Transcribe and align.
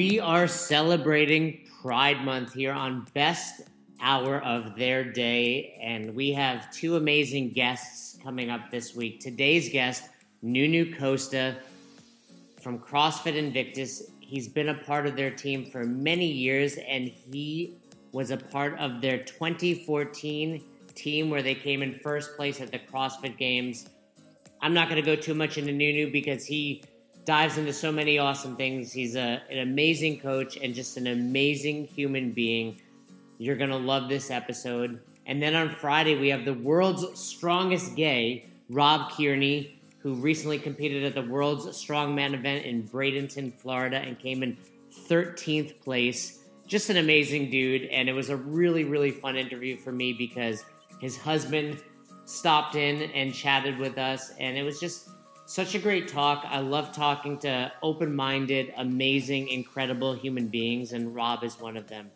We 0.00 0.18
are 0.18 0.48
celebrating 0.48 1.68
Pride 1.82 2.24
Month 2.24 2.54
here 2.54 2.72
on 2.72 3.06
Best 3.12 3.60
Hour 4.00 4.42
of 4.42 4.74
Their 4.74 5.04
Day, 5.04 5.78
and 5.78 6.14
we 6.14 6.32
have 6.32 6.72
two 6.72 6.96
amazing 6.96 7.50
guests 7.50 8.16
coming 8.22 8.48
up 8.48 8.70
this 8.70 8.94
week. 8.94 9.20
Today's 9.20 9.68
guest, 9.68 10.04
Nuno 10.40 10.96
Costa 10.96 11.58
from 12.62 12.78
CrossFit 12.78 13.36
Invictus. 13.36 14.10
He's 14.20 14.48
been 14.48 14.70
a 14.70 14.74
part 14.74 15.06
of 15.06 15.16
their 15.16 15.30
team 15.30 15.66
for 15.66 15.84
many 15.84 16.32
years, 16.32 16.78
and 16.88 17.04
he 17.04 17.74
was 18.12 18.30
a 18.30 18.38
part 18.38 18.78
of 18.78 19.02
their 19.02 19.18
2014 19.18 20.64
team 20.94 21.28
where 21.28 21.42
they 21.42 21.54
came 21.54 21.82
in 21.82 21.92
first 21.98 22.38
place 22.38 22.62
at 22.62 22.72
the 22.72 22.78
CrossFit 22.78 23.36
Games. 23.36 23.90
I'm 24.62 24.72
not 24.72 24.88
going 24.88 24.96
to 24.96 25.06
go 25.06 25.14
too 25.14 25.34
much 25.34 25.58
into 25.58 25.72
Nuno 25.72 26.10
because 26.10 26.46
he 26.46 26.84
dives 27.24 27.58
into 27.58 27.72
so 27.72 27.92
many 27.92 28.18
awesome 28.18 28.56
things. 28.56 28.92
He's 28.92 29.16
a, 29.16 29.42
an 29.50 29.58
amazing 29.58 30.20
coach 30.20 30.56
and 30.56 30.74
just 30.74 30.96
an 30.96 31.06
amazing 31.06 31.86
human 31.86 32.32
being. 32.32 32.80
You're 33.38 33.56
going 33.56 33.70
to 33.70 33.76
love 33.76 34.08
this 34.08 34.30
episode. 34.30 35.00
And 35.26 35.42
then 35.42 35.54
on 35.54 35.70
Friday, 35.70 36.18
we 36.18 36.28
have 36.28 36.44
the 36.44 36.54
world's 36.54 37.18
strongest 37.20 37.94
gay, 37.94 38.46
Rob 38.68 39.12
Kearney, 39.12 39.80
who 39.98 40.14
recently 40.14 40.58
competed 40.58 41.04
at 41.04 41.14
the 41.14 41.22
world's 41.22 41.66
strongman 41.66 42.34
event 42.34 42.64
in 42.64 42.88
Bradenton, 42.88 43.52
Florida, 43.52 43.96
and 43.96 44.18
came 44.18 44.42
in 44.42 44.56
13th 45.08 45.80
place. 45.80 46.40
Just 46.66 46.88
an 46.90 46.96
amazing 46.96 47.50
dude. 47.50 47.84
And 47.84 48.08
it 48.08 48.12
was 48.12 48.30
a 48.30 48.36
really, 48.36 48.84
really 48.84 49.10
fun 49.10 49.36
interview 49.36 49.76
for 49.76 49.92
me 49.92 50.12
because 50.12 50.64
his 51.00 51.16
husband 51.16 51.82
stopped 52.24 52.76
in 52.76 53.02
and 53.12 53.34
chatted 53.34 53.78
with 53.78 53.98
us. 53.98 54.32
And 54.38 54.56
it 54.56 54.62
was 54.62 54.80
just 54.80 55.10
such 55.50 55.74
a 55.74 55.80
great 55.80 56.06
talk. 56.06 56.46
I 56.48 56.60
love 56.60 56.92
talking 56.92 57.36
to 57.38 57.72
open 57.82 58.14
minded, 58.14 58.72
amazing, 58.76 59.48
incredible 59.48 60.14
human 60.14 60.46
beings, 60.46 60.92
and 60.92 61.12
Rob 61.12 61.42
is 61.42 61.58
one 61.58 61.76
of 61.76 61.88
them. 61.88 62.12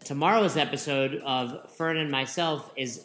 Tomorrow's 0.00 0.56
episode 0.56 1.22
of 1.24 1.70
Fern 1.70 1.98
and 1.98 2.10
myself 2.10 2.72
is 2.76 3.04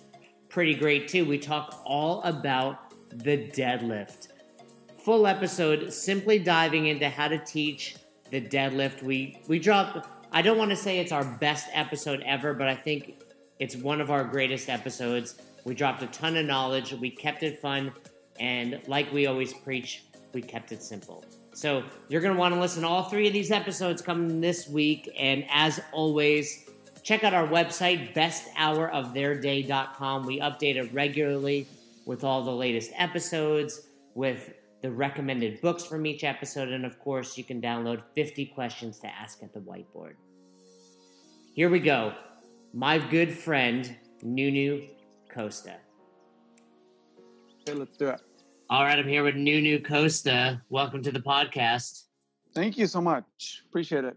pretty 0.49 0.73
great 0.73 1.07
too. 1.07 1.23
We 1.23 1.37
talk 1.37 1.83
all 1.85 2.23
about 2.23 2.95
the 3.11 3.37
deadlift. 3.37 4.29
Full 5.05 5.27
episode 5.27 5.93
simply 5.93 6.39
diving 6.39 6.87
into 6.87 7.07
how 7.07 7.27
to 7.27 7.37
teach 7.37 7.95
the 8.31 8.41
deadlift. 8.41 9.03
We 9.03 9.39
we 9.47 9.59
drop 9.59 10.07
I 10.31 10.41
don't 10.41 10.57
want 10.57 10.71
to 10.71 10.77
say 10.77 10.97
it's 10.97 11.11
our 11.11 11.25
best 11.39 11.67
episode 11.73 12.23
ever, 12.25 12.55
but 12.55 12.67
I 12.67 12.75
think 12.75 13.21
it's 13.59 13.75
one 13.75 14.01
of 14.01 14.09
our 14.09 14.23
greatest 14.23 14.67
episodes. 14.67 15.39
We 15.63 15.75
dropped 15.75 16.01
a 16.01 16.07
ton 16.07 16.37
of 16.37 16.47
knowledge, 16.47 16.91
we 16.93 17.11
kept 17.11 17.43
it 17.43 17.61
fun, 17.61 17.93
and 18.39 18.79
like 18.87 19.11
we 19.11 19.27
always 19.27 19.53
preach, 19.53 20.03
we 20.33 20.41
kept 20.41 20.71
it 20.71 20.81
simple. 20.81 21.23
So 21.53 21.83
you're 22.07 22.21
going 22.21 22.33
to 22.33 22.39
want 22.39 22.53
to 22.53 22.59
listen 22.59 22.83
to 22.83 22.87
all 22.87 23.03
three 23.03 23.27
of 23.27 23.33
these 23.33 23.51
episodes 23.51 24.01
coming 24.01 24.39
this 24.39 24.67
week. 24.67 25.09
And 25.17 25.45
as 25.51 25.79
always, 25.91 26.69
check 27.03 27.23
out 27.23 27.33
our 27.33 27.47
website, 27.47 28.13
besthouroftheirday.com. 28.13 30.25
We 30.25 30.39
update 30.39 30.75
it 30.75 30.93
regularly 30.93 31.67
with 32.05 32.23
all 32.23 32.43
the 32.43 32.51
latest 32.51 32.91
episodes, 32.95 33.87
with 34.15 34.53
the 34.81 34.89
recommended 34.89 35.59
books 35.61 35.83
from 35.83 36.05
each 36.05 36.23
episode, 36.23 36.69
and 36.69 36.85
of 36.85 36.97
course, 36.99 37.37
you 37.37 37.43
can 37.43 37.61
download 37.61 38.01
50 38.15 38.45
questions 38.47 38.99
to 38.99 39.07
ask 39.07 39.43
at 39.43 39.53
the 39.53 39.59
whiteboard. 39.59 40.13
Here 41.53 41.69
we 41.69 41.79
go. 41.79 42.13
My 42.73 42.97
good 42.97 43.33
friend, 43.33 43.95
Nuno 44.23 44.81
Costa. 45.33 45.75
Okay, 47.61 47.77
let's 47.77 47.97
do 47.97 48.09
it. 48.09 48.21
All 48.71 48.83
right, 48.83 48.99
I'm 48.99 49.07
here 49.07 49.23
with 49.23 49.33
Nuno 49.33 49.79
Costa. 49.79 50.61
Welcome 50.69 51.01
to 51.01 51.11
the 51.11 51.19
podcast. 51.19 52.03
Thank 52.53 52.77
you 52.77 52.85
so 52.85 53.01
much. 53.01 53.63
Appreciate 53.67 54.03
it. 54.03 54.15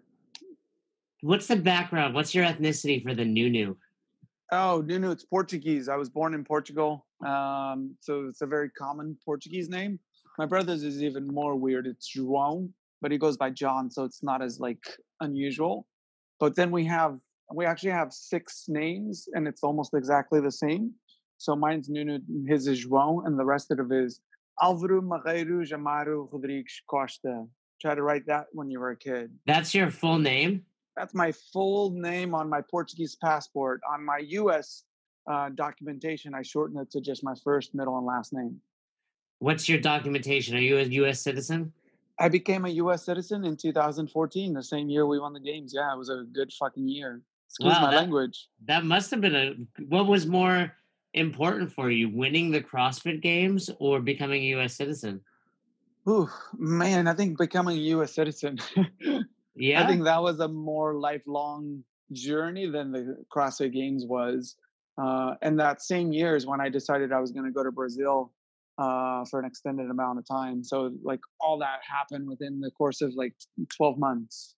What's 1.22 1.46
the 1.46 1.56
background? 1.56 2.14
What's 2.14 2.34
your 2.34 2.44
ethnicity 2.44 3.02
for 3.02 3.14
the 3.14 3.24
Nuno? 3.24 3.78
Oh, 4.50 4.82
Nuno, 4.86 5.10
it's 5.10 5.24
Portuguese. 5.24 5.88
I 5.88 5.96
was 5.96 6.10
born 6.10 6.34
in 6.34 6.44
Portugal. 6.44 7.06
Um, 7.26 7.94
so 8.00 8.26
it's 8.28 8.42
a 8.42 8.46
very 8.46 8.68
common 8.68 9.16
Portuguese 9.24 9.70
name. 9.70 9.98
My 10.36 10.44
brother's 10.44 10.82
is 10.82 11.02
even 11.02 11.26
more 11.28 11.56
weird. 11.56 11.86
It's 11.86 12.14
João, 12.14 12.68
but 13.00 13.10
he 13.10 13.16
goes 13.16 13.38
by 13.38 13.48
John, 13.48 13.90
so 13.90 14.04
it's 14.04 14.22
not 14.22 14.42
as 14.42 14.60
like 14.60 14.84
unusual. 15.22 15.86
But 16.38 16.56
then 16.56 16.70
we 16.70 16.84
have 16.84 17.18
we 17.54 17.64
actually 17.64 17.92
have 17.92 18.12
six 18.12 18.66
names 18.68 19.28
and 19.32 19.48
it's 19.48 19.62
almost 19.62 19.94
exactly 19.94 20.42
the 20.42 20.52
same. 20.52 20.92
So 21.38 21.56
mine's 21.56 21.88
Nuno, 21.88 22.18
his 22.46 22.66
is 22.66 22.86
João, 22.86 23.26
and 23.26 23.38
the 23.38 23.46
rest 23.46 23.70
of 23.70 23.78
it 23.80 23.90
is 23.90 24.20
Álvaro 24.60 25.00
Marreiro 25.00 25.64
Jamaro 25.64 26.28
Rodrigues 26.32 26.82
Costa. 26.86 27.46
Try 27.80 27.94
to 27.94 28.02
write 28.02 28.26
that 28.26 28.46
when 28.52 28.70
you 28.70 28.80
were 28.80 28.90
a 28.90 28.96
kid. 28.96 29.30
That's 29.46 29.74
your 29.74 29.90
full 29.90 30.18
name? 30.18 30.64
That's 30.96 31.14
my 31.14 31.32
full 31.52 31.90
name 31.90 32.34
on 32.34 32.48
my 32.48 32.60
Portuguese 32.60 33.16
passport. 33.16 33.80
On 33.90 34.04
my 34.04 34.18
US 34.18 34.84
uh, 35.26 35.48
documentation, 35.50 36.34
I 36.34 36.42
shorten 36.42 36.78
it 36.78 36.90
to 36.92 37.00
just 37.00 37.24
my 37.24 37.34
first, 37.42 37.74
middle, 37.74 37.96
and 37.96 38.06
last 38.06 38.32
name. 38.32 38.60
What's 39.38 39.68
your 39.68 39.78
documentation? 39.78 40.56
Are 40.56 40.60
you 40.60 40.78
a 40.78 40.82
US 40.82 41.20
citizen? 41.20 41.72
I 42.18 42.28
became 42.28 42.64
a 42.64 42.68
US 42.68 43.04
citizen 43.04 43.44
in 43.44 43.56
2014, 43.56 44.52
the 44.52 44.62
same 44.62 44.88
year 44.88 45.06
we 45.06 45.18
won 45.18 45.32
the 45.32 45.40
games. 45.40 45.72
Yeah, 45.74 45.92
it 45.92 45.98
was 45.98 46.10
a 46.10 46.24
good 46.32 46.52
fucking 46.52 46.86
year. 46.86 47.22
Excuse 47.48 47.74
wow, 47.74 47.82
my 47.82 47.90
that, 47.90 47.96
language. 47.96 48.48
That 48.66 48.84
must 48.84 49.10
have 49.10 49.20
been 49.20 49.34
a. 49.34 49.54
What 49.88 50.06
was 50.06 50.26
more 50.26 50.72
important 51.14 51.72
for 51.72 51.90
you, 51.90 52.08
winning 52.08 52.50
the 52.50 52.60
CrossFit 52.60 53.20
Games 53.20 53.70
or 53.78 54.00
becoming 54.00 54.42
a 54.42 54.46
U.S. 54.46 54.74
citizen? 54.74 55.20
Ooh, 56.08 56.28
man, 56.56 57.06
I 57.06 57.14
think 57.14 57.38
becoming 57.38 57.76
a 57.76 57.80
U.S. 57.80 58.14
citizen. 58.14 58.58
yeah, 59.54 59.82
I 59.82 59.86
think 59.86 60.04
that 60.04 60.22
was 60.22 60.40
a 60.40 60.48
more 60.48 60.94
lifelong 60.94 61.84
journey 62.12 62.68
than 62.68 62.92
the 62.92 63.24
CrossFit 63.34 63.72
Games 63.72 64.04
was. 64.06 64.56
Uh, 65.00 65.34
and 65.42 65.58
that 65.60 65.80
same 65.80 66.12
year 66.12 66.36
is 66.36 66.46
when 66.46 66.60
I 66.60 66.68
decided 66.68 67.12
I 67.12 67.20
was 67.20 67.32
going 67.32 67.46
to 67.46 67.52
go 67.52 67.62
to 67.62 67.70
Brazil 67.70 68.32
uh, 68.78 69.24
for 69.26 69.38
an 69.38 69.46
extended 69.46 69.90
amount 69.90 70.18
of 70.18 70.26
time. 70.26 70.64
So, 70.64 70.92
like, 71.02 71.20
all 71.40 71.58
that 71.58 71.80
happened 71.88 72.28
within 72.28 72.60
the 72.60 72.70
course 72.70 73.00
of 73.00 73.12
like 73.14 73.34
12 73.76 73.98
months. 73.98 74.54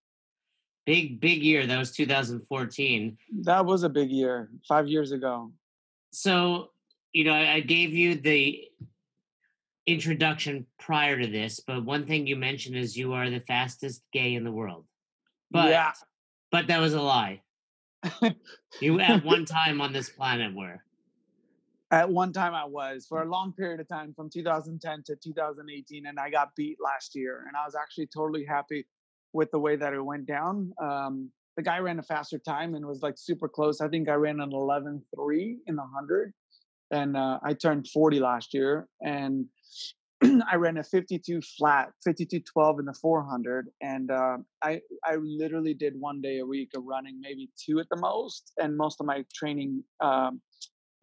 Big, 0.87 1.21
big 1.21 1.43
year. 1.43 1.67
That 1.67 1.79
was 1.79 1.93
2014. 1.93 3.17
That 3.43 3.65
was 3.65 3.85
a 3.85 3.89
big 3.89 4.11
year, 4.11 4.51
five 4.69 4.87
years 4.87 5.13
ago 5.13 5.51
so 6.15 6.71
you 7.13 7.25
know 7.25 7.33
I, 7.33 7.55
I 7.55 7.61
gave 7.61 7.93
you 7.93 8.15
the 8.15 8.69
introduction 9.87 10.67
prior 10.79 11.19
to 11.19 11.27
this, 11.27 11.61
but 11.67 11.85
one 11.85 12.07
thing 12.07 12.27
you 12.27 12.37
mentioned 12.37 12.77
is 12.77 12.97
you 12.97 13.13
are 13.13 13.29
the 13.31 13.41
fastest 13.41 14.03
gay 14.13 14.35
in 14.35 14.45
the 14.45 14.53
world. 14.53 14.85
But 15.51 15.71
yeah. 15.71 15.93
but 16.51 16.67
that 16.69 16.81
was 16.81 16.95
a 16.95 17.03
lie. 17.03 17.43
you 18.81 19.01
at 19.01 19.25
one 19.25 19.45
time 19.45 19.81
on 19.81 19.93
this 19.93 20.09
planet 20.09 20.55
were. 20.55 20.83
At 21.91 22.11
one 22.11 22.33
time 22.33 22.55
I 22.55 22.65
was 22.65 23.07
for 23.07 23.23
a 23.23 23.29
long 23.29 23.53
period 23.53 23.81
of 23.81 23.89
time 23.89 24.15
from 24.15 24.29
2010 24.29 25.03
to 25.05 25.17
2018 25.17 26.07
and 26.07 26.19
I 26.19 26.29
got 26.29 26.57
beat 26.57 26.79
last 26.83 27.15
year 27.15 27.45
and 27.47 27.57
I 27.57 27.65
was 27.65 27.75
actually 27.75 28.09
totally 28.09 28.45
happy 28.45 28.87
with 29.33 29.51
the 29.53 29.59
way 29.59 29.77
that 29.77 29.93
it 29.93 30.05
went 30.05 30.27
down. 30.27 30.73
Um, 30.83 31.31
the 31.57 31.63
guy 31.63 31.79
ran 31.79 31.99
a 31.99 32.03
faster 32.03 32.39
time 32.39 32.75
and 32.75 32.85
was 32.87 33.03
like 33.03 33.15
super 33.17 33.49
close. 33.49 33.81
I 33.81 33.89
think 33.89 34.09
I 34.09 34.15
ran 34.15 34.41
an 34.41 34.51
11.3 34.51 35.57
in 35.67 35.77
the 35.77 35.83
100. 35.83 36.33
And 36.91 37.17
uh, 37.17 37.39
I 37.43 37.55
turned 37.55 37.89
40 37.89 38.21
last 38.21 38.55
year. 38.55 38.89
And 39.03 39.47
I 40.23 40.57
ran 40.57 40.79
a 40.79 40.85
52 40.85 41.41
flat, 41.59 41.91
52.12 42.07 42.81
in 42.81 42.85
the 42.87 42.95
400. 42.95 43.69
And 43.81 44.11
uh, 44.11 44.39
I, 44.63 44.81
I 45.05 45.17
literally 45.17 45.75
did 45.75 45.95
one 45.99 46.21
day 46.21 46.39
a 46.39 46.47
week 46.47 46.71
of 46.77 46.85
running, 46.85 47.21
maybe 47.21 47.51
two 47.65 47.79
at 47.81 47.87
the 47.91 47.97
most. 47.97 48.53
And 48.59 48.77
most 48.77 49.01
of 49.01 49.07
my 49.07 49.25
training 49.35 49.83
um, 50.01 50.41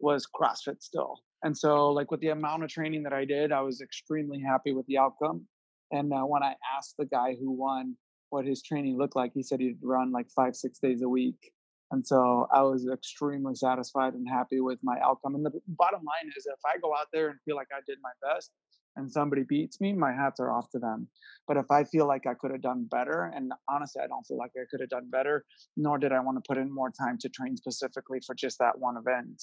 was 0.00 0.26
CrossFit 0.26 0.82
still. 0.82 1.20
And 1.44 1.56
so, 1.56 1.90
like, 1.90 2.10
with 2.10 2.20
the 2.20 2.28
amount 2.28 2.62
of 2.62 2.70
training 2.70 3.02
that 3.02 3.12
I 3.12 3.24
did, 3.24 3.50
I 3.50 3.62
was 3.62 3.80
extremely 3.80 4.40
happy 4.40 4.72
with 4.72 4.86
the 4.86 4.98
outcome. 4.98 5.46
And 5.90 6.12
uh, 6.12 6.22
when 6.22 6.42
I 6.42 6.54
asked 6.76 6.94
the 6.98 7.04
guy 7.04 7.36
who 7.38 7.50
won, 7.50 7.96
what 8.32 8.46
his 8.46 8.62
training 8.62 8.96
looked 8.96 9.16
like, 9.16 9.32
he 9.34 9.42
said 9.42 9.60
he'd 9.60 9.78
run 9.82 10.10
like 10.10 10.30
five, 10.30 10.56
six 10.56 10.78
days 10.78 11.02
a 11.02 11.08
week. 11.08 11.52
And 11.90 12.06
so 12.06 12.48
I 12.50 12.62
was 12.62 12.88
extremely 12.90 13.54
satisfied 13.54 14.14
and 14.14 14.26
happy 14.26 14.60
with 14.60 14.78
my 14.82 14.98
outcome. 15.04 15.34
And 15.34 15.44
the 15.44 15.52
bottom 15.68 16.00
line 16.00 16.32
is 16.36 16.46
if 16.46 16.58
I 16.64 16.78
go 16.78 16.94
out 16.94 17.08
there 17.12 17.28
and 17.28 17.38
feel 17.44 17.56
like 17.56 17.68
I 17.70 17.80
did 17.86 17.98
my 18.02 18.12
best 18.26 18.50
and 18.96 19.12
somebody 19.12 19.42
beats 19.42 19.78
me, 19.80 19.92
my 19.92 20.12
hats 20.12 20.40
are 20.40 20.50
off 20.50 20.70
to 20.70 20.78
them. 20.78 21.08
But 21.46 21.58
if 21.58 21.70
I 21.70 21.84
feel 21.84 22.06
like 22.06 22.26
I 22.26 22.32
could 22.32 22.50
have 22.50 22.62
done 22.62 22.86
better, 22.90 23.30
and 23.34 23.52
honestly, 23.68 24.00
I 24.02 24.06
don't 24.06 24.26
feel 24.26 24.38
like 24.38 24.52
I 24.56 24.64
could 24.70 24.80
have 24.80 24.88
done 24.88 25.10
better, 25.10 25.44
nor 25.76 25.98
did 25.98 26.12
I 26.12 26.20
want 26.20 26.42
to 26.42 26.48
put 26.48 26.56
in 26.56 26.74
more 26.74 26.90
time 26.90 27.18
to 27.20 27.28
train 27.28 27.56
specifically 27.58 28.20
for 28.26 28.34
just 28.34 28.58
that 28.60 28.78
one 28.78 28.96
event. 28.96 29.42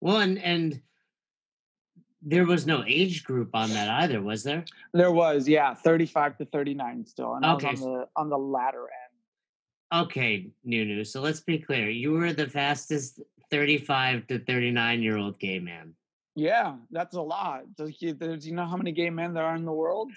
Well, 0.00 0.20
and, 0.20 0.38
and 0.38 0.80
there 2.22 2.46
was 2.46 2.66
no 2.66 2.82
age 2.86 3.24
group 3.24 3.50
on 3.54 3.70
that 3.70 3.88
either, 4.02 4.20
was 4.22 4.42
there? 4.42 4.64
There 4.92 5.12
was, 5.12 5.48
yeah, 5.48 5.74
35 5.74 6.38
to 6.38 6.44
39 6.46 7.06
still. 7.06 7.34
And 7.34 7.44
okay. 7.44 7.68
I 7.68 7.70
was 7.72 7.82
on 7.82 7.92
the 7.92 8.08
on 8.16 8.28
the 8.30 8.38
latter 8.38 8.82
end. 8.82 10.02
Okay, 10.02 10.50
Nuno. 10.64 11.02
So 11.04 11.20
let's 11.20 11.40
be 11.40 11.58
clear. 11.58 11.88
You 11.88 12.12
were 12.12 12.32
the 12.32 12.48
fastest 12.48 13.20
35 13.50 14.26
to 14.28 14.38
39 14.40 15.02
year 15.02 15.16
old 15.16 15.38
gay 15.38 15.58
man. 15.58 15.94
Yeah, 16.34 16.76
that's 16.90 17.16
a 17.16 17.22
lot. 17.22 17.62
Do 17.76 17.90
you, 17.98 18.12
do 18.12 18.36
you 18.40 18.54
know 18.54 18.66
how 18.66 18.76
many 18.76 18.92
gay 18.92 19.08
men 19.08 19.32
there 19.32 19.44
are 19.44 19.56
in 19.56 19.64
the 19.64 19.72
world? 19.72 20.12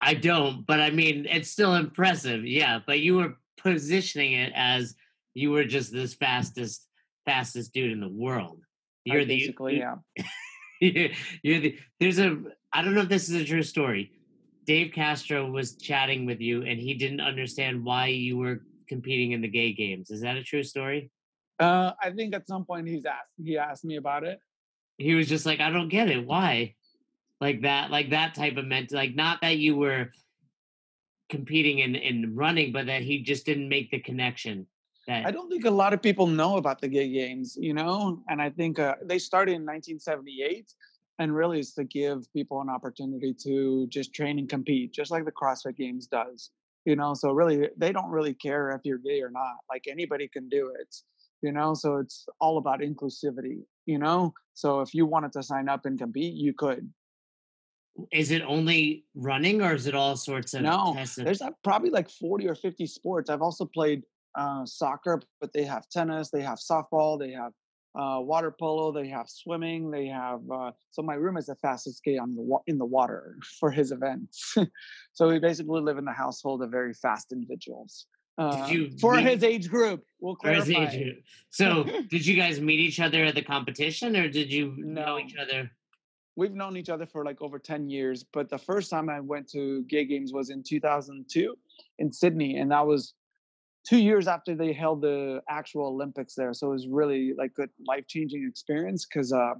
I 0.00 0.14
don't, 0.14 0.66
but 0.66 0.80
I 0.80 0.90
mean, 0.90 1.26
it's 1.30 1.50
still 1.50 1.76
impressive. 1.76 2.44
Yeah, 2.44 2.80
but 2.84 3.00
you 3.00 3.16
were 3.16 3.36
positioning 3.56 4.32
it 4.32 4.52
as 4.54 4.96
you 5.32 5.50
were 5.50 5.64
just 5.64 5.92
this 5.92 6.14
fastest 6.14 6.88
fastest 7.24 7.72
dude 7.72 7.92
in 7.92 8.00
the 8.00 8.08
world. 8.08 8.60
You're 9.04 9.20
I 9.20 9.24
the 9.24 9.38
basically, 9.38 9.78
yeah. 9.78 9.96
You're, 10.92 11.10
you're 11.42 11.60
the 11.60 11.78
there's 12.00 12.18
a 12.18 12.38
I 12.72 12.82
don't 12.82 12.94
know 12.94 13.02
if 13.02 13.08
this 13.08 13.28
is 13.28 13.40
a 13.40 13.44
true 13.44 13.62
story. 13.62 14.12
Dave 14.66 14.92
Castro 14.92 15.50
was 15.50 15.76
chatting 15.76 16.26
with 16.26 16.40
you 16.40 16.62
and 16.62 16.80
he 16.80 16.94
didn't 16.94 17.20
understand 17.20 17.84
why 17.84 18.06
you 18.06 18.36
were 18.36 18.62
competing 18.88 19.32
in 19.32 19.40
the 19.40 19.48
gay 19.48 19.72
games. 19.72 20.10
Is 20.10 20.22
that 20.22 20.36
a 20.36 20.42
true 20.42 20.62
story? 20.62 21.10
Uh, 21.60 21.92
I 22.02 22.10
think 22.10 22.34
at 22.34 22.48
some 22.48 22.64
point 22.64 22.88
he's 22.88 23.04
asked 23.04 23.30
he 23.42 23.58
asked 23.58 23.84
me 23.84 23.96
about 23.96 24.24
it. 24.24 24.40
He 24.98 25.14
was 25.14 25.28
just 25.28 25.46
like, 25.46 25.60
I 25.60 25.70
don't 25.70 25.88
get 25.88 26.08
it. 26.08 26.26
Why? 26.26 26.74
Like 27.40 27.62
that, 27.62 27.90
like 27.90 28.10
that 28.10 28.34
type 28.34 28.56
of 28.56 28.64
mental 28.64 28.96
like 28.96 29.14
not 29.14 29.40
that 29.42 29.58
you 29.58 29.76
were 29.76 30.10
competing 31.28 31.80
in, 31.80 31.94
in 31.94 32.34
running, 32.34 32.72
but 32.72 32.86
that 32.86 33.02
he 33.02 33.22
just 33.22 33.46
didn't 33.46 33.68
make 33.68 33.90
the 33.90 33.98
connection. 33.98 34.66
That 35.06 35.26
I 35.26 35.30
don't 35.30 35.50
think 35.50 35.64
a 35.64 35.70
lot 35.70 35.92
of 35.92 36.00
people 36.00 36.26
know 36.26 36.56
about 36.56 36.80
the 36.80 36.88
gay 36.88 37.10
games, 37.10 37.56
you 37.60 37.74
know, 37.74 38.22
and 38.28 38.40
I 38.40 38.50
think 38.50 38.78
uh, 38.78 38.94
they 39.02 39.18
started 39.18 39.52
in 39.52 39.62
1978 39.62 40.72
and 41.18 41.34
really 41.34 41.60
is 41.60 41.72
to 41.74 41.84
give 41.84 42.32
people 42.32 42.60
an 42.60 42.68
opportunity 42.68 43.34
to 43.44 43.86
just 43.88 44.14
train 44.14 44.38
and 44.38 44.48
compete 44.48 44.92
just 44.92 45.10
like 45.10 45.24
the 45.24 45.32
crossfit 45.32 45.76
games 45.76 46.06
does 46.06 46.50
you 46.84 46.96
know? 46.96 47.14
So 47.14 47.32
really 47.32 47.70
they 47.76 47.92
don't 47.92 48.10
really 48.10 48.34
care 48.34 48.70
if 48.70 48.82
you're 48.84 48.98
gay 48.98 49.20
or 49.22 49.30
not 49.30 49.56
like 49.70 49.84
anybody 49.88 50.28
can 50.28 50.48
do 50.48 50.72
it 50.78 50.94
you 51.42 51.52
know? 51.52 51.74
So 51.74 51.98
it's 51.98 52.26
all 52.40 52.58
about 52.58 52.80
inclusivity 52.80 53.62
you 53.86 53.98
know? 53.98 54.32
So 54.54 54.80
if 54.80 54.94
you 54.94 55.06
wanted 55.06 55.32
to 55.32 55.42
sign 55.42 55.68
up 55.68 55.86
and 55.86 55.98
compete 55.98 56.34
you 56.34 56.52
could. 56.52 56.90
Is 58.12 58.32
it 58.32 58.42
only 58.42 59.04
running 59.14 59.62
or 59.62 59.72
is 59.72 59.86
it 59.86 59.94
all 59.94 60.16
sorts 60.16 60.52
of 60.54 60.62
no 60.62 60.96
there's 61.16 61.42
probably 61.62 61.90
like 61.90 62.10
40 62.10 62.48
or 62.48 62.56
50 62.56 62.86
sports. 62.86 63.30
I've 63.30 63.42
also 63.42 63.64
played 63.64 64.02
uh, 64.36 64.64
soccer 64.64 65.20
but 65.40 65.52
they 65.52 65.64
have 65.64 65.88
tennis 65.88 66.30
they 66.30 66.42
have 66.42 66.58
softball 66.58 67.18
they 67.18 67.32
have 67.32 67.52
uh, 67.96 68.18
water 68.20 68.50
polo. 68.50 68.92
They 68.92 69.08
have 69.08 69.28
swimming. 69.28 69.90
They 69.90 70.06
have 70.06 70.40
uh, 70.50 70.72
so 70.90 71.02
my 71.02 71.14
room 71.14 71.36
is 71.36 71.46
the 71.46 71.54
fastest 71.56 72.02
gay 72.02 72.18
on 72.18 72.34
the 72.34 72.42
wa- 72.42 72.62
in 72.66 72.78
the 72.78 72.84
water 72.84 73.36
for 73.60 73.70
his 73.70 73.92
events. 73.92 74.56
so 75.12 75.28
we 75.28 75.38
basically 75.38 75.80
live 75.80 75.98
in 75.98 76.04
the 76.04 76.12
household 76.12 76.62
of 76.62 76.70
very 76.70 76.94
fast 76.94 77.32
individuals. 77.32 78.06
Uh, 78.36 78.68
for 79.00 79.14
meet, 79.14 79.26
his 79.26 79.44
age 79.44 79.68
group, 79.68 80.04
we'll 80.20 80.34
clarify. 80.34 80.90
Group. 80.90 81.18
So, 81.50 81.84
did 82.10 82.26
you 82.26 82.34
guys 82.34 82.60
meet 82.60 82.80
each 82.80 82.98
other 82.98 83.22
at 83.24 83.36
the 83.36 83.42
competition, 83.42 84.16
or 84.16 84.28
did 84.28 84.52
you 84.52 84.74
no. 84.76 85.04
know 85.04 85.18
each 85.20 85.36
other? 85.36 85.70
We've 86.34 86.52
known 86.52 86.76
each 86.76 86.88
other 86.88 87.06
for 87.06 87.24
like 87.24 87.40
over 87.40 87.60
ten 87.60 87.88
years, 87.88 88.24
but 88.32 88.50
the 88.50 88.58
first 88.58 88.90
time 88.90 89.08
I 89.08 89.20
went 89.20 89.48
to 89.50 89.84
gay 89.84 90.04
games 90.04 90.32
was 90.32 90.50
in 90.50 90.64
2002 90.64 91.56
in 92.00 92.12
Sydney, 92.12 92.56
and 92.56 92.72
that 92.72 92.84
was 92.84 93.14
two 93.86 93.98
years 93.98 94.26
after 94.26 94.54
they 94.54 94.72
held 94.72 95.02
the 95.02 95.40
actual 95.48 95.86
Olympics 95.86 96.34
there. 96.34 96.52
So 96.54 96.68
it 96.68 96.72
was 96.72 96.88
really 96.88 97.32
like 97.36 97.52
a 97.60 97.68
life 97.86 98.06
changing 98.08 98.46
experience 98.48 99.06
because 99.06 99.32
uh, 99.32 99.54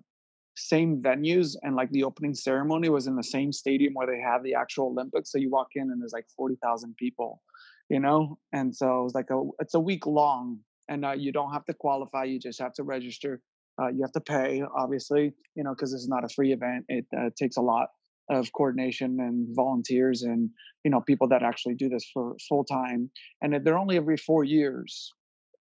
same 0.56 1.02
venues 1.02 1.56
and 1.62 1.74
like 1.76 1.90
the 1.90 2.04
opening 2.04 2.34
ceremony 2.34 2.88
was 2.88 3.06
in 3.06 3.16
the 3.16 3.22
same 3.22 3.52
stadium 3.52 3.92
where 3.94 4.06
they 4.06 4.20
have 4.20 4.42
the 4.42 4.54
actual 4.54 4.86
Olympics. 4.86 5.32
So 5.32 5.38
you 5.38 5.50
walk 5.50 5.68
in 5.74 5.90
and 5.90 6.00
there's 6.00 6.12
like 6.12 6.26
forty 6.36 6.56
thousand 6.62 6.96
people, 6.96 7.42
you 7.88 8.00
know, 8.00 8.38
and 8.52 8.74
so 8.74 9.00
it 9.00 9.04
was 9.04 9.14
like 9.14 9.30
a 9.30 9.42
it's 9.60 9.74
a 9.74 9.80
week 9.80 10.06
long, 10.06 10.58
and 10.88 11.04
uh, 11.04 11.12
you 11.12 11.32
don't 11.32 11.52
have 11.52 11.64
to 11.66 11.74
qualify. 11.74 12.24
You 12.24 12.38
just 12.38 12.60
have 12.60 12.72
to 12.74 12.82
register. 12.82 13.40
Uh, 13.80 13.88
you 13.88 14.02
have 14.02 14.12
to 14.12 14.20
pay, 14.20 14.62
obviously, 14.76 15.32
you 15.56 15.64
know, 15.64 15.74
because 15.74 15.92
it's 15.92 16.06
not 16.06 16.22
a 16.22 16.28
free 16.28 16.52
event. 16.52 16.84
It 16.88 17.06
uh, 17.16 17.30
takes 17.36 17.56
a 17.56 17.60
lot 17.60 17.88
of 18.30 18.52
coordination 18.52 19.20
and 19.20 19.54
volunteers 19.54 20.22
and 20.22 20.50
you 20.84 20.90
know 20.90 21.00
people 21.00 21.28
that 21.28 21.42
actually 21.42 21.74
do 21.74 21.88
this 21.88 22.08
for 22.12 22.36
full 22.48 22.64
time 22.64 23.10
and 23.42 23.54
they're 23.64 23.78
only 23.78 23.96
every 23.96 24.16
four 24.16 24.44
years. 24.44 25.12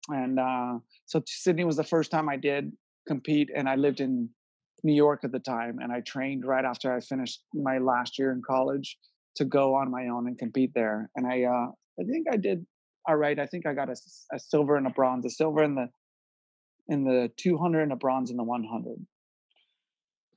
And 0.09 0.39
uh, 0.39 0.75
so 1.07 1.23
sydney 1.27 1.65
was 1.65 1.77
the 1.77 1.85
first 1.85 2.11
time 2.11 2.29
i 2.29 2.37
did 2.37 2.73
compete 3.09 3.51
and 3.57 3.69
i 3.69 3.75
lived 3.75 4.01
in 4.01 4.29
new 4.83 4.95
york 4.95 5.21
at 5.25 5.33
the 5.33 5.39
time 5.39 5.79
and 5.81 5.91
i 5.93 6.01
trained 6.01 6.45
right 6.45 6.65
after 6.65 6.95
i 6.95 7.01
finished 7.01 7.43
my 7.55 7.79
last 7.79 8.19
year 8.19 8.31
in 8.33 8.43
college 8.47 8.99
to 9.37 9.45
go 9.45 9.75
on 9.75 9.91
my 9.91 10.09
own 10.09 10.27
and 10.27 10.39
compete 10.39 10.73
there. 10.75 11.11
And 11.17 11.27
i 11.27 11.45
uh, 11.45 11.71
i 12.01 12.05
think 12.05 12.27
i 12.33 12.37
did 12.37 12.65
all 13.07 13.17
right. 13.17 13.39
I 13.39 13.47
think 13.47 13.67
i 13.67 13.75
got 13.75 13.91
a, 13.91 13.97
a 14.33 14.39
silver 14.39 14.77
and 14.77 14.87
a 14.87 14.91
bronze 14.91 15.27
a 15.27 15.31
silver 15.31 15.63
in 15.63 15.75
the 15.75 15.89
in 16.89 17.05
the 17.05 17.31
200 17.37 17.83
and 17.83 17.93
a 17.93 17.97
bronze 17.97 18.31
in 18.31 18.37
the 18.37 18.45
100 18.45 19.07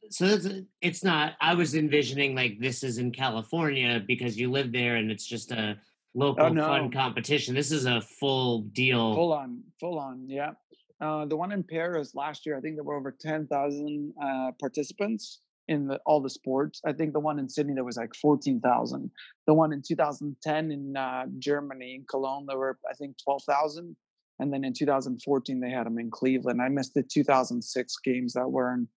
so 0.09 0.25
it's, 0.25 0.47
it's 0.81 1.03
not 1.03 1.33
i 1.41 1.53
was 1.53 1.75
envisioning 1.75 2.35
like 2.35 2.59
this 2.59 2.83
is 2.83 2.97
in 2.97 3.11
california 3.11 4.01
because 4.07 4.37
you 4.37 4.51
live 4.51 4.71
there 4.71 4.95
and 4.95 5.11
it's 5.11 5.25
just 5.25 5.51
a 5.51 5.75
oh, 5.77 5.81
local 6.13 6.45
oh, 6.45 6.49
no. 6.49 6.65
fun 6.65 6.91
competition. 6.91 7.53
This 7.53 7.71
is 7.71 7.85
a 7.85 8.01
full 8.01 8.61
deal. 8.61 9.13
Full 9.13 9.33
on 9.33 9.61
full 9.79 9.99
on 9.99 10.25
yeah. 10.27 10.51
Uh, 10.99 11.25
the 11.25 11.37
one 11.37 11.51
in 11.51 11.63
paris 11.63 12.15
last 12.15 12.45
year 12.45 12.57
i 12.57 12.59
think 12.59 12.75
there 12.75 12.83
were 12.83 12.95
over 12.95 13.11
10000 13.11 14.13
uh, 14.19 14.51
participants 14.59 15.41
in 15.67 15.85
the, 15.85 15.99
all 16.05 16.21
the 16.21 16.29
sports. 16.29 16.81
I 16.85 16.93
think 16.93 17.13
the 17.13 17.19
one 17.19 17.37
in 17.37 17.47
sydney 17.47 17.75
there 17.75 17.83
was 17.83 17.97
like 17.97 18.15
14000 18.15 19.11
the 19.45 19.53
one 19.53 19.73
in 19.73 19.83
2010 19.87 20.71
in 20.71 20.97
uh, 20.97 21.25
germany 21.37 21.95
in 21.95 22.05
cologne 22.09 22.45
there 22.47 22.57
were 22.57 22.79
i 22.89 22.93
think 22.93 23.15
12000 23.17 23.95
and 24.39 24.53
then 24.53 24.63
in 24.63 24.73
2014 24.73 25.59
they 25.59 25.71
had 25.71 25.85
them 25.85 25.97
in 25.97 26.11
cleveland. 26.11 26.61
I 26.61 26.69
missed 26.69 26.93
the 26.93 27.03
2006 27.03 27.97
games 28.03 28.33
that 28.33 28.49
were 28.49 28.73
in 28.73 28.87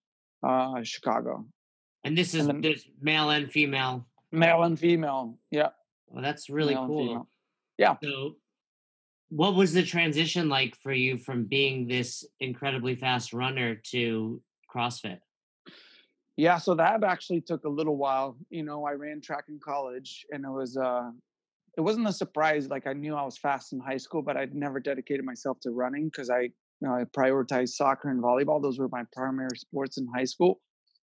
uh, 0.42 0.82
Chicago. 0.82 1.46
And 2.04 2.16
this 2.16 2.34
is 2.34 2.46
and 2.46 2.62
there's 2.64 2.86
male 3.00 3.30
and 3.30 3.50
female. 3.50 4.06
Male 4.32 4.62
and 4.62 4.78
female. 4.78 5.38
Yeah. 5.50 5.68
Well, 6.08 6.22
that's 6.22 6.48
really 6.48 6.74
male 6.74 6.86
cool. 6.86 7.28
Yeah. 7.78 7.96
So, 8.02 8.36
what 9.28 9.54
was 9.54 9.72
the 9.72 9.82
transition 9.82 10.48
like 10.48 10.76
for 10.82 10.92
you 10.92 11.16
from 11.16 11.44
being 11.44 11.86
this 11.86 12.24
incredibly 12.40 12.96
fast 12.96 13.32
runner 13.32 13.76
to 13.90 14.40
CrossFit? 14.74 15.18
Yeah, 16.36 16.58
so 16.58 16.74
that 16.74 17.04
actually 17.04 17.42
took 17.42 17.64
a 17.64 17.68
little 17.68 17.96
while. 17.96 18.36
You 18.48 18.62
know, 18.62 18.84
I 18.84 18.92
ran 18.92 19.20
track 19.20 19.44
in 19.48 19.60
college, 19.62 20.24
and 20.30 20.44
it 20.44 20.50
was 20.50 20.76
uh, 20.76 21.10
it 21.76 21.82
wasn't 21.82 22.08
a 22.08 22.12
surprise. 22.12 22.68
Like 22.68 22.86
I 22.86 22.92
knew 22.92 23.14
I 23.14 23.24
was 23.24 23.36
fast 23.36 23.72
in 23.72 23.80
high 23.80 23.98
school, 23.98 24.22
but 24.22 24.36
I'd 24.36 24.54
never 24.54 24.80
dedicated 24.80 25.24
myself 25.24 25.60
to 25.60 25.70
running 25.70 26.06
because 26.06 26.30
I 26.30 26.50
I 26.88 27.04
prioritized 27.04 27.70
soccer 27.70 28.10
and 28.10 28.22
volleyball. 28.22 28.62
Those 28.62 28.78
were 28.78 28.88
my 28.88 29.02
primary 29.12 29.56
sports 29.56 29.98
in 29.98 30.06
high 30.14 30.24
school. 30.24 30.60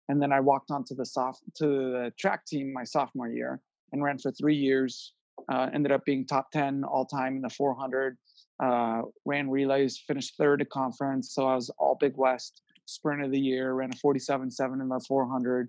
And 0.09 0.21
then 0.21 0.33
I 0.33 0.41
walked 0.41 0.71
onto 0.71 0.95
the 0.95 1.07
soft 1.07 1.43
to 1.57 1.67
the 1.67 2.13
track 2.19 2.47
team 2.47 2.73
my 2.73 2.85
sophomore 2.85 3.29
year 3.29 3.61
and 3.93 4.03
ran 4.03 4.19
for 4.19 4.31
three 4.33 4.57
years. 4.57 5.15
Uh, 5.53 5.69
ended 5.75 5.91
up 5.91 6.05
being 6.05 6.27
top 6.27 6.51
10 6.53 6.85
all 6.85 7.07
time 7.07 7.37
in 7.37 7.43
the 7.43 7.51
400. 7.51 8.17
Uh, 8.63 9.03
ran 9.25 9.51
relays, 9.51 10.01
finished 10.07 10.35
third 10.39 10.61
at 10.61 10.71
conference. 10.71 11.35
So 11.35 11.47
I 11.47 11.57
was 11.57 11.71
all 11.79 11.97
Big 11.99 12.13
West 12.17 12.63
sprint 12.87 13.25
of 13.25 13.31
the 13.31 13.41
year, 13.41 13.75
ran 13.75 13.91
a 13.91 14.07
47.7 14.07 14.81
in 14.81 14.89
the 14.89 15.05
400. 15.09 15.69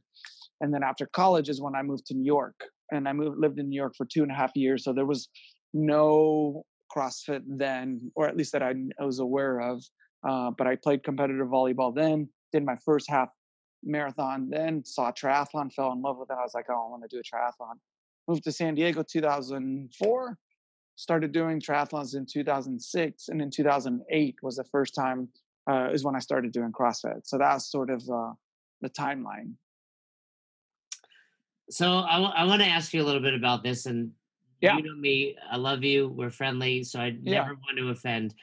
And 0.61 0.73
then 0.73 0.83
after 0.83 1.07
college 1.07 1.49
is 1.49 1.61
when 1.61 1.75
I 1.75 1.81
moved 1.81 2.05
to 2.07 2.13
New 2.13 2.25
York. 2.25 2.55
And 2.91 3.07
I 3.07 3.13
moved, 3.13 3.39
lived 3.39 3.59
in 3.59 3.69
New 3.69 3.75
York 3.75 3.95
for 3.97 4.05
two 4.05 4.21
and 4.21 4.31
a 4.31 4.35
half 4.35 4.51
years. 4.55 4.83
So 4.83 4.93
there 4.93 5.05
was 5.05 5.29
no 5.73 6.63
CrossFit 6.95 7.41
then, 7.47 8.11
or 8.15 8.27
at 8.27 8.37
least 8.37 8.51
that 8.53 8.61
I 8.63 8.73
was 9.03 9.19
aware 9.19 9.59
of. 9.59 9.83
Uh, 10.27 10.51
but 10.51 10.67
I 10.67 10.75
played 10.75 11.03
competitive 11.03 11.47
volleyball 11.47 11.93
then, 11.93 12.29
did 12.51 12.65
my 12.65 12.75
first 12.83 13.09
half 13.09 13.29
marathon, 13.83 14.49
then 14.49 14.83
saw 14.83 15.11
triathlon, 15.11 15.71
fell 15.71 15.91
in 15.91 16.01
love 16.01 16.17
with 16.17 16.29
it. 16.31 16.37
I 16.39 16.41
was 16.41 16.53
like, 16.55 16.65
oh, 16.69 16.73
I 16.73 16.89
want 16.89 17.03
to 17.03 17.15
do 17.15 17.19
a 17.19 17.23
triathlon. 17.23 17.75
Moved 18.27 18.43
to 18.45 18.51
San 18.51 18.73
Diego 18.73 19.03
2004, 19.03 20.37
started 20.95 21.31
doing 21.31 21.61
triathlons 21.61 22.15
in 22.15 22.25
2006, 22.25 23.29
and 23.29 23.41
in 23.41 23.51
2008 23.51 24.35
was 24.41 24.55
the 24.55 24.63
first 24.63 24.95
time 24.95 25.29
uh, 25.69 25.89
is 25.91 26.03
when 26.03 26.15
I 26.15 26.19
started 26.19 26.51
doing 26.51 26.71
CrossFit. 26.71 27.21
So 27.25 27.37
that's 27.37 27.71
sort 27.71 27.91
of 27.91 28.01
uh, 28.09 28.31
the 28.81 28.89
timeline. 28.89 29.53
So 31.69 31.99
I, 31.99 32.13
w- 32.13 32.33
I 32.35 32.45
want 32.45 32.61
to 32.61 32.67
ask 32.67 32.93
you 32.93 33.01
a 33.01 33.05
little 33.05 33.21
bit 33.21 33.33
about 33.33 33.63
this, 33.63 33.85
and 33.85 34.11
yeah. 34.61 34.77
you 34.77 34.83
know 34.83 34.95
me, 34.95 35.35
I 35.51 35.57
love 35.57 35.83
you, 35.83 36.09
we're 36.09 36.29
friendly, 36.29 36.83
so 36.83 36.99
I 36.99 37.15
yeah. 37.21 37.41
never 37.41 37.53
want 37.53 37.77
to 37.77 37.89
offend. 37.89 38.33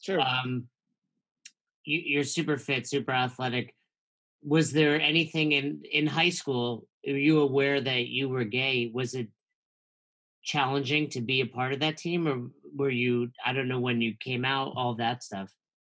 Sure. 0.00 0.20
Um, 0.20 0.68
you're 1.88 2.24
super 2.24 2.56
fit, 2.56 2.86
super 2.86 3.12
athletic. 3.12 3.74
Was 4.42 4.72
there 4.72 5.00
anything 5.00 5.52
in 5.52 5.82
in 5.90 6.06
high 6.06 6.30
school? 6.30 6.86
Were 7.06 7.16
you 7.16 7.40
aware 7.40 7.80
that 7.80 8.08
you 8.08 8.28
were 8.28 8.44
gay? 8.44 8.90
Was 8.92 9.14
it 9.14 9.28
challenging 10.42 11.08
to 11.10 11.20
be 11.20 11.40
a 11.40 11.46
part 11.46 11.72
of 11.72 11.80
that 11.80 11.96
team, 11.96 12.28
or 12.28 12.50
were 12.76 12.90
you? 12.90 13.30
I 13.44 13.52
don't 13.52 13.68
know 13.68 13.80
when 13.80 14.00
you 14.00 14.14
came 14.20 14.44
out, 14.44 14.74
all 14.76 14.94
that 14.96 15.22
stuff. 15.22 15.50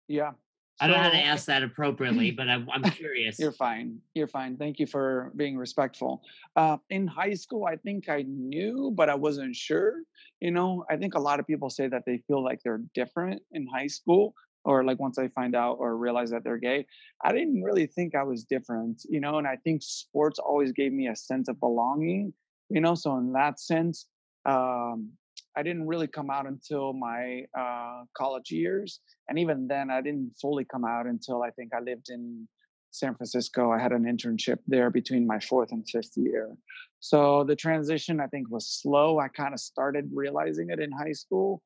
Yeah, 0.08 0.32
I 0.80 0.88
don't 0.88 0.96
know 0.96 1.04
how 1.04 1.10
to 1.10 1.18
ask 1.18 1.46
that 1.48 1.64
appropriately, 1.64 2.32
but 2.38 2.48
I'm, 2.48 2.70
I'm 2.72 2.84
curious. 2.84 3.40
You're 3.40 3.52
fine. 3.52 4.00
You're 4.14 4.28
fine. 4.28 4.58
Thank 4.58 4.80
you 4.80 4.88
for 4.88 5.32
being 5.36 5.58
respectful. 5.58 6.22
Uh, 6.56 6.78
in 6.90 7.08
high 7.08 7.34
school, 7.34 7.66
I 7.66 7.76
think 7.76 8.10
I 8.10 8.24
knew, 8.24 8.92
but 8.96 9.10
I 9.10 9.16
wasn't 9.16 9.56
sure. 9.56 10.04
You 10.40 10.52
know, 10.52 10.86
I 10.90 10.96
think 10.96 11.16
a 11.16 11.20
lot 11.20 11.40
of 11.40 11.48
people 11.48 11.70
say 11.70 11.88
that 11.88 12.04
they 12.06 12.22
feel 12.28 12.44
like 12.44 12.62
they're 12.64 12.82
different 12.94 13.42
in 13.52 13.68
high 13.68 13.88
school, 13.88 14.34
or 14.70 14.84
like 14.84 15.00
once 15.00 15.18
I 15.18 15.28
find 15.40 15.56
out 15.56 15.78
or 15.80 15.98
realize 15.98 16.30
that 16.32 16.44
they're 16.44 16.64
gay. 16.70 16.86
I 17.28 17.32
didn't 17.32 17.64
really 17.64 17.88
think 17.88 18.14
I 18.14 18.24
was 18.24 18.44
different, 18.44 19.02
you 19.10 19.20
know, 19.20 19.38
and 19.40 19.48
I 19.48 19.56
think 19.64 19.82
sports 19.82 20.38
always 20.40 20.72
gave 20.72 20.94
me 20.94 21.08
a 21.08 21.16
sense 21.16 21.48
of 21.50 21.60
belonging 21.60 22.34
you 22.70 22.82
know. 22.82 22.96
So 22.96 23.18
in 23.18 23.34
that 23.34 23.60
sense, 23.60 24.06
um, 24.46 25.10
I 25.56 25.64
didn't 25.64 25.88
really 25.88 26.08
come 26.08 26.30
out 26.30 26.48
until 26.48 26.94
my 26.94 27.44
uh, 27.58 28.04
college 28.16 28.52
years, 28.52 29.02
and 29.28 29.38
even 29.40 29.68
then, 29.68 29.90
I 29.90 30.02
didn't 30.02 30.34
fully 30.40 30.66
come 30.66 30.86
out 30.86 31.06
until 31.06 31.44
I 31.44 31.50
think 31.52 31.74
I 31.74 31.82
lived 31.82 32.10
in 32.10 32.48
San 32.92 33.16
Francisco. 33.16 33.72
I 33.72 33.80
had 33.80 33.92
an 33.92 34.04
internship 34.04 34.60
there 34.68 34.90
between 34.90 35.28
my 35.28 35.40
fourth 35.40 35.72
and 35.72 35.88
fifth 35.90 36.16
year. 36.16 36.56
So 37.00 37.44
the 37.44 37.56
transition, 37.56 38.20
I 38.20 38.28
think, 38.28 38.50
was 38.50 38.68
slow. 38.68 39.20
I 39.20 39.28
kind 39.28 39.54
of 39.54 39.60
started 39.60 40.10
realizing 40.14 40.70
it 40.70 40.80
in 40.80 40.92
high 40.92 41.14
school, 41.14 41.62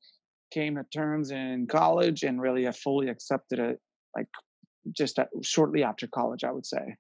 came 0.53 0.75
to 0.75 0.83
terms 0.93 1.31
in 1.31 1.67
college, 1.67 2.23
and 2.23 2.41
really 2.41 2.65
have 2.65 2.77
fully 2.77 3.09
accepted 3.09 3.59
it 3.59 3.79
like 4.15 4.27
just 4.91 5.19
at, 5.19 5.29
shortly 5.41 5.83
after 5.83 6.07
college, 6.07 6.43
I 6.43 6.51
would 6.51 6.65
say. 6.65 6.95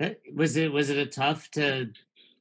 Uh, 0.00 0.10
was 0.34 0.56
it 0.56 0.72
was 0.72 0.90
it 0.90 0.98
a 0.98 1.06
tough 1.06 1.50
to 1.52 1.90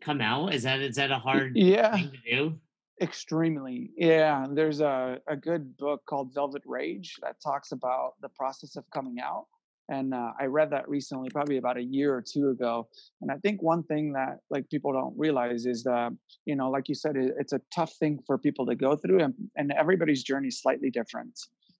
come 0.01 0.21
out? 0.21 0.53
Is 0.53 0.63
that 0.63 0.79
is 0.81 0.95
that 0.97 1.11
a 1.11 1.19
hard 1.19 1.55
yeah. 1.55 1.95
thing 1.95 2.11
to 2.11 2.35
do? 2.35 2.59
Extremely. 3.01 3.91
Yeah. 3.95 4.47
There's 4.49 4.81
a, 4.81 5.19
a 5.27 5.35
good 5.35 5.77
book 5.77 6.01
called 6.07 6.33
Velvet 6.33 6.63
Rage 6.65 7.15
that 7.21 7.35
talks 7.43 7.71
about 7.71 8.13
the 8.21 8.29
process 8.29 8.75
of 8.75 8.85
coming 8.91 9.17
out. 9.19 9.45
And 9.89 10.13
uh, 10.13 10.31
I 10.39 10.45
read 10.45 10.69
that 10.71 10.89
recently, 10.89 11.29
probably 11.29 11.57
about 11.57 11.77
a 11.77 11.83
year 11.83 12.13
or 12.13 12.21
two 12.21 12.49
ago. 12.49 12.87
And 13.21 13.31
I 13.31 13.35
think 13.35 13.61
one 13.61 13.83
thing 13.83 14.13
that 14.13 14.39
like 14.49 14.69
people 14.69 14.91
don't 14.91 15.17
realize 15.17 15.65
is 15.65 15.83
that, 15.83 16.11
you 16.45 16.55
know, 16.55 16.69
like 16.69 16.89
you 16.89 16.95
said, 16.95 17.15
it, 17.15 17.33
it's 17.39 17.53
a 17.53 17.61
tough 17.73 17.93
thing 17.93 18.19
for 18.27 18.37
people 18.37 18.65
to 18.65 18.75
go 18.75 18.95
through 18.95 19.21
and, 19.21 19.33
and 19.55 19.71
everybody's 19.71 20.23
journey 20.23 20.49
is 20.49 20.61
slightly 20.61 20.89
different. 20.89 21.39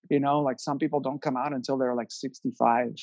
You 0.10 0.22
know, 0.22 0.40
like 0.40 0.60
some 0.60 0.80
people 0.80 1.02
don't 1.02 1.22
come 1.22 1.36
out 1.36 1.54
until 1.54 1.78
they're 1.78 1.96
like 1.96 2.12
65, 2.12 2.96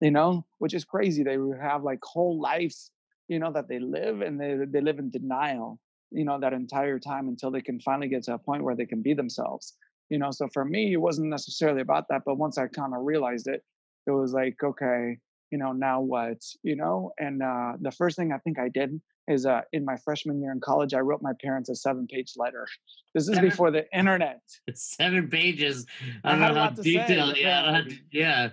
you 0.00 0.10
know, 0.12 0.46
which 0.58 0.72
is 0.72 0.84
crazy. 0.84 1.24
They 1.24 1.36
have 1.60 1.82
like 1.82 1.98
whole 2.04 2.40
lives, 2.40 2.92
you 3.26 3.40
know, 3.40 3.52
that 3.52 3.68
they 3.68 3.80
live 3.80 4.20
and 4.20 4.40
they, 4.40 4.56
they 4.68 4.80
live 4.80 5.00
in 5.00 5.10
denial 5.10 5.80
you 6.14 6.24
know 6.24 6.38
that 6.38 6.52
entire 6.52 6.98
time 6.98 7.28
until 7.28 7.50
they 7.50 7.60
can 7.60 7.80
finally 7.80 8.08
get 8.08 8.22
to 8.22 8.34
a 8.34 8.38
point 8.38 8.62
where 8.62 8.76
they 8.76 8.86
can 8.86 9.02
be 9.02 9.14
themselves 9.14 9.74
you 10.08 10.18
know 10.18 10.30
so 10.30 10.48
for 10.52 10.64
me 10.64 10.92
it 10.92 11.00
wasn't 11.00 11.28
necessarily 11.28 11.80
about 11.80 12.06
that 12.08 12.22
but 12.24 12.36
once 12.36 12.56
i 12.56 12.66
kind 12.68 12.94
of 12.94 13.02
realized 13.02 13.48
it 13.48 13.62
it 14.06 14.10
was 14.10 14.32
like 14.32 14.56
okay 14.62 15.18
you 15.54 15.58
know 15.58 15.70
now 15.70 16.00
what? 16.00 16.38
You 16.64 16.74
know 16.74 17.12
and 17.16 17.40
uh 17.40 17.74
the 17.80 17.92
first 17.92 18.16
thing 18.16 18.32
i 18.32 18.38
think 18.38 18.58
i 18.58 18.68
did 18.68 19.00
is 19.28 19.46
uh 19.46 19.60
in 19.72 19.84
my 19.84 19.96
freshman 19.96 20.40
year 20.42 20.50
in 20.50 20.60
college 20.60 20.94
i 20.94 20.98
wrote 20.98 21.22
my 21.22 21.32
parents 21.40 21.68
a 21.68 21.76
seven 21.76 22.08
page 22.08 22.32
letter. 22.36 22.66
This 23.14 23.28
is 23.28 23.38
before 23.50 23.70
the 23.70 23.84
internet. 23.96 24.40
Seven 24.74 25.28
pages. 25.28 25.86
I 26.24 26.32
don't 26.32 26.40
know 26.40 26.54
how 26.54 26.70
detailed 26.70 27.36
yeah 27.36 27.82
yeah. 28.10 28.48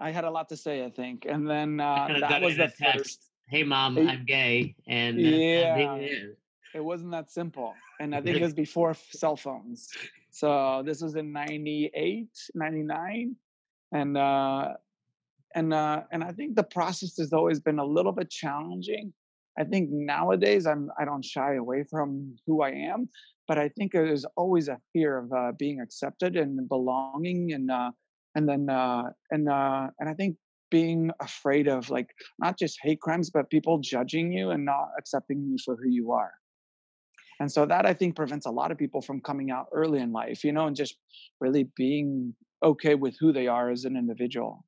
I 0.00 0.10
had 0.12 0.24
a 0.24 0.30
lot 0.30 0.48
to 0.48 0.56
say 0.56 0.82
i 0.82 0.90
think 0.90 1.26
and 1.28 1.48
then 1.48 1.78
uh 1.78 2.08
that 2.20 2.40
was 2.40 2.56
the 2.56 2.72
text 2.80 2.96
first 2.96 3.30
hey 3.48 3.64
mom 3.64 3.98
i'm 3.98 4.24
gay 4.24 4.76
and 4.86 5.20
yeah. 5.20 5.76
it 6.74 6.84
wasn't 6.90 7.10
that 7.10 7.30
simple 7.30 7.74
and 8.00 8.14
i 8.14 8.20
think 8.22 8.36
it 8.36 8.42
was 8.48 8.54
before 8.54 8.94
cell 9.10 9.36
phones. 9.36 9.88
So 10.30 10.82
this 10.86 11.02
was 11.02 11.16
in 11.16 11.32
98 11.32 12.28
99 12.54 13.36
and 13.92 14.16
uh 14.16 14.74
and 15.54 15.72
uh 15.72 16.02
and 16.12 16.22
i 16.22 16.32
think 16.32 16.56
the 16.56 16.62
process 16.62 17.16
has 17.18 17.32
always 17.32 17.60
been 17.60 17.78
a 17.78 17.84
little 17.84 18.12
bit 18.12 18.30
challenging. 18.30 19.12
I 19.58 19.64
think 19.64 19.90
nowadays 19.90 20.66
i'm 20.66 20.90
i 21.00 21.04
don't 21.04 21.24
shy 21.24 21.54
away 21.54 21.84
from 21.90 22.36
who 22.46 22.62
i 22.62 22.70
am 22.70 23.08
but 23.48 23.58
i 23.58 23.68
think 23.70 23.92
there's 23.92 24.24
always 24.36 24.68
a 24.68 24.78
fear 24.92 25.18
of 25.18 25.32
uh, 25.32 25.52
being 25.58 25.80
accepted 25.80 26.36
and 26.36 26.68
belonging 26.68 27.52
and 27.52 27.68
uh 27.70 27.90
and 28.36 28.48
then 28.48 28.70
uh 28.70 29.10
and 29.32 29.48
uh 29.48 29.88
and 29.98 30.08
i 30.08 30.14
think 30.14 30.36
being 30.70 31.10
afraid 31.20 31.66
of 31.66 31.90
like 31.90 32.10
not 32.38 32.58
just 32.58 32.78
hate 32.82 33.00
crimes 33.00 33.30
but 33.30 33.50
people 33.50 33.78
judging 33.78 34.32
you 34.32 34.50
and 34.50 34.64
not 34.64 34.88
accepting 34.98 35.42
you 35.42 35.56
for 35.64 35.76
who 35.76 35.88
you 35.88 36.12
are. 36.12 36.32
And 37.40 37.50
so 37.50 37.66
that 37.66 37.86
i 37.86 37.94
think 37.94 38.16
prevents 38.16 38.46
a 38.46 38.50
lot 38.50 38.70
of 38.70 38.78
people 38.78 39.00
from 39.00 39.20
coming 39.20 39.50
out 39.50 39.66
early 39.72 40.00
in 40.00 40.12
life 40.12 40.44
you 40.44 40.52
know 40.52 40.66
and 40.66 40.76
just 40.76 40.96
really 41.40 41.64
being 41.76 42.34
okay 42.62 42.94
with 42.94 43.16
who 43.18 43.32
they 43.32 43.46
are 43.46 43.70
as 43.70 43.84
an 43.84 43.96
individual. 43.96 44.64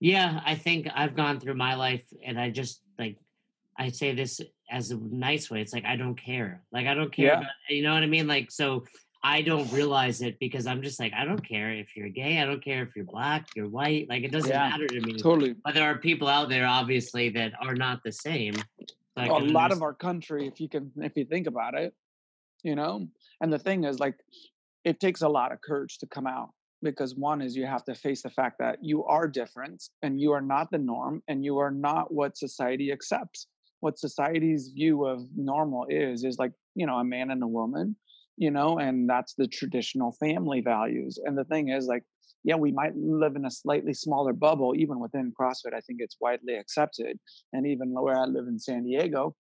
Yeah 0.00 0.40
i 0.44 0.54
think 0.54 0.88
i've 0.94 1.16
gone 1.16 1.40
through 1.40 1.54
my 1.54 1.74
life 1.74 2.04
and 2.24 2.38
i 2.38 2.50
just 2.50 2.82
like 2.98 3.16
i 3.78 3.88
say 3.88 4.14
this 4.14 4.42
as 4.70 4.90
a 4.90 4.96
nice 4.96 5.50
way 5.50 5.62
it's 5.62 5.72
like 5.72 5.86
i 5.86 5.96
don't 5.96 6.16
care. 6.16 6.62
Like 6.70 6.86
i 6.86 6.94
don't 6.94 7.12
care 7.12 7.26
yeah. 7.26 7.38
about, 7.38 7.50
you 7.70 7.82
know 7.82 7.94
what 7.94 8.02
i 8.02 8.06
mean? 8.06 8.26
Like 8.26 8.50
so 8.50 8.84
i 9.24 9.40
don't 9.40 9.72
realize 9.72 10.20
it 10.20 10.38
because 10.38 10.66
i'm 10.66 10.82
just 10.82 11.00
like 11.00 11.14
i 11.14 11.24
don't 11.24 11.48
care 11.48 11.72
if 11.72 11.96
you're 11.96 12.10
gay 12.10 12.38
i 12.42 12.44
don't 12.44 12.62
care 12.62 12.82
if 12.82 12.94
you're 12.94 13.06
black 13.06 13.48
you're 13.56 13.68
white 13.68 14.06
like 14.10 14.22
it 14.22 14.30
doesn't 14.30 14.50
yeah, 14.50 14.68
matter 14.68 14.86
to 14.86 15.00
me. 15.00 15.14
totally. 15.14 15.54
But 15.64 15.74
there 15.74 15.88
are 15.90 15.98
people 15.98 16.28
out 16.28 16.50
there 16.50 16.66
obviously 16.66 17.30
that 17.30 17.52
are 17.60 17.74
not 17.74 18.02
the 18.04 18.12
same 18.12 18.54
a 19.16 19.26
lot 19.26 19.72
of 19.72 19.82
our 19.82 19.94
country, 19.94 20.46
if 20.46 20.60
you 20.60 20.68
can, 20.68 20.92
if 20.96 21.12
you 21.16 21.24
think 21.24 21.46
about 21.46 21.74
it, 21.74 21.94
you 22.62 22.74
know. 22.74 23.06
And 23.40 23.52
the 23.52 23.58
thing 23.58 23.84
is, 23.84 23.98
like, 23.98 24.16
it 24.84 25.00
takes 25.00 25.22
a 25.22 25.28
lot 25.28 25.52
of 25.52 25.60
courage 25.60 25.98
to 25.98 26.06
come 26.06 26.26
out 26.26 26.50
because 26.90 27.14
one 27.14 27.42
is 27.42 27.56
you 27.56 27.66
have 27.66 27.84
to 27.84 27.94
face 27.94 28.22
the 28.22 28.30
fact 28.30 28.58
that 28.58 28.78
you 28.82 29.04
are 29.04 29.28
different 29.28 29.82
and 30.02 30.20
you 30.20 30.32
are 30.32 30.40
not 30.40 30.70
the 30.70 30.78
norm 30.78 31.22
and 31.28 31.44
you 31.44 31.58
are 31.58 31.70
not 31.70 32.12
what 32.12 32.36
society 32.36 32.92
accepts. 32.92 33.46
What 33.80 33.98
society's 33.98 34.68
view 34.74 35.04
of 35.04 35.22
normal 35.36 35.86
is 35.88 36.24
is 36.24 36.38
like 36.38 36.52
you 36.74 36.86
know 36.86 36.96
a 36.96 37.04
man 37.04 37.30
and 37.30 37.42
a 37.42 37.46
woman, 37.46 37.96
you 38.36 38.50
know, 38.50 38.78
and 38.78 39.08
that's 39.08 39.34
the 39.34 39.46
traditional 39.46 40.12
family 40.12 40.60
values. 40.60 41.18
And 41.24 41.36
the 41.36 41.44
thing 41.44 41.70
is, 41.70 41.86
like, 41.86 42.04
yeah, 42.44 42.56
we 42.56 42.72
might 42.72 42.96
live 42.96 43.36
in 43.36 43.44
a 43.44 43.50
slightly 43.50 43.94
smaller 43.94 44.32
bubble, 44.32 44.74
even 44.76 45.00
within 45.00 45.32
CrossFit. 45.38 45.74
I 45.74 45.80
think 45.80 46.00
it's 46.00 46.16
widely 46.20 46.54
accepted. 46.54 47.18
And 47.52 47.66
even 47.66 47.92
where 47.92 48.16
I 48.16 48.24
live 48.24 48.46
in 48.46 48.58
San 48.58 48.84
Diego, 48.84 49.34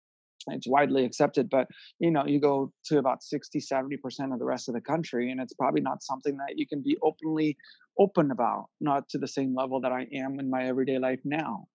it's 0.49 0.67
widely 0.69 1.05
accepted. 1.05 1.49
But, 1.51 1.69
you 1.99 2.11
know, 2.11 2.27
you 2.27 2.41
go 2.41 2.73
to 2.87 2.99
about 2.99 3.23
60, 3.23 3.61
70% 3.61 4.33
of 4.33 4.39
the 4.39 4.45
rest 4.45 4.69
of 4.69 4.75
the 4.75 4.81
country, 4.81 5.31
and 5.31 5.41
it's 5.41 5.55
probably 5.55 5.81
not 5.81 6.03
something 6.03 6.37
that 6.39 6.59
you 6.59 6.67
can 6.67 6.83
be 6.83 6.97
openly 7.03 7.57
open 7.99 8.31
about, 8.31 8.67
not 8.81 9.09
to 9.11 9.19
the 9.19 9.29
same 9.29 9.55
level 9.55 9.81
that 9.81 9.93
I 9.93 10.07
am 10.13 10.41
in 10.41 10.51
my 10.51 10.67
everyday 10.67 10.99
life 10.99 11.21
now. 11.25 11.69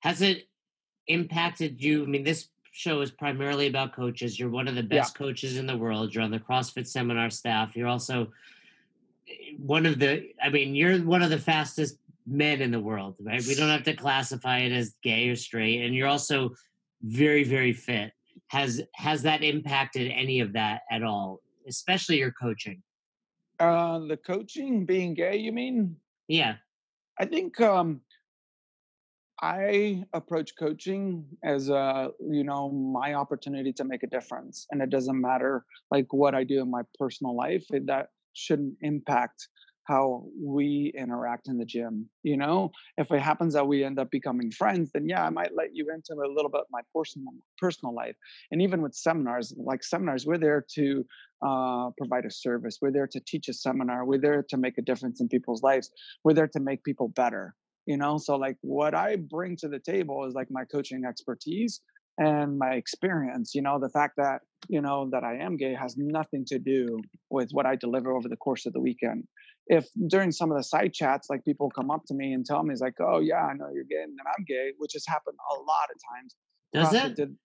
Has 0.00 0.22
it 0.22 0.48
impacted 1.06 1.82
you? 1.82 2.04
I 2.04 2.06
mean, 2.06 2.24
this 2.24 2.48
show 2.78 3.00
is 3.00 3.10
primarily 3.10 3.66
about 3.66 3.94
coaches. 3.94 4.38
You're 4.38 4.50
one 4.50 4.68
of 4.68 4.74
the 4.74 4.82
best 4.82 5.14
yeah. 5.14 5.26
coaches 5.26 5.56
in 5.56 5.66
the 5.66 5.76
world. 5.76 6.14
You're 6.14 6.22
on 6.22 6.30
the 6.30 6.38
CrossFit 6.38 6.86
seminar 6.86 7.30
staff. 7.30 7.74
You're 7.74 7.88
also 7.88 8.28
eh, 9.28 9.32
one 9.58 9.84
of 9.86 9.98
the 9.98 10.28
i 10.42 10.48
mean 10.48 10.74
you're 10.74 10.98
one 10.98 11.22
of 11.22 11.30
the 11.30 11.38
fastest 11.38 11.98
men 12.26 12.60
in 12.60 12.70
the 12.70 12.80
world 12.80 13.16
right 13.20 13.44
we 13.46 13.54
don't 13.54 13.70
have 13.70 13.82
to 13.82 13.94
classify 13.94 14.58
it 14.58 14.72
as 14.72 14.94
gay 15.02 15.28
or 15.28 15.36
straight 15.36 15.84
and 15.84 15.94
you're 15.94 16.06
also 16.06 16.50
very 17.02 17.44
very 17.44 17.72
fit. 17.72 18.12
Has 18.48 18.82
has 18.94 19.22
that 19.22 19.42
impacted 19.42 20.10
any 20.10 20.40
of 20.40 20.52
that 20.54 20.82
at 20.90 21.02
all 21.02 21.40
especially 21.68 22.18
your 22.18 22.32
coaching? 22.32 22.82
Uh 23.60 24.00
the 24.08 24.16
coaching 24.16 24.86
being 24.86 25.14
gay 25.14 25.36
you 25.36 25.52
mean? 25.52 25.96
Yeah. 26.28 26.54
I 27.20 27.26
think 27.26 27.60
um 27.60 28.00
i 29.40 30.02
approach 30.14 30.52
coaching 30.58 31.24
as 31.44 31.68
a 31.68 32.10
you 32.28 32.42
know 32.42 32.70
my 32.70 33.14
opportunity 33.14 33.72
to 33.72 33.84
make 33.84 34.02
a 34.02 34.06
difference 34.08 34.66
and 34.70 34.82
it 34.82 34.90
doesn't 34.90 35.20
matter 35.20 35.64
like 35.90 36.12
what 36.12 36.34
i 36.34 36.42
do 36.42 36.60
in 36.60 36.70
my 36.70 36.82
personal 36.98 37.36
life 37.36 37.64
that 37.86 38.08
shouldn't 38.32 38.74
impact 38.82 39.48
how 39.88 40.24
we 40.40 40.92
interact 40.96 41.48
in 41.48 41.58
the 41.58 41.64
gym 41.64 42.08
you 42.22 42.36
know? 42.36 42.70
If 42.96 43.10
it 43.10 43.20
happens 43.20 43.54
that 43.54 43.66
we 43.66 43.84
end 43.84 43.98
up 43.98 44.10
becoming 44.10 44.50
friends 44.50 44.90
then 44.92 45.08
yeah 45.08 45.24
i 45.24 45.30
might 45.30 45.54
let 45.54 45.74
you 45.74 45.84
into 45.94 46.12
a 46.14 46.28
little 46.36 46.50
bit 46.50 46.62
my 46.70 46.82
personal 46.94 47.32
personal 47.58 47.94
life. 47.94 48.16
And 48.50 48.62
even 48.62 48.82
with 48.82 48.94
seminars 48.94 49.54
like 49.56 49.82
seminars 49.82 50.26
we're 50.26 50.38
there 50.38 50.64
to 50.76 51.04
uh, 51.46 51.90
provide 51.96 52.24
a 52.24 52.30
service. 52.30 52.78
We're 52.82 52.90
there 52.90 53.06
to 53.06 53.20
teach 53.20 53.48
a 53.48 53.52
seminar. 53.52 54.04
We're 54.04 54.18
there 54.20 54.44
to 54.48 54.56
make 54.56 54.76
a 54.76 54.82
difference 54.82 55.20
in 55.20 55.28
people's 55.28 55.62
lives. 55.62 55.88
We're 56.24 56.34
there 56.34 56.48
to 56.48 56.60
make 56.60 56.82
people 56.84 57.08
better 57.08 57.54
you 57.88 57.96
know? 57.96 58.18
So 58.18 58.36
like 58.36 58.58
what 58.60 58.94
i 58.94 59.16
bring 59.16 59.56
to 59.56 59.68
the 59.68 59.80
table 59.80 60.24
is 60.26 60.34
like 60.34 60.48
my 60.50 60.64
coaching 60.64 61.04
expertise 61.08 61.80
and 62.18 62.58
my 62.58 62.72
experience 62.74 63.54
you 63.54 63.62
know? 63.62 63.80
The 63.80 63.88
fact 63.88 64.14
that 64.18 64.42
you 64.68 64.80
know 64.80 65.08
that 65.12 65.24
i 65.24 65.34
am 65.36 65.56
gay 65.56 65.74
has 65.74 65.96
nothing 65.96 66.44
to 66.46 66.58
do 66.58 67.00
with 67.30 67.48
what 67.52 67.66
i 67.66 67.76
deliver 67.76 68.10
over 68.16 68.28
the 68.28 68.36
course 68.36 68.66
of 68.66 68.72
the 68.72 68.80
weekend 68.80 69.24
if 69.68 69.86
during 70.08 70.32
some 70.32 70.50
of 70.50 70.56
the 70.56 70.64
side 70.64 70.92
chats 70.92 71.28
like 71.30 71.44
people 71.44 71.70
come 71.70 71.90
up 71.90 72.04
to 72.06 72.14
me 72.14 72.32
and 72.32 72.44
tell 72.44 72.62
me 72.62 72.72
it's 72.72 72.80
like 72.80 72.94
oh 73.00 73.20
yeah 73.20 73.44
i 73.44 73.52
know 73.54 73.68
you're 73.72 73.84
gay 73.84 74.02
and 74.02 74.18
i'm 74.26 74.44
gay 74.46 74.72
which 74.78 74.92
has 74.92 75.04
happened 75.06 75.36
a 75.50 75.60
lot 75.60 75.88
of 75.94 76.00
times 76.12 76.36
does 76.72 76.88
CrossFit 76.88 77.10
it 77.10 77.16
did, 77.16 77.36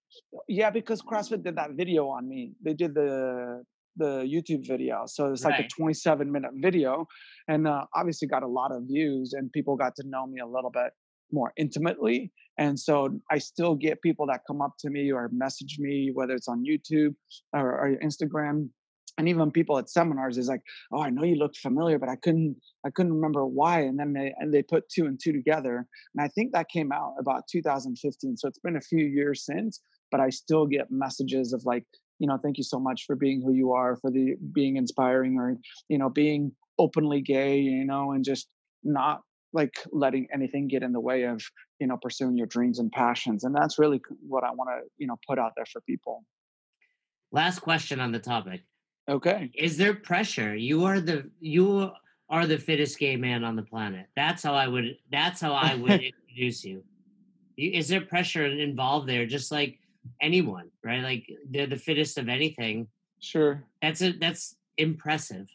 yeah 0.48 0.70
because 0.70 1.02
crossfit 1.02 1.44
did 1.44 1.56
that 1.56 1.72
video 1.72 2.08
on 2.08 2.28
me 2.28 2.54
they 2.64 2.74
did 2.74 2.94
the 2.94 3.64
the 3.98 4.24
youtube 4.24 4.66
video 4.68 5.04
so 5.06 5.32
it's 5.32 5.44
like 5.44 5.54
right. 5.54 5.66
a 5.66 5.76
27 5.76 6.32
minute 6.32 6.52
video 6.56 7.06
and 7.48 7.68
uh, 7.68 7.86
obviously 7.96 8.28
got 8.28 8.42
a 8.42 8.48
lot 8.48 8.72
of 8.72 8.84
views 8.88 9.34
and 9.34 9.52
people 9.52 9.76
got 9.76 9.96
to 9.96 10.04
know 10.08 10.26
me 10.26 10.40
a 10.40 10.48
little 10.48 10.72
bit 10.72 10.92
more 11.34 11.52
intimately. 11.58 12.32
And 12.58 12.80
so 12.80 13.20
I 13.32 13.40
still 13.40 13.76
get 13.76 14.02
people 14.02 14.28
that 14.28 14.42
come 14.48 14.62
up 14.62 14.76
to 14.80 14.90
me 14.90 15.12
or 15.12 15.30
message 15.34 15.78
me, 15.80 16.12
whether 16.14 16.34
it's 16.34 16.48
on 16.48 16.64
YouTube 16.64 17.16
or, 17.52 17.72
or 17.72 17.98
Instagram, 18.04 18.70
and 19.18 19.30
even 19.30 19.52
people 19.52 19.78
at 19.78 19.90
seminars 19.90 20.38
is 20.38 20.48
like 20.48 20.62
oh 20.92 21.02
i 21.02 21.10
know 21.10 21.24
you 21.24 21.36
looked 21.36 21.58
familiar 21.58 22.00
but 22.00 22.10
i 22.10 22.16
couldn't 22.16 22.56
i 22.86 22.90
couldn't 22.90 23.14
remember 23.14 23.46
why 23.46 23.82
and 23.82 24.00
then 24.00 24.14
they 24.14 24.34
and 24.40 24.54
they 24.54 24.64
put 24.64 24.88
two 24.90 25.06
and 25.06 25.20
two 25.24 25.32
together 25.32 25.86
and 26.16 26.24
i 26.24 26.28
think 26.28 26.52
that 26.52 26.70
came 26.70 26.92
out 26.92 27.14
about 27.20 27.44
2015 27.52 28.38
so 28.38 28.48
it's 28.48 28.60
been 28.60 28.76
a 28.76 28.82
few 28.82 29.06
years 29.06 29.46
since 29.46 29.82
but 30.12 30.20
i 30.20 30.30
still 30.30 30.66
get 30.66 30.92
messages 30.92 31.54
of 31.54 31.64
like 31.66 31.86
you 32.20 32.28
know 32.28 32.38
thank 32.42 32.58
you 32.58 32.64
so 32.64 32.80
much 32.80 33.06
for 33.06 33.16
being 33.16 33.42
who 33.42 33.54
you 33.54 33.72
are 33.72 33.96
for 33.98 34.12
the 34.12 34.36
being 34.52 34.78
inspiring 34.78 35.38
or 35.38 35.56
you 35.90 35.98
know 35.98 36.10
being 36.10 36.52
openly 36.80 37.22
gay 37.22 37.60
you 37.60 37.86
know 37.86 38.12
and 38.12 38.26
just 38.26 38.48
not 38.84 39.22
like 39.54 39.76
letting 39.92 40.28
anything 40.34 40.68
get 40.68 40.82
in 40.82 40.92
the 40.92 41.00
way 41.00 41.24
of 41.24 41.42
you 41.80 41.88
know 41.88 41.98
pursuing 42.02 42.36
your 42.36 42.48
dreams 42.48 42.80
and 42.80 42.92
passions 42.92 43.44
and 43.44 43.56
that's 43.56 43.78
really 43.78 44.02
what 44.28 44.44
i 44.44 44.52
want 44.52 44.70
to 44.70 44.88
you 44.98 45.08
know 45.08 45.18
put 45.28 45.40
out 45.40 45.52
there 45.56 45.66
for 45.72 45.82
people. 45.82 46.24
Last 47.32 47.60
question 47.60 48.00
on 48.00 48.12
the 48.12 48.20
topic 48.20 48.62
Okay. 49.10 49.52
Is 49.56 49.78
there 49.78 49.94
pressure? 49.94 50.56
You 50.56 50.86
are 50.86 51.00
the 51.00 51.30
you 51.40 51.92
are 52.30 52.48
the 52.48 52.58
fittest 52.58 52.98
gay 53.00 53.16
man 53.16 53.44
on 53.44 53.56
the 53.56 53.64
planet. 53.64 54.08
That's 54.16 54.44
how 54.44 54.54
I 54.54 54.68
would 54.68 54.98
that's 55.12 55.42
how 55.42 55.54
I 55.54 55.76
would 55.76 56.02
introduce 56.12 56.64
you. 56.64 56.84
you. 57.58 57.72
Is 57.72 57.88
there 57.88 58.02
pressure 58.02 58.46
involved 58.46 59.08
there? 59.08 59.26
Just 59.26 59.52
like 59.52 59.80
anyone, 60.22 60.70
right? 60.84 61.04
Like 61.04 61.26
they're 61.50 61.68
the 61.68 61.76
fittest 61.76 62.18
of 62.18 62.30
anything. 62.30 62.88
Sure. 63.20 63.64
That's 63.82 64.02
it. 64.02 64.20
That's 64.20 64.56
impressive. 64.78 65.48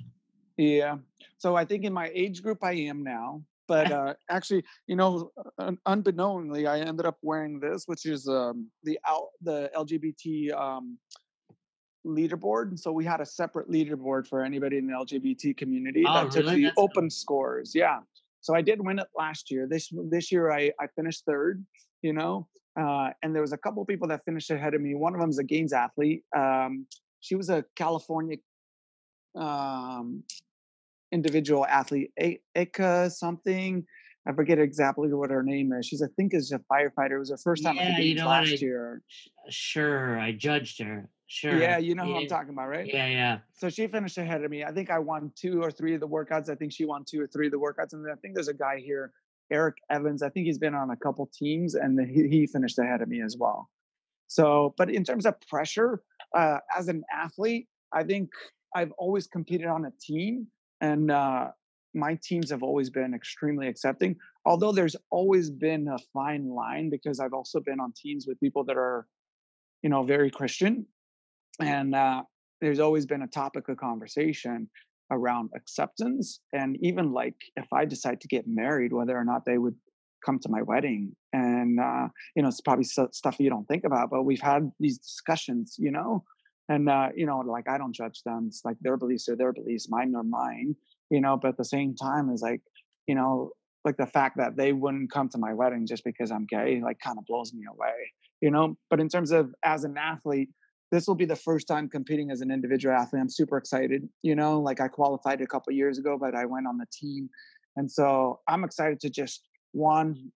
Yeah. 0.57 0.99
So 1.39 1.57
I 1.57 1.65
think 1.65 1.85
in 1.85 1.93
my 1.93 2.11
age 2.15 2.43
group 2.43 2.63
I 2.63 2.73
am 2.73 3.03
now, 3.03 3.43
but 3.67 3.91
uh, 3.99 4.15
actually, 4.29 4.65
you 4.87 4.97
know, 4.97 5.31
unbeknowingly, 5.87 6.67
I 6.67 6.81
ended 6.81 7.07
up 7.07 7.19
wearing 7.23 7.61
this, 7.61 7.85
which 7.87 8.05
is 8.07 8.29
um, 8.29 8.69
the 8.83 8.99
out 9.07 9.29
the 9.41 9.71
LGBT 9.75 10.53
um, 10.53 10.99
leaderboard. 12.09 12.69
And 12.69 12.81
so 12.81 12.91
we 12.93 13.05
had 13.05 13.21
a 13.21 13.27
separate 13.27 13.71
leaderboard 13.71 14.27
for 14.27 14.43
anybody 14.43 14.79
in 14.79 14.87
the 14.87 14.93
LGBT 14.95 15.57
community 15.57 16.05
oh, 16.07 16.13
that 16.15 16.35
really? 16.35 16.43
took 16.43 16.55
the 16.55 16.63
That's 16.65 16.75
open 16.79 17.05
cool. 17.05 17.11
scores. 17.11 17.73
Yeah. 17.75 18.01
So 18.41 18.55
I 18.55 18.63
did 18.63 18.85
win 18.85 18.99
it 18.99 19.09
last 19.17 19.51
year. 19.51 19.67
This 19.69 19.93
this 20.11 20.33
year 20.33 20.51
I 20.51 20.73
I 20.81 20.87
finished 20.97 21.25
third. 21.27 21.65
You 22.03 22.13
know, 22.13 22.47
uh, 22.81 23.11
and 23.23 23.35
there 23.35 23.43
was 23.43 23.53
a 23.53 23.59
couple 23.59 23.85
people 23.85 24.07
that 24.09 24.25
finished 24.25 24.51
ahead 24.51 24.75
of 24.75 24.81
me. 24.81 24.95
One 24.95 25.15
of 25.15 25.21
them 25.21 25.31
is 25.31 25.39
a 25.39 25.45
gains 25.45 25.73
athlete. 25.73 26.23
Um, 26.37 26.87
she 27.21 27.35
was 27.35 27.51
a 27.51 27.65
California 27.75 28.37
um, 29.35 30.23
individual 31.13 31.67
athlete, 31.67 32.13
Eka 32.57 33.11
something. 33.11 33.85
I 34.29 34.33
forget 34.33 34.59
exactly 34.59 35.13
what 35.15 35.31
her 35.31 35.43
name 35.43 35.73
is. 35.73 35.87
She's, 35.87 36.03
I 36.03 36.07
think, 36.17 36.35
is 36.35 36.53
a 36.53 36.61
firefighter. 36.71 37.13
It 37.13 37.19
was 37.19 37.31
her 37.31 37.39
first 37.39 37.65
time 37.65 37.77
Yeah, 37.77 37.83
at 37.83 37.97
the 37.97 38.03
you 38.03 38.09
games 38.15 38.21
know 38.21 38.27
what, 38.27 38.41
last 38.43 38.53
I- 38.53 38.57
year. 38.57 39.03
Sure, 39.49 40.19
I 40.21 40.33
judged 40.33 40.81
her. 40.83 41.09
Sure. 41.31 41.59
Yeah, 41.59 41.77
you 41.77 41.95
know 41.95 42.05
who 42.05 42.17
I'm 42.17 42.27
talking 42.27 42.55
about, 42.55 42.69
right? 42.69 42.87
Yeah, 42.87 43.07
yeah. 43.07 43.39
So 43.53 43.69
she 43.69 43.87
finished 43.87 44.17
ahead 44.17 44.43
of 44.43 44.51
me. 44.51 44.65
I 44.65 44.73
think 44.73 44.91
I 44.91 44.99
won 44.99 45.31
two 45.37 45.63
or 45.63 45.71
three 45.71 45.95
of 45.95 46.01
the 46.01 46.09
workouts. 46.09 46.49
I 46.49 46.55
think 46.55 46.73
she 46.73 46.87
won 46.87 47.05
two 47.05 47.21
or 47.21 47.27
three 47.27 47.49
of 47.49 47.53
the 47.53 47.59
workouts. 47.59 47.93
And 47.93 48.03
then 48.03 48.13
I 48.13 48.17
think 48.17 48.35
there's 48.35 48.49
a 48.49 48.55
guy 48.55 48.79
here, 48.79 49.13
Eric 49.53 49.77
Evans. 49.91 50.23
I 50.23 50.31
think 50.31 50.47
he's 50.47 50.59
been 50.59 50.75
on 50.75 50.89
a 50.91 50.97
couple 50.97 51.29
teams 51.39 51.75
and 51.75 52.01
he, 52.09 52.29
he 52.29 52.47
finished 52.47 52.79
ahead 52.79 53.03
of 53.03 53.09
me 53.09 53.21
as 53.21 53.37
well. 53.39 53.69
So, 54.27 54.75
but 54.79 54.91
in 54.91 55.05
terms 55.05 55.27
of 55.27 55.35
pressure, 55.43 56.03
uh, 56.35 56.59
as 56.77 56.89
an 56.89 57.05
athlete, 57.13 57.69
I 57.93 58.05
think 58.05 58.31
I've 58.75 58.93
always 58.93 59.27
competed 59.27 59.67
on 59.67 59.85
a 59.85 59.93
team 60.01 60.47
and 60.81 61.11
uh, 61.11 61.49
my 61.93 62.19
teams 62.23 62.51
have 62.51 62.63
always 62.63 62.89
been 62.89 63.13
extremely 63.13 63.69
accepting. 63.69 64.17
Although 64.47 64.73
there's 64.73 64.97
always 65.11 65.51
been 65.51 65.89
a 65.89 65.99
fine 66.15 66.49
line 66.49 66.89
because 66.89 67.21
I've 67.21 67.35
also 67.35 67.61
been 67.61 67.81
on 67.81 67.93
teams 67.95 68.27
with 68.27 68.41
people 68.41 68.65
that 68.65 68.79
are, 68.79 69.07
you 69.83 69.91
know, 69.91 70.05
very 70.05 70.31
Christian 70.31 70.87
and 71.61 71.95
uh, 71.95 72.23
there's 72.61 72.81
always 72.81 73.07
been 73.07 73.23
a 73.23 73.27
topic 73.29 73.69
of 73.69 73.77
conversation 73.77 74.69
around 75.11 75.51
acceptance 75.57 76.41
and 76.53 76.77
even 76.83 77.13
like 77.13 77.37
if 77.57 77.67
i 77.73 77.85
decide 77.85 78.21
to 78.21 78.29
get 78.29 78.45
married 78.47 78.93
whether 78.93 79.17
or 79.17 79.25
not 79.25 79.45
they 79.47 79.57
would 79.57 79.75
come 80.25 80.39
to 80.39 80.49
my 80.51 80.61
wedding 80.63 81.15
and 81.33 81.81
uh, 81.81 82.09
you 82.35 82.43
know 82.43 82.49
it's 82.49 82.61
probably 82.61 82.85
stuff 82.85 83.37
you 83.39 83.49
don't 83.49 83.67
think 83.67 83.85
about 83.85 84.11
but 84.11 84.25
we've 84.25 84.41
had 84.41 84.71
these 84.81 84.99
discussions 84.99 85.77
you 85.79 85.91
know 85.91 86.23
and 86.69 86.89
uh, 86.89 87.09
you 87.17 87.25
know 87.25 87.39
like 87.39 87.69
i 87.69 87.79
don't 87.79 87.95
judge 87.95 88.23
them 88.25 88.47
it's 88.49 88.63
like 88.65 88.77
their 88.81 88.97
beliefs 88.97 89.29
are 89.29 89.37
their 89.37 89.53
beliefs 89.53 89.89
mine 89.89 90.15
are 90.15 90.23
mine 90.23 90.75
you 91.11 91.21
know 91.21 91.37
but 91.41 91.49
at 91.49 91.57
the 91.57 91.65
same 91.65 91.95
time 91.95 92.31
is 92.31 92.43
like 92.43 92.61
you 93.07 93.15
know 93.15 93.51
like 93.85 93.97
the 93.97 94.07
fact 94.07 94.37
that 94.37 94.57
they 94.57 94.73
wouldn't 94.73 95.11
come 95.11 95.29
to 95.29 95.39
my 95.39 95.55
wedding 95.55 95.87
just 95.87 96.05
because 96.05 96.31
i'm 96.31 96.45
gay 96.47 96.81
like 96.83 96.99
kind 96.99 97.17
of 97.17 97.25
blows 97.25 97.55
me 97.55 97.63
away 97.71 98.13
you 98.43 98.51
know 98.51 98.77
but 98.91 99.01
in 99.01 99.09
terms 99.09 99.31
of 99.31 99.55
as 99.65 99.85
an 99.85 99.97
athlete 99.97 100.51
this 100.91 101.07
will 101.07 101.15
be 101.15 101.25
the 101.25 101.37
first 101.37 101.67
time 101.69 101.89
competing 101.89 102.31
as 102.31 102.41
an 102.41 102.51
individual 102.51 102.95
athlete. 102.95 103.21
I'm 103.21 103.29
super 103.29 103.57
excited. 103.57 104.09
You 104.23 104.35
know, 104.35 104.61
like 104.61 104.81
I 104.81 104.89
qualified 104.89 105.41
a 105.41 105.47
couple 105.47 105.73
years 105.73 105.99
ago, 105.99 106.17
but 106.19 106.35
I 106.35 106.45
went 106.45 106.67
on 106.67 106.79
the 106.79 106.87
team, 106.93 107.29
and 107.77 107.91
so 107.91 108.41
I'm 108.49 108.65
excited 108.65 109.01
to 109.01 109.11
just 109.11 109.49
one 109.73 110.31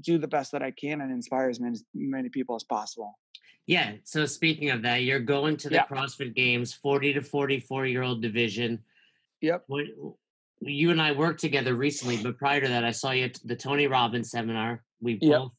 do 0.00 0.16
the 0.18 0.28
best 0.28 0.50
that 0.52 0.62
I 0.62 0.70
can 0.70 1.00
and 1.02 1.12
inspire 1.12 1.48
as 1.50 1.60
many 1.60 1.78
many 1.94 2.28
people 2.30 2.56
as 2.56 2.64
possible. 2.64 3.18
Yeah. 3.66 3.96
So 4.04 4.24
speaking 4.24 4.70
of 4.70 4.80
that, 4.82 5.02
you're 5.02 5.20
going 5.20 5.58
to 5.58 5.68
the 5.68 5.74
Yeah. 5.76 5.86
CrossFit 5.86 6.34
Games, 6.34 6.72
40 6.72 7.12
to 7.12 7.20
44 7.20 7.84
year 7.86 8.02
old 8.02 8.22
division. 8.22 8.82
Yep. 9.42 9.66
You 10.60 10.90
and 10.90 11.00
I 11.02 11.12
worked 11.12 11.40
together 11.40 11.74
recently, 11.74 12.16
but 12.22 12.38
prior 12.38 12.62
to 12.62 12.66
that, 12.68 12.82
I 12.82 12.90
saw 12.90 13.10
you 13.10 13.26
at 13.26 13.38
the 13.44 13.54
Tony 13.54 13.86
Robbins 13.86 14.30
seminar. 14.30 14.82
We 15.00 15.18
Yep. 15.20 15.38
both 15.38 15.52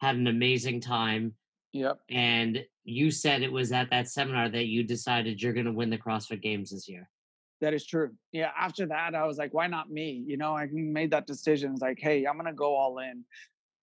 had 0.00 0.14
an 0.14 0.28
amazing 0.28 0.80
time. 0.80 1.34
Yep. 1.72 1.98
And 2.08 2.64
you 2.86 3.10
said 3.10 3.42
it 3.42 3.50
was 3.50 3.72
at 3.72 3.90
that 3.90 4.08
seminar 4.08 4.48
that 4.48 4.66
you 4.66 4.84
decided 4.84 5.42
you're 5.42 5.52
going 5.52 5.66
to 5.66 5.72
win 5.72 5.90
the 5.90 5.98
CrossFit 5.98 6.40
Games 6.40 6.70
this 6.70 6.88
year. 6.88 7.08
That 7.60 7.74
is 7.74 7.84
true. 7.84 8.10
Yeah. 8.32 8.50
After 8.56 8.86
that, 8.86 9.14
I 9.14 9.26
was 9.26 9.38
like, 9.38 9.52
why 9.52 9.66
not 9.66 9.90
me? 9.90 10.22
You 10.26 10.36
know, 10.36 10.56
I 10.56 10.68
made 10.70 11.10
that 11.10 11.26
decision. 11.26 11.72
It's 11.72 11.80
like, 11.80 11.98
hey, 11.98 12.26
I'm 12.26 12.36
gonna 12.36 12.52
go 12.52 12.74
all 12.76 12.98
in. 12.98 13.24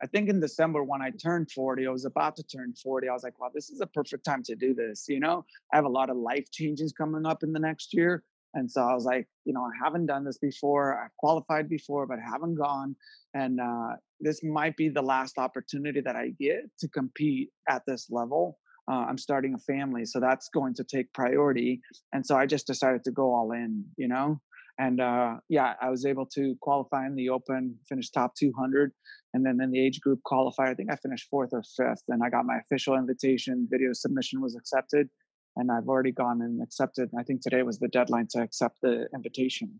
I 0.01 0.05
think 0.05 0.29
in 0.29 0.39
December 0.39 0.83
when 0.83 1.01
I 1.01 1.09
turned 1.09 1.49
40, 1.51 1.87
I 1.87 1.89
was 1.89 2.05
about 2.05 2.35
to 2.35 2.43
turn 2.43 2.73
40. 2.75 3.09
I 3.09 3.13
was 3.13 3.23
like, 3.23 3.39
wow, 3.39 3.49
this 3.53 3.71
is 3.71 3.81
a 3.81 3.87
perfect 3.87 4.25
time 4.25 4.43
to 4.43 4.55
do 4.55 4.75
this. 4.75 5.05
You 5.09 5.19
know, 5.19 5.43
I 5.71 5.75
have 5.75 5.85
a 5.85 5.89
lot 5.89 6.11
of 6.11 6.17
life 6.17 6.51
changes 6.51 6.93
coming 6.93 7.25
up 7.25 7.41
in 7.41 7.51
the 7.51 7.59
next 7.59 7.95
year. 7.95 8.23
And 8.53 8.69
so 8.69 8.83
I 8.83 8.93
was 8.93 9.05
like, 9.05 9.27
you 9.45 9.53
know, 9.53 9.61
I 9.63 9.71
haven't 9.83 10.05
done 10.05 10.23
this 10.23 10.37
before. 10.37 11.03
I've 11.03 11.15
qualified 11.17 11.67
before, 11.67 12.05
but 12.05 12.19
haven't 12.19 12.55
gone. 12.55 12.95
And 13.33 13.59
uh, 13.59 13.95
this 14.19 14.43
might 14.43 14.77
be 14.77 14.89
the 14.89 15.01
last 15.01 15.39
opportunity 15.39 16.01
that 16.01 16.15
I 16.15 16.29
get 16.39 16.69
to 16.79 16.87
compete 16.87 17.49
at 17.67 17.81
this 17.87 18.11
level. 18.11 18.59
Uh, 18.91 19.05
I'm 19.07 19.17
starting 19.17 19.53
a 19.53 19.59
family, 19.59 20.05
so 20.05 20.19
that's 20.19 20.49
going 20.49 20.73
to 20.75 20.83
take 20.83 21.11
priority. 21.13 21.81
And 22.13 22.25
so 22.25 22.35
I 22.35 22.45
just 22.45 22.67
decided 22.67 23.03
to 23.05 23.11
go 23.11 23.33
all 23.33 23.51
in, 23.51 23.85
you 23.97 24.07
know. 24.07 24.41
And 24.79 24.99
uh, 24.99 25.35
yeah, 25.49 25.73
I 25.81 25.89
was 25.89 26.05
able 26.05 26.25
to 26.27 26.55
qualify 26.61 27.05
in 27.05 27.15
the 27.15 27.29
Open, 27.29 27.77
finish 27.87 28.09
top 28.09 28.35
200, 28.35 28.91
and 29.33 29.45
then 29.45 29.61
in 29.61 29.71
the 29.71 29.79
age 29.79 30.01
group 30.01 30.19
qualifier, 30.25 30.69
I 30.69 30.73
think 30.73 30.91
I 30.91 30.95
finished 30.95 31.27
fourth 31.29 31.51
or 31.53 31.63
fifth. 31.77 32.03
And 32.07 32.23
I 32.23 32.29
got 32.29 32.45
my 32.45 32.57
official 32.57 32.95
invitation. 32.95 33.67
Video 33.69 33.93
submission 33.93 34.41
was 34.41 34.55
accepted, 34.55 35.09
and 35.55 35.71
I've 35.71 35.87
already 35.87 36.11
gone 36.11 36.41
and 36.41 36.61
accepted. 36.61 37.09
I 37.17 37.23
think 37.23 37.41
today 37.41 37.61
was 37.61 37.79
the 37.79 37.87
deadline 37.87 38.27
to 38.31 38.41
accept 38.41 38.79
the 38.81 39.07
invitation. 39.13 39.79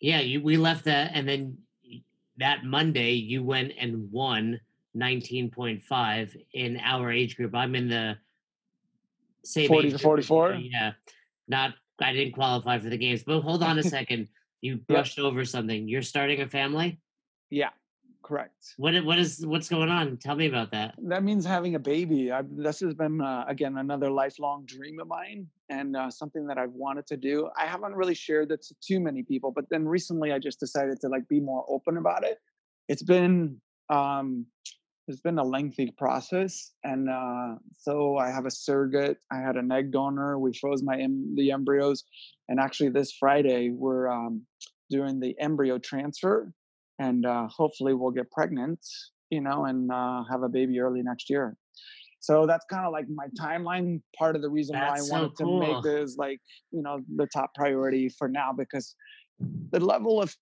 Yeah, 0.00 0.20
you 0.20 0.42
we 0.42 0.56
left 0.56 0.84
that, 0.86 1.12
and 1.14 1.28
then 1.28 1.58
that 2.38 2.64
Monday 2.64 3.12
you 3.12 3.44
went 3.44 3.72
and 3.78 4.10
won 4.10 4.60
19.5 4.96 6.36
in 6.54 6.80
our 6.82 7.10
age 7.10 7.36
group. 7.36 7.54
I'm 7.54 7.74
in 7.74 7.88
the 7.88 8.16
same 9.44 9.68
40 9.68 9.88
age 9.88 9.94
to 9.94 10.02
group 10.02 10.18
as 10.18 10.24
you, 10.28 10.36
44? 10.36 10.54
Yeah, 10.54 10.92
not 11.48 11.74
I 12.00 12.12
didn't 12.12 12.34
qualify 12.34 12.78
for 12.78 12.88
the 12.88 12.96
games, 12.96 13.22
but 13.24 13.40
hold 13.40 13.62
on 13.62 13.78
a 13.78 13.82
second. 13.82 14.28
You 14.60 14.76
brushed 14.88 15.18
over 15.18 15.44
something. 15.44 15.88
You're 15.88 16.02
starting 16.02 16.40
a 16.40 16.48
family. 16.48 17.00
Yeah, 17.50 17.70
correct. 18.22 18.74
What 18.76 18.94
what 19.04 19.18
is 19.18 19.44
what's 19.46 19.68
going 19.68 19.88
on? 19.88 20.16
Tell 20.16 20.36
me 20.36 20.46
about 20.46 20.70
that. 20.72 20.94
That 20.98 21.22
means 21.22 21.44
having 21.44 21.74
a 21.74 21.78
baby. 21.78 22.32
I, 22.32 22.42
this 22.50 22.80
has 22.80 22.94
been 22.94 23.20
uh, 23.20 23.44
again 23.48 23.78
another 23.78 24.10
lifelong 24.10 24.64
dream 24.66 25.00
of 25.00 25.08
mine, 25.08 25.46
and 25.68 25.96
uh, 25.96 26.10
something 26.10 26.46
that 26.46 26.58
I've 26.58 26.72
wanted 26.72 27.06
to 27.08 27.16
do. 27.16 27.50
I 27.58 27.66
haven't 27.66 27.94
really 27.94 28.14
shared 28.14 28.48
that 28.50 28.62
to 28.62 28.74
too 28.80 29.00
many 29.00 29.22
people, 29.22 29.50
but 29.50 29.64
then 29.70 29.86
recently 29.86 30.32
I 30.32 30.38
just 30.38 30.60
decided 30.60 31.00
to 31.00 31.08
like 31.08 31.28
be 31.28 31.40
more 31.40 31.64
open 31.68 31.96
about 31.96 32.24
it. 32.24 32.38
It's 32.88 33.02
been 33.02 33.60
um, 33.90 34.46
it's 35.08 35.20
been 35.20 35.38
a 35.38 35.44
lengthy 35.44 35.92
process, 35.98 36.72
and 36.84 37.08
uh, 37.10 37.56
so 37.78 38.16
I 38.16 38.30
have 38.30 38.46
a 38.46 38.50
surrogate. 38.50 39.18
I 39.30 39.38
had 39.38 39.56
an 39.56 39.70
egg 39.72 39.92
donor. 39.92 40.38
We 40.38 40.52
froze 40.54 40.82
my 40.82 40.98
em- 40.98 41.34
the 41.36 41.50
embryos, 41.50 42.04
and 42.48 42.60
actually 42.60 42.90
this 42.90 43.12
Friday 43.12 43.70
we're 43.70 44.08
um, 44.08 44.42
doing 44.90 45.20
the 45.20 45.34
embryo 45.40 45.78
transfer, 45.78 46.52
and 46.98 47.26
uh, 47.26 47.48
hopefully 47.48 47.94
we'll 47.94 48.12
get 48.12 48.30
pregnant 48.30 48.80
you 49.32 49.40
know, 49.40 49.64
and 49.64 49.90
uh, 49.90 50.22
have 50.30 50.42
a 50.42 50.48
baby 50.48 50.78
early 50.78 51.02
next 51.02 51.30
year. 51.30 51.56
So 52.20 52.46
that's 52.46 52.66
kind 52.70 52.84
of 52.84 52.92
like 52.92 53.06
my 53.08 53.28
timeline. 53.40 54.02
Part 54.16 54.36
of 54.36 54.42
the 54.42 54.50
reason 54.50 54.78
why 54.78 54.84
I 54.84 54.90
That's 54.90 55.08
so 55.08 55.12
wanted 55.14 55.36
to 55.38 55.58
make 55.58 55.82
this 55.82 56.16
like, 56.18 56.38
you 56.70 56.82
know, 56.82 57.00
the 57.16 57.26
top 57.26 57.54
priority 57.54 58.10
for 58.10 58.28
now 58.28 58.52
because 58.52 58.94
the 59.70 59.80
level 59.80 60.20
of 60.22 60.36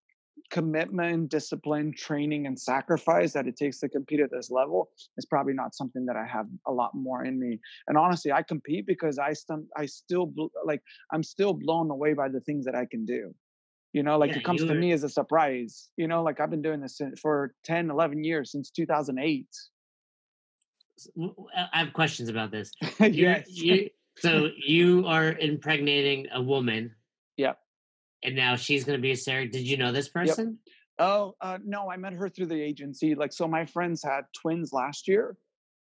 commitment, 0.50 1.31
discipline, 1.31 1.92
training, 1.96 2.46
and 2.46 2.59
sacrifice 2.59 3.33
that 3.33 3.46
it 3.46 3.57
takes 3.57 3.81
to 3.81 3.88
compete 3.88 4.20
at 4.20 4.31
this 4.31 4.50
level 4.50 4.90
is 5.16 5.26
probably 5.26 5.55
not 5.55 5.74
something 5.74 6.07
that 6.07 6.16
I 6.16 6.26
have 6.26 6.46
a 6.66 6.72
lot 6.72 6.94
more 6.94 7.24
in 7.24 7.38
me. 7.38 7.59
And 7.88 7.96
honestly, 7.96 8.33
I 8.33 8.42
compete 8.42 8.87
because 8.87 9.18
I 9.18 9.33
st- 9.33 9.66
I 9.76 9.87
still 9.87 10.33
like 10.64 10.83
I'm 11.12 11.22
still 11.22 11.55
blown 11.55 11.90
away 11.90 12.14
by 12.14 12.29
the 12.29 12.40
things 12.40 12.64
that 12.64 12.74
I 12.74 12.87
can 12.90 13.05
do. 13.05 13.35
You 13.92 14.05
know, 14.05 14.18
like 14.18 14.31
yeah, 14.31 14.38
it 14.38 14.44
comes 14.44 14.64
to 14.64 14.74
me 14.74 14.92
as 14.92 15.03
a 15.03 15.09
surprise. 15.09 15.88
You 15.96 16.07
know, 16.07 16.22
like 16.22 16.40
I've 16.40 16.50
been 16.50 16.62
doing 16.62 16.81
this 16.81 17.00
for 17.20 17.55
10, 17.64 17.90
11 17.90 18.22
years 18.22 18.53
since 18.53 18.70
2008. 18.70 19.46
I 21.57 21.79
have 21.79 21.92
questions 21.92 22.29
about 22.29 22.50
this. 22.50 22.70
yes. 23.00 23.46
You, 23.48 23.88
so 24.18 24.48
you 24.57 25.07
are 25.07 25.33
impregnating 25.33 26.26
a 26.33 26.42
woman. 26.42 26.94
And 28.22 28.37
now 28.37 28.56
she's 28.56 28.85
going 28.85 28.98
to 28.98 29.02
be 29.02 29.12
a 29.12 29.16
surrogate. 29.16 29.52
Did 29.52 29.66
you 29.66 29.76
know 29.76 29.92
this 29.92 30.09
person? 30.09 30.59
Yep. 30.66 30.74
Oh 31.00 31.35
uh, 31.40 31.59
no, 31.64 31.90
I 31.90 31.96
met 31.96 32.12
her 32.12 32.28
through 32.28 32.46
the 32.46 32.61
agency. 32.62 33.14
Like, 33.14 33.33
so 33.33 33.48
my 33.48 33.64
friends 33.64 34.02
had 34.02 34.24
twins 34.38 34.70
last 34.70 35.09
year 35.09 35.37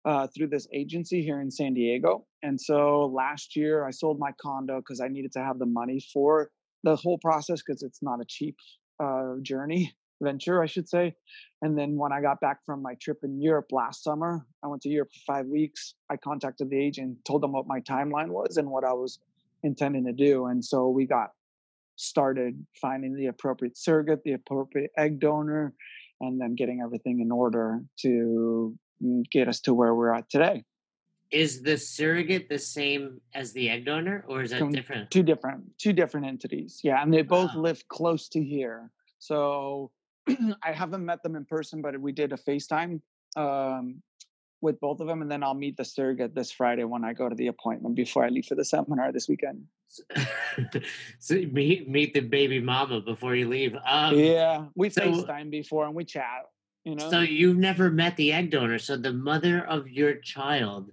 uh, 0.06 0.26
through 0.28 0.48
this 0.48 0.66
agency 0.72 1.22
here 1.22 1.42
in 1.42 1.50
San 1.50 1.74
Diego, 1.74 2.24
and 2.42 2.58
so 2.58 3.12
last 3.14 3.54
year 3.54 3.84
I 3.86 3.90
sold 3.90 4.18
my 4.18 4.32
condo 4.40 4.78
because 4.78 5.02
I 5.02 5.08
needed 5.08 5.32
to 5.32 5.44
have 5.44 5.58
the 5.58 5.66
money 5.66 6.00
for 6.14 6.50
the 6.82 6.96
whole 6.96 7.18
process 7.18 7.62
because 7.62 7.82
it's 7.82 8.02
not 8.02 8.22
a 8.22 8.24
cheap 8.26 8.56
uh, 9.00 9.34
journey 9.42 9.92
venture, 10.22 10.62
I 10.62 10.66
should 10.66 10.88
say. 10.88 11.14
And 11.60 11.78
then 11.78 11.96
when 11.96 12.12
I 12.12 12.22
got 12.22 12.40
back 12.40 12.64
from 12.64 12.80
my 12.80 12.94
trip 12.94 13.18
in 13.22 13.38
Europe 13.38 13.66
last 13.70 14.02
summer, 14.02 14.46
I 14.64 14.68
went 14.68 14.80
to 14.82 14.88
Europe 14.88 15.10
for 15.12 15.34
five 15.34 15.46
weeks. 15.46 15.92
I 16.08 16.16
contacted 16.16 16.70
the 16.70 16.78
agent, 16.78 17.18
told 17.26 17.42
them 17.42 17.52
what 17.52 17.66
my 17.66 17.80
timeline 17.80 18.28
was 18.28 18.56
and 18.56 18.70
what 18.70 18.84
I 18.84 18.94
was 18.94 19.18
intending 19.62 20.06
to 20.06 20.12
do, 20.12 20.46
and 20.46 20.64
so 20.64 20.88
we 20.88 21.04
got 21.06 21.32
started 22.02 22.66
finding 22.80 23.14
the 23.14 23.26
appropriate 23.26 23.78
surrogate, 23.78 24.22
the 24.24 24.32
appropriate 24.32 24.90
egg 24.98 25.20
donor, 25.20 25.72
and 26.20 26.40
then 26.40 26.54
getting 26.54 26.80
everything 26.82 27.20
in 27.20 27.30
order 27.30 27.82
to 28.00 28.74
mm, 29.02 29.22
get 29.30 29.48
us 29.48 29.60
to 29.60 29.74
where 29.74 29.94
we're 29.94 30.14
at 30.14 30.28
today. 30.28 30.64
Is 31.30 31.62
the 31.62 31.78
surrogate 31.78 32.48
the 32.50 32.58
same 32.58 33.20
as 33.34 33.52
the 33.52 33.70
egg 33.70 33.86
donor, 33.86 34.24
or 34.28 34.42
is 34.42 34.50
that 34.50 34.70
different? 34.70 35.10
Two 35.10 35.22
different, 35.22 35.64
two 35.78 35.94
different 35.94 36.26
entities. 36.26 36.80
Yeah, 36.84 37.02
and 37.02 37.12
they 37.12 37.22
both 37.22 37.54
live 37.54 37.86
close 37.88 38.28
to 38.30 38.42
here. 38.42 38.90
So 39.18 39.90
I 40.62 40.72
haven't 40.72 41.04
met 41.04 41.22
them 41.22 41.36
in 41.36 41.46
person, 41.46 41.80
but 41.80 41.98
we 41.98 42.12
did 42.12 42.32
a 42.32 42.36
FaceTime 42.36 43.00
um, 43.36 44.02
with 44.62 44.80
both 44.80 45.00
of 45.00 45.08
them, 45.08 45.20
and 45.20 45.30
then 45.30 45.42
I'll 45.42 45.54
meet 45.54 45.76
the 45.76 45.84
surrogate 45.84 46.34
this 46.34 46.50
Friday 46.50 46.84
when 46.84 47.04
I 47.04 47.12
go 47.12 47.28
to 47.28 47.34
the 47.34 47.48
appointment 47.48 47.96
before 47.96 48.24
I 48.24 48.28
leave 48.28 48.46
for 48.46 48.54
the 48.54 48.64
seminar 48.64 49.12
this 49.12 49.28
weekend. 49.28 49.66
so 51.18 51.34
meet 51.34 51.88
meet 51.88 52.14
the 52.14 52.20
baby 52.20 52.60
mama 52.60 53.00
before 53.00 53.34
you 53.34 53.48
leave. 53.48 53.76
Um, 53.84 54.14
yeah, 54.14 54.66
we 54.74 54.88
so, 54.88 55.02
FaceTime 55.02 55.50
before 55.50 55.84
and 55.84 55.94
we 55.94 56.04
chat. 56.04 56.46
You 56.84 56.94
know. 56.94 57.10
So 57.10 57.20
you've 57.20 57.58
never 57.58 57.90
met 57.90 58.16
the 58.16 58.32
egg 58.32 58.50
donor. 58.50 58.78
So 58.78 58.96
the 58.96 59.12
mother 59.12 59.66
of 59.66 59.88
your 59.88 60.14
child. 60.14 60.90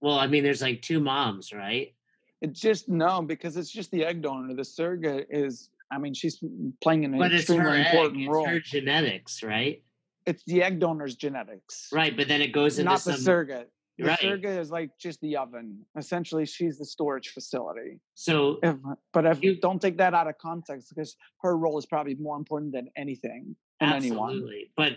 Well, 0.00 0.18
I 0.18 0.26
mean, 0.26 0.42
there's 0.42 0.62
like 0.62 0.82
two 0.82 1.00
moms, 1.00 1.52
right? 1.52 1.94
It's 2.42 2.60
just 2.60 2.88
no, 2.88 3.22
because 3.22 3.56
it's 3.56 3.70
just 3.70 3.90
the 3.90 4.04
egg 4.04 4.22
donor. 4.22 4.54
The 4.54 4.64
surrogate 4.64 5.28
is. 5.30 5.70
I 5.92 5.98
mean, 5.98 6.14
she's 6.14 6.40
playing 6.80 7.04
an 7.04 7.18
but 7.18 7.34
extremely 7.34 7.80
important 7.80 8.22
egg. 8.22 8.30
role. 8.30 8.44
It's 8.44 8.52
her 8.52 8.60
genetics, 8.60 9.42
right? 9.42 9.82
It's 10.30 10.44
the 10.44 10.62
egg 10.62 10.78
donor's 10.78 11.16
genetics. 11.16 11.88
Right, 11.92 12.16
but 12.16 12.28
then 12.28 12.40
it 12.40 12.52
goes 12.52 12.78
into 12.78 12.88
not 12.88 13.00
some, 13.00 13.14
the 13.14 13.18
surrogate. 13.18 13.68
The 13.98 14.04
right. 14.04 14.20
surrogate 14.20 14.58
is 14.60 14.70
like 14.70 14.90
just 14.96 15.20
the 15.22 15.36
oven. 15.36 15.84
Essentially, 15.96 16.46
she's 16.46 16.78
the 16.78 16.84
storage 16.84 17.30
facility. 17.30 17.98
So, 18.14 18.60
if, 18.62 18.76
but 19.12 19.26
if 19.26 19.42
you 19.42 19.60
don't 19.60 19.82
take 19.82 19.98
that 19.98 20.14
out 20.14 20.28
of 20.28 20.38
context, 20.38 20.88
because 20.88 21.16
her 21.42 21.58
role 21.58 21.78
is 21.78 21.84
probably 21.84 22.14
more 22.14 22.36
important 22.36 22.72
than 22.72 22.88
anything 22.96 23.56
and 23.80 23.92
absolutely. 23.92 24.20
anyone. 24.20 24.64
But 24.76 24.92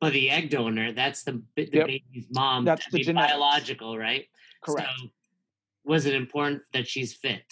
but 0.00 0.14
the 0.14 0.30
egg 0.30 0.48
donor, 0.48 0.92
that's 0.92 1.22
the 1.22 1.42
the 1.56 1.68
yep. 1.70 1.86
baby's 1.86 2.26
mom. 2.32 2.64
That's 2.64 2.90
the 2.90 3.12
biological, 3.12 3.98
right? 3.98 4.24
Correct. 4.64 4.88
So, 4.98 5.08
was 5.84 6.06
it 6.06 6.14
important 6.14 6.62
that 6.72 6.88
she's 6.88 7.12
fit? 7.12 7.44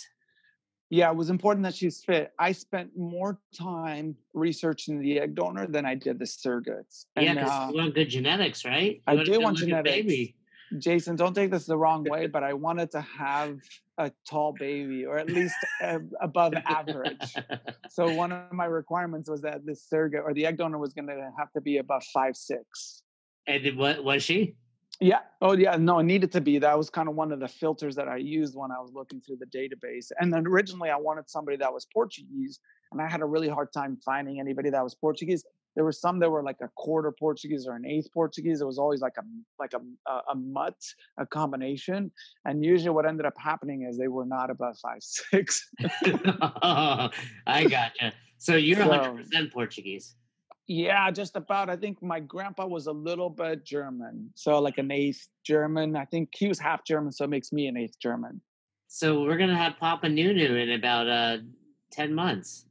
Yeah, 0.94 1.10
it 1.10 1.16
was 1.16 1.28
important 1.28 1.64
that 1.64 1.74
she's 1.74 2.04
fit. 2.04 2.32
I 2.38 2.52
spent 2.52 2.96
more 2.96 3.40
time 3.52 4.14
researching 4.32 5.00
the 5.00 5.18
egg 5.18 5.34
donor 5.34 5.66
than 5.66 5.84
I 5.84 5.96
did 5.96 6.20
the 6.20 6.24
surrogates. 6.24 7.06
And, 7.16 7.26
yeah, 7.26 7.34
because 7.34 7.50
uh, 7.50 7.68
you 7.72 7.78
want 7.78 7.94
good 7.96 8.08
genetics, 8.08 8.64
right? 8.64 9.02
You 9.10 9.20
I 9.20 9.24
do 9.24 9.40
want 9.40 9.56
genetics. 9.58 9.92
Baby. 9.92 10.36
Jason, 10.78 11.16
don't 11.16 11.34
take 11.34 11.50
this 11.50 11.66
the 11.66 11.76
wrong 11.76 12.04
way, 12.04 12.26
but 12.34 12.44
I 12.44 12.52
wanted 12.52 12.92
to 12.92 13.00
have 13.00 13.58
a 13.98 14.12
tall 14.28 14.54
baby 14.56 15.04
or 15.04 15.18
at 15.18 15.28
least 15.28 15.56
above 16.20 16.54
average. 16.64 17.34
So 17.90 18.12
one 18.14 18.30
of 18.30 18.52
my 18.52 18.66
requirements 18.66 19.28
was 19.28 19.40
that 19.42 19.66
the 19.66 19.74
surrogate 19.74 20.22
or 20.24 20.32
the 20.32 20.46
egg 20.46 20.58
donor 20.58 20.78
was 20.78 20.92
going 20.92 21.08
to 21.08 21.30
have 21.36 21.50
to 21.52 21.60
be 21.60 21.78
above 21.78 22.04
five 22.12 22.36
six. 22.36 23.02
And 23.48 23.76
what 23.76 24.04
was 24.04 24.22
she? 24.22 24.54
Yeah. 25.00 25.20
Oh, 25.40 25.52
yeah. 25.56 25.76
No, 25.76 25.98
it 25.98 26.04
needed 26.04 26.30
to 26.32 26.40
be. 26.40 26.58
That 26.58 26.78
was 26.78 26.88
kind 26.88 27.08
of 27.08 27.14
one 27.14 27.32
of 27.32 27.40
the 27.40 27.48
filters 27.48 27.96
that 27.96 28.08
I 28.08 28.16
used 28.16 28.54
when 28.54 28.70
I 28.70 28.80
was 28.80 28.92
looking 28.92 29.20
through 29.20 29.38
the 29.38 29.46
database. 29.46 30.10
And 30.20 30.32
then 30.32 30.46
originally, 30.46 30.90
I 30.90 30.96
wanted 30.96 31.28
somebody 31.28 31.56
that 31.58 31.72
was 31.72 31.86
Portuguese, 31.92 32.60
and 32.92 33.00
I 33.00 33.08
had 33.08 33.20
a 33.20 33.24
really 33.24 33.48
hard 33.48 33.72
time 33.72 33.98
finding 34.04 34.38
anybody 34.38 34.70
that 34.70 34.82
was 34.82 34.94
Portuguese. 34.94 35.44
There 35.74 35.84
were 35.84 35.92
some 35.92 36.20
that 36.20 36.30
were 36.30 36.44
like 36.44 36.58
a 36.62 36.68
quarter 36.76 37.10
Portuguese 37.10 37.66
or 37.66 37.74
an 37.74 37.84
eighth 37.84 38.06
Portuguese. 38.14 38.60
It 38.60 38.66
was 38.66 38.78
always 38.78 39.00
like 39.00 39.16
a 39.18 39.22
like 39.58 39.72
a 39.74 40.10
a, 40.10 40.20
a 40.32 40.34
mutt, 40.36 40.76
a 41.18 41.26
combination. 41.26 42.12
And 42.44 42.64
usually, 42.64 42.90
what 42.90 43.06
ended 43.06 43.26
up 43.26 43.34
happening 43.36 43.86
is 43.88 43.98
they 43.98 44.08
were 44.08 44.26
not 44.26 44.50
above 44.50 44.78
five 44.78 44.98
six. 45.02 45.68
oh, 46.62 47.10
I 47.46 47.64
gotcha. 47.64 48.12
So 48.38 48.54
you're 48.54 48.78
so, 48.78 48.88
100% 48.88 49.52
Portuguese. 49.52 50.14
Yeah, 50.66 51.10
just 51.10 51.36
about. 51.36 51.68
I 51.68 51.76
think 51.76 52.02
my 52.02 52.20
grandpa 52.20 52.66
was 52.66 52.86
a 52.86 52.92
little 52.92 53.28
bit 53.28 53.64
German, 53.64 54.30
so 54.34 54.58
like 54.60 54.78
an 54.78 54.90
eighth 54.90 55.28
German. 55.44 55.94
I 55.94 56.06
think 56.06 56.30
he 56.34 56.48
was 56.48 56.58
half 56.58 56.84
German, 56.84 57.12
so 57.12 57.24
it 57.24 57.30
makes 57.30 57.52
me 57.52 57.66
an 57.66 57.76
eighth 57.76 57.98
German. 58.00 58.40
So 58.86 59.22
we're 59.22 59.36
gonna 59.36 59.56
have 59.56 59.76
Papa 59.78 60.08
Nuno 60.08 60.56
in 60.56 60.70
about 60.70 61.08
uh 61.08 61.38
ten 61.92 62.14
months. 62.14 62.64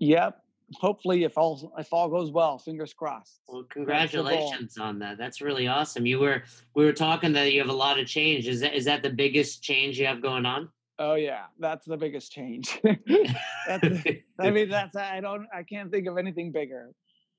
Yep. 0.00 0.42
Hopefully, 0.74 1.24
if 1.24 1.38
all 1.38 1.72
if 1.78 1.90
all 1.92 2.10
goes 2.10 2.30
well, 2.30 2.58
fingers 2.58 2.92
crossed. 2.92 3.40
Well, 3.48 3.64
congratulations 3.70 4.76
on 4.76 4.98
that. 4.98 5.16
That's 5.16 5.40
really 5.40 5.66
awesome. 5.66 6.04
You 6.04 6.18
were 6.18 6.42
we 6.74 6.84
were 6.84 6.92
talking 6.92 7.32
that 7.32 7.52
you 7.52 7.60
have 7.60 7.70
a 7.70 7.74
lot 7.74 7.98
of 7.98 8.06
change. 8.06 8.48
Is 8.48 8.60
that 8.60 8.74
is 8.74 8.84
that 8.84 9.02
the 9.02 9.10
biggest 9.10 9.62
change 9.62 9.98
you 9.98 10.04
have 10.06 10.20
going 10.20 10.44
on? 10.44 10.68
Oh 10.98 11.14
yeah, 11.14 11.44
that's 11.58 11.86
the 11.86 11.96
biggest 11.96 12.32
change. 12.32 12.78
I 12.84 14.50
mean, 14.50 14.68
that's 14.68 14.94
I 14.94 15.20
don't 15.20 15.46
I 15.54 15.62
can't 15.62 15.90
think 15.90 16.06
of 16.06 16.18
anything 16.18 16.52
bigger 16.52 16.90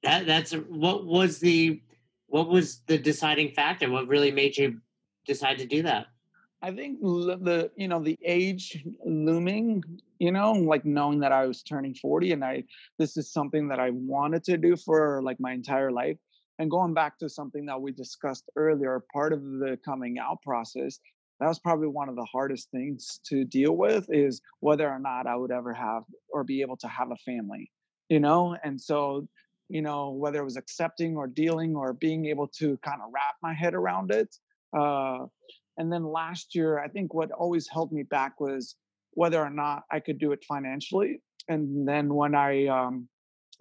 that 0.04 0.26
that's 0.26 0.52
what 0.54 1.06
was 1.06 1.40
the 1.40 1.82
what 2.28 2.48
was 2.50 2.82
the 2.88 2.98
deciding 2.98 3.52
factor? 3.52 3.90
What 3.90 4.08
really 4.08 4.32
made 4.32 4.58
you 4.58 4.80
decide 5.26 5.58
to 5.60 5.66
do 5.66 5.84
that? 5.84 6.08
I 6.62 6.72
think 6.72 7.02
the 7.02 7.72
you 7.76 7.88
know 7.88 8.02
the 8.02 8.18
age 8.24 8.84
looming, 9.06 9.84
you 10.20 10.32
know, 10.32 10.52
like 10.54 10.86
knowing 10.86 11.20
that 11.20 11.32
I 11.32 11.46
was 11.46 11.64
turning 11.64 11.96
40 11.96 12.34
and 12.34 12.46
I 12.46 12.64
this 13.00 13.18
is 13.18 13.32
something 13.32 13.68
that 13.70 13.80
I 13.80 13.90
wanted 13.92 14.44
to 14.46 14.58
do 14.58 14.76
for 14.76 15.22
like 15.24 15.40
my 15.40 15.54
entire 15.54 15.92
life. 15.92 16.18
And 16.60 16.70
going 16.70 16.94
back 16.94 17.18
to 17.20 17.30
something 17.30 17.66
that 17.66 17.82
we 17.82 17.92
discussed 17.92 18.44
earlier, 18.56 19.04
part 19.12 19.34
of 19.34 19.42
the 19.42 19.80
coming 19.84 20.20
out 20.20 20.44
process, 20.44 21.00
that 21.40 21.48
was 21.48 21.58
probably 21.58 21.88
one 21.88 22.08
of 22.08 22.16
the 22.16 22.28
hardest 22.32 22.70
things 22.70 23.20
to 23.26 23.44
deal 23.44 23.76
with 23.76 24.06
is 24.10 24.42
whether 24.60 24.88
or 24.88 25.00
not 25.00 25.26
I 25.26 25.36
would 25.36 25.52
ever 25.52 25.74
have 25.74 26.04
or 26.32 26.44
be 26.44 26.62
able 26.62 26.78
to 26.78 26.88
have 26.88 27.10
a 27.10 27.16
family, 27.26 27.72
you 28.10 28.20
know? 28.20 28.56
And 28.64 28.80
so 28.80 29.28
you 29.72 29.82
know, 29.82 30.10
whether 30.10 30.40
it 30.40 30.44
was 30.44 30.58
accepting 30.58 31.16
or 31.16 31.28
dealing 31.28 31.76
or 31.76 31.94
being 31.94 32.26
able 32.26 32.48
to 32.48 32.78
kind 32.78 33.02
of 33.02 33.10
wrap 33.14 33.36
my 33.42 33.54
head 33.54 33.74
around 33.74 34.12
it. 34.12 34.36
Uh, 34.78 35.26
and 35.78 35.92
then 35.92 36.04
last 36.04 36.54
year, 36.54 36.80
I 36.80 36.88
think 36.90 37.14
what 37.14 37.32
always 37.32 37.68
held 37.68 37.92
me 37.92 38.04
back 38.04 38.40
was 38.40 38.76
whether 39.14 39.42
or 39.42 39.50
not 39.50 39.84
I 39.92 40.00
could 40.00 40.20
do 40.20 40.32
it 40.34 40.44
financially. 40.48 41.22
And 41.48 41.88
then 41.88 42.14
when 42.14 42.36
I 42.36 42.68
um, 42.68 43.08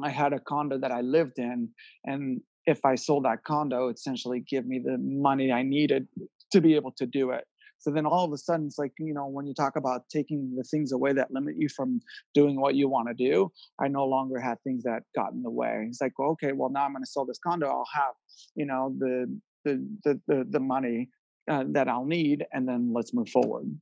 I 0.02 0.10
had 0.10 0.32
a 0.32 0.40
condo 0.40 0.78
that 0.78 0.92
I 0.92 1.00
lived 1.00 1.38
in, 1.38 1.68
and 2.04 2.40
if 2.66 2.84
I 2.84 2.94
sold 2.94 3.24
that 3.24 3.44
condo, 3.44 3.88
essentially 3.88 4.40
give 4.40 4.66
me 4.66 4.80
the 4.84 4.98
money 4.98 5.52
I 5.52 5.62
needed 5.62 6.08
to 6.52 6.60
be 6.60 6.74
able 6.74 6.92
to 6.98 7.06
do 7.06 7.30
it. 7.30 7.44
So 7.80 7.90
then 7.90 8.06
all 8.06 8.24
of 8.24 8.32
a 8.32 8.38
sudden, 8.38 8.66
it's 8.66 8.78
like, 8.78 8.92
you 8.98 9.14
know, 9.14 9.26
when 9.26 9.46
you 9.46 9.54
talk 9.54 9.76
about 9.76 10.08
taking 10.10 10.54
the 10.54 10.62
things 10.64 10.92
away 10.92 11.14
that 11.14 11.32
limit 11.32 11.54
you 11.58 11.68
from 11.68 12.00
doing 12.34 12.60
what 12.60 12.74
you 12.74 12.88
want 12.88 13.08
to 13.08 13.14
do, 13.14 13.50
I 13.80 13.88
no 13.88 14.04
longer 14.04 14.38
had 14.38 14.62
things 14.62 14.82
that 14.84 15.02
got 15.16 15.32
in 15.32 15.42
the 15.42 15.50
way. 15.50 15.86
It's 15.88 16.00
like, 16.00 16.18
well, 16.18 16.30
okay, 16.30 16.52
well, 16.52 16.68
now 16.70 16.84
I'm 16.84 16.92
going 16.92 17.02
to 17.02 17.10
sell 17.10 17.24
this 17.24 17.38
condo. 17.38 17.68
I'll 17.68 17.88
have, 17.94 18.14
you 18.54 18.66
know, 18.66 18.94
the, 18.98 19.34
the, 19.64 19.88
the, 20.04 20.20
the, 20.28 20.46
the 20.50 20.60
money 20.60 21.08
uh, 21.50 21.64
that 21.68 21.88
I'll 21.88 22.04
need, 22.04 22.44
and 22.52 22.68
then 22.68 22.92
let's 22.92 23.14
move 23.14 23.30
forward. 23.30 23.74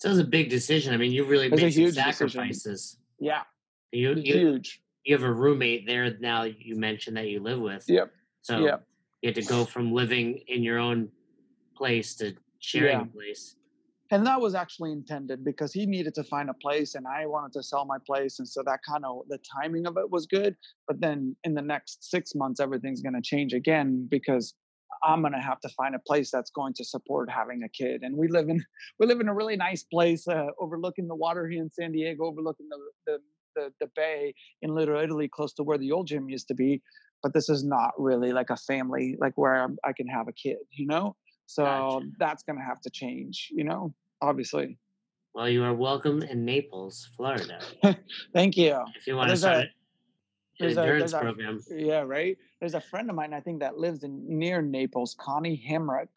So 0.00 0.10
it's 0.10 0.18
a 0.18 0.24
big 0.24 0.50
decision. 0.50 0.92
I 0.92 0.96
mean, 0.96 1.12
you 1.12 1.24
really 1.24 1.48
made 1.48 1.72
some 1.72 1.92
sacrifices. 1.92 2.62
Decision. 2.62 3.04
Yeah. 3.20 3.42
You, 3.92 4.14
you, 4.16 4.34
huge. 4.34 4.82
You 5.04 5.14
have 5.14 5.22
a 5.22 5.32
roommate 5.32 5.86
there 5.86 6.16
now. 6.18 6.42
You 6.42 6.74
mentioned 6.74 7.16
that 7.16 7.28
you 7.28 7.40
live 7.40 7.60
with. 7.60 7.84
Yep. 7.86 8.10
So 8.42 8.58
yep. 8.58 8.84
you 9.22 9.28
had 9.28 9.36
to 9.36 9.42
go 9.42 9.64
from 9.64 9.92
living 9.92 10.40
in 10.48 10.64
your 10.64 10.78
own 10.78 11.08
place 11.76 12.16
to 12.16 12.34
sharing 12.64 12.98
yeah. 12.98 13.02
a 13.02 13.06
place. 13.06 13.56
and 14.10 14.26
that 14.26 14.40
was 14.40 14.54
actually 14.54 14.92
intended 14.92 15.44
because 15.44 15.72
he 15.72 15.86
needed 15.86 16.14
to 16.14 16.24
find 16.24 16.48
a 16.50 16.54
place 16.54 16.94
and 16.94 17.06
i 17.06 17.26
wanted 17.26 17.52
to 17.52 17.62
sell 17.62 17.84
my 17.84 17.98
place 18.06 18.38
and 18.38 18.48
so 18.48 18.62
that 18.64 18.80
kind 18.88 19.04
of 19.04 19.22
the 19.28 19.38
timing 19.60 19.86
of 19.86 19.96
it 19.96 20.10
was 20.10 20.26
good 20.26 20.56
but 20.88 21.00
then 21.00 21.36
in 21.44 21.54
the 21.54 21.62
next 21.62 22.10
six 22.10 22.34
months 22.34 22.60
everything's 22.60 23.00
going 23.00 23.14
to 23.14 23.22
change 23.22 23.52
again 23.52 24.06
because 24.10 24.54
i'm 25.02 25.20
going 25.20 25.32
to 25.32 25.38
have 25.38 25.60
to 25.60 25.68
find 25.70 25.94
a 25.94 25.98
place 26.06 26.30
that's 26.30 26.50
going 26.50 26.72
to 26.74 26.84
support 26.84 27.30
having 27.30 27.62
a 27.62 27.68
kid 27.68 28.02
and 28.02 28.16
we 28.16 28.28
live 28.28 28.48
in 28.48 28.62
we 28.98 29.06
live 29.06 29.20
in 29.20 29.28
a 29.28 29.34
really 29.34 29.56
nice 29.56 29.84
place 29.84 30.26
uh, 30.28 30.46
overlooking 30.60 31.06
the 31.06 31.14
water 31.14 31.46
here 31.48 31.62
in 31.62 31.70
san 31.70 31.92
diego 31.92 32.24
overlooking 32.24 32.68
the, 32.70 32.78
the 33.06 33.18
the, 33.56 33.72
the 33.80 33.90
bay 33.94 34.34
in 34.62 34.74
little 34.74 34.98
italy 34.98 35.28
close 35.28 35.52
to 35.52 35.62
where 35.62 35.78
the 35.78 35.92
old 35.92 36.08
gym 36.08 36.28
used 36.28 36.48
to 36.48 36.54
be 36.54 36.82
but 37.22 37.32
this 37.32 37.48
is 37.48 37.64
not 37.64 37.92
really 37.98 38.32
like 38.32 38.50
a 38.50 38.56
family 38.56 39.16
like 39.20 39.32
where 39.36 39.54
I'm, 39.54 39.76
i 39.84 39.92
can 39.92 40.08
have 40.08 40.28
a 40.28 40.32
kid 40.32 40.58
you 40.72 40.86
know 40.86 41.16
so 41.46 41.64
gotcha. 41.64 42.06
that's 42.18 42.42
going 42.42 42.58
to 42.58 42.64
have 42.64 42.80
to 42.80 42.90
change 42.90 43.48
you 43.52 43.64
know 43.64 43.94
obviously. 44.22 44.78
Well, 45.34 45.48
you 45.48 45.64
are 45.64 45.74
welcome 45.74 46.22
in 46.22 46.44
Naples, 46.44 47.08
Florida. 47.16 47.58
Thank 48.32 48.56
you. 48.56 48.80
If 48.94 49.06
you 49.06 49.16
want 49.16 49.30
to 49.30 49.36
start 49.36 49.66
a, 50.60 50.64
an 50.64 50.78
endurance 50.78 51.12
a, 51.12 51.18
program. 51.18 51.60
A, 51.72 51.74
yeah, 51.74 52.00
right. 52.00 52.38
There's 52.60 52.74
a 52.74 52.80
friend 52.80 53.10
of 53.10 53.16
mine, 53.16 53.34
I 53.34 53.40
think, 53.40 53.58
that 53.60 53.76
lives 53.76 54.04
in 54.04 54.22
near 54.28 54.62
Naples, 54.62 55.16
Connie 55.18 55.60
Hemrick. 55.68 56.08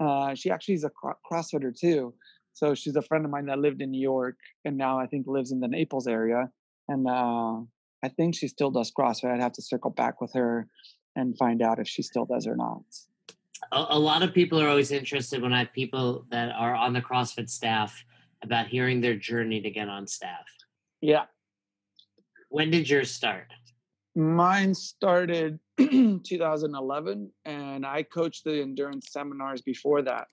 Uh, 0.00 0.34
she 0.34 0.50
actually 0.50 0.74
is 0.74 0.84
a 0.84 0.90
CrossFitter 1.30 1.78
too. 1.78 2.12
So 2.54 2.74
she's 2.74 2.96
a 2.96 3.02
friend 3.02 3.24
of 3.24 3.30
mine 3.30 3.46
that 3.46 3.60
lived 3.60 3.82
in 3.82 3.90
New 3.92 4.00
York 4.00 4.36
and 4.64 4.76
now 4.76 4.98
I 4.98 5.06
think 5.06 5.26
lives 5.28 5.52
in 5.52 5.60
the 5.60 5.68
Naples 5.68 6.08
area. 6.08 6.50
And 6.88 7.06
uh, 7.06 7.60
I 8.02 8.08
think 8.16 8.34
she 8.34 8.48
still 8.48 8.70
does 8.72 8.90
CrossFit. 8.90 9.32
I'd 9.32 9.40
have 9.40 9.52
to 9.52 9.62
circle 9.62 9.90
back 9.90 10.20
with 10.20 10.32
her 10.34 10.66
and 11.14 11.38
find 11.38 11.62
out 11.62 11.78
if 11.78 11.86
she 11.86 12.02
still 12.02 12.24
does 12.24 12.46
or 12.46 12.56
not 12.56 12.82
a, 13.72 13.86
a 13.90 13.98
lot 13.98 14.22
of 14.22 14.32
people 14.32 14.60
are 14.60 14.68
always 14.68 14.90
interested 14.90 15.42
when 15.42 15.52
I 15.52 15.60
have 15.60 15.72
people 15.72 16.26
that 16.30 16.52
are 16.52 16.74
on 16.74 16.92
the 16.92 17.00
CrossFit 17.00 17.48
staff 17.48 18.04
about 18.42 18.66
hearing 18.66 19.00
their 19.00 19.16
journey 19.16 19.60
to 19.60 19.70
get 19.70 19.88
on 19.88 20.06
staff. 20.06 20.46
Yeah. 21.00 21.24
When 22.48 22.70
did 22.70 22.88
yours 22.88 23.10
start? 23.10 23.52
Mine 24.14 24.74
started 24.74 25.58
2011, 25.78 27.30
and 27.44 27.86
I 27.86 28.02
coached 28.02 28.44
the 28.44 28.62
endurance 28.62 29.08
seminars 29.10 29.62
before 29.62 30.02
that. 30.02 30.28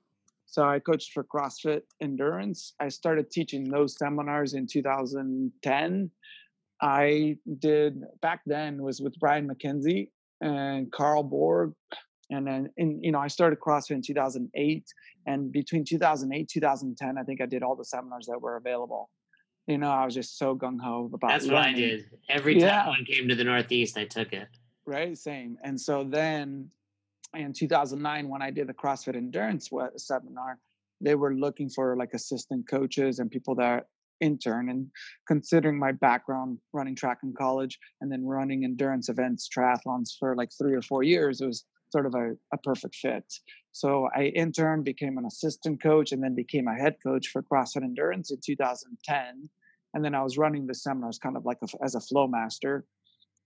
So 0.45 0.63
I 0.63 0.79
coached 0.79 1.13
for 1.13 1.23
CrossFit 1.23 1.81
Endurance. 2.01 2.75
I 2.79 2.89
started 2.89 3.31
teaching 3.31 3.63
those 3.63 3.97
seminars 3.97 4.53
in 4.53 4.67
2010. 4.67 6.11
I 6.81 7.37
did 7.59 8.03
back 8.21 8.41
then 8.45 8.81
was 8.81 9.01
with 9.01 9.19
Brian 9.19 9.49
McKenzie 9.49 10.09
and 10.41 10.91
Carl 10.91 11.23
Borg 11.23 11.73
and 12.33 12.47
then 12.47 12.69
in 12.77 13.01
you 13.03 13.11
know 13.11 13.19
i 13.19 13.27
started 13.27 13.59
crossfit 13.59 13.91
in 13.91 14.01
2008 14.01 14.85
and 15.27 15.51
between 15.51 15.85
2008 15.85 16.49
2010 16.49 17.17
i 17.17 17.23
think 17.23 17.41
i 17.41 17.45
did 17.45 17.63
all 17.63 17.75
the 17.75 17.85
seminars 17.85 18.25
that 18.25 18.39
were 18.39 18.57
available 18.57 19.09
you 19.67 19.77
know 19.77 19.89
i 19.89 20.05
was 20.05 20.13
just 20.13 20.37
so 20.37 20.55
gung-ho 20.55 21.09
about 21.13 21.29
that's 21.29 21.45
learning. 21.45 21.57
what 21.57 21.67
i 21.67 21.73
did 21.73 22.05
every 22.29 22.55
time 22.55 22.63
yeah. 22.67 22.87
one 22.87 23.05
came 23.05 23.27
to 23.27 23.35
the 23.35 23.43
northeast 23.43 23.97
i 23.97 24.05
took 24.05 24.33
it 24.33 24.47
right 24.85 25.17
same 25.17 25.57
and 25.63 25.79
so 25.79 26.03
then 26.03 26.69
in 27.35 27.53
2009 27.53 28.29
when 28.29 28.41
i 28.41 28.49
did 28.49 28.67
the 28.67 28.73
crossfit 28.73 29.15
endurance 29.15 29.69
seminar 29.97 30.59
they 31.01 31.15
were 31.15 31.33
looking 31.33 31.69
for 31.69 31.97
like 31.97 32.13
assistant 32.13 32.67
coaches 32.69 33.19
and 33.19 33.29
people 33.29 33.55
that 33.55 33.85
intern 34.21 34.69
and 34.69 34.87
considering 35.27 35.77
my 35.77 35.91
background 35.91 36.57
running 36.71 36.95
track 36.95 37.17
in 37.23 37.33
college 37.37 37.77
and 37.99 38.11
then 38.11 38.25
running 38.25 38.63
endurance 38.63 39.09
events 39.09 39.49
triathlons 39.49 40.11
for 40.17 40.35
like 40.35 40.49
three 40.57 40.73
or 40.73 40.81
four 40.81 41.03
years 41.03 41.41
it 41.41 41.47
was 41.47 41.65
sort 41.93 42.07
of 42.07 42.15
a, 42.15 42.33
a 42.51 42.57
perfect 42.57 42.95
fit. 42.95 43.23
So 43.71 44.09
I 44.15 44.23
interned, 44.43 44.83
became 44.83 45.17
an 45.17 45.25
assistant 45.25 45.81
coach, 45.81 46.11
and 46.11 46.21
then 46.21 46.35
became 46.35 46.67
a 46.67 46.75
head 46.75 46.95
coach 47.05 47.27
for 47.27 47.43
CrossFit 47.43 47.83
Endurance 47.83 48.31
in 48.31 48.39
2010. 48.43 49.49
And 49.93 50.03
then 50.03 50.15
I 50.15 50.23
was 50.23 50.37
running 50.37 50.65
the 50.65 50.73
seminars 50.73 51.19
kind 51.19 51.37
of 51.37 51.45
like 51.45 51.59
a, 51.63 51.67
as 51.83 51.93
a 51.95 52.01
flow 52.01 52.27
master. 52.27 52.85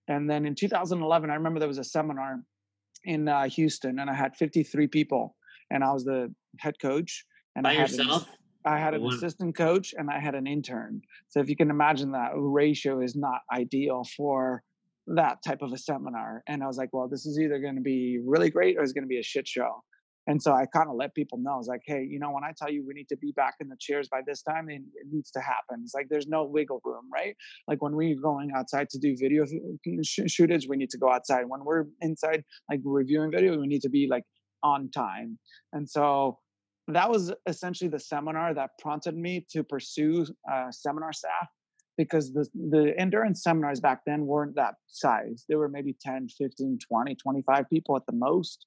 And 0.07 0.29
then 0.29 0.45
in 0.45 0.55
2011, 0.55 1.29
I 1.29 1.35
remember 1.35 1.59
there 1.59 1.67
was 1.67 1.77
a 1.77 1.83
seminar 1.83 2.41
in 3.03 3.27
uh, 3.27 3.49
Houston, 3.49 3.99
and 3.99 4.09
I 4.09 4.13
had 4.13 4.35
53 4.35 4.87
people, 4.87 5.35
and 5.69 5.83
I 5.83 5.91
was 5.91 6.05
the 6.05 6.33
head 6.59 6.75
coach. 6.81 7.25
And 7.55 7.63
By 7.63 7.71
I 7.71 7.73
had 7.73 7.91
yourself? 7.91 8.23
An, 8.23 8.73
I 8.73 8.79
had 8.79 8.93
an 8.93 9.05
assistant 9.05 9.57
coach, 9.57 9.93
and 9.97 10.09
I 10.09 10.19
had 10.19 10.35
an 10.35 10.47
intern. 10.47 11.01
So 11.29 11.41
if 11.41 11.49
you 11.49 11.57
can 11.57 11.69
imagine 11.69 12.11
that 12.13 12.31
ratio 12.33 13.01
is 13.01 13.15
not 13.15 13.41
ideal 13.53 14.03
for 14.15 14.63
that 15.07 15.37
type 15.45 15.61
of 15.61 15.71
a 15.71 15.77
seminar. 15.77 16.43
And 16.47 16.63
I 16.63 16.67
was 16.67 16.77
like, 16.77 16.89
well, 16.91 17.07
this 17.07 17.25
is 17.25 17.39
either 17.39 17.59
going 17.59 17.75
to 17.75 17.81
be 17.81 18.19
really 18.25 18.49
great 18.49 18.77
or 18.77 18.83
it's 18.83 18.93
going 18.93 19.03
to 19.03 19.09
be 19.09 19.19
a 19.19 19.23
shit 19.23 19.47
show. 19.47 19.83
And 20.29 20.43
so 20.43 20.51
I 20.51 20.65
kind 20.65 20.89
of 20.89 20.97
let 20.97 21.15
people 21.15 21.37
know. 21.37 21.53
I 21.53 21.57
was 21.57 21.67
like, 21.67 21.83
hey, 21.85 22.05
you 22.07 22.19
know, 22.19 22.31
when 22.31 22.43
I 22.43 22.51
tell 22.57 22.69
you 22.69 22.85
we 22.85 22.93
need 22.93 23.07
to 23.07 23.17
be 23.17 23.31
back 23.31 23.55
in 23.61 23.69
the 23.69 23.77
chairs 23.79 24.09
by 24.09 24.19
this 24.27 24.41
time, 24.41 24.69
it 24.69 24.81
needs 25.09 25.31
to 25.31 25.39
happen. 25.39 25.81
It's 25.83 25.93
like 25.93 26.07
there's 26.09 26.27
no 26.27 26.43
wiggle 26.43 26.81
room, 26.83 27.05
right? 27.11 27.33
Like 27.65 27.81
when 27.81 27.95
we're 27.95 28.19
going 28.21 28.51
outside 28.53 28.89
to 28.89 28.99
do 28.99 29.15
video 29.17 29.45
shootings, 30.03 30.67
we 30.67 30.75
need 30.75 30.89
to 30.89 30.97
go 30.97 31.09
outside. 31.09 31.45
When 31.47 31.63
we're 31.63 31.85
inside, 32.01 32.43
like 32.69 32.81
reviewing 32.83 33.31
video, 33.31 33.57
we 33.57 33.67
need 33.67 33.83
to 33.83 33.89
be 33.89 34.07
like 34.11 34.23
on 34.63 34.91
time. 34.91 35.39
And 35.71 35.89
so 35.89 36.39
that 36.89 37.09
was 37.09 37.33
essentially 37.47 37.89
the 37.89 37.99
seminar 37.99 38.53
that 38.53 38.71
prompted 38.79 39.15
me 39.15 39.45
to 39.51 39.63
pursue 39.63 40.25
uh, 40.51 40.71
seminar 40.71 41.13
staff 41.13 41.47
because 41.97 42.31
the, 42.31 42.47
the 42.53 42.93
endurance 42.97 43.43
seminars 43.43 43.79
back 43.79 44.01
then 44.05 44.25
weren't 44.25 44.55
that 44.55 44.75
size. 44.87 45.45
There 45.49 45.57
were 45.57 45.69
maybe 45.69 45.95
10, 45.99 46.29
15, 46.29 46.79
20, 46.87 47.15
25 47.15 47.69
people 47.69 47.95
at 47.95 48.05
the 48.05 48.13
most. 48.13 48.65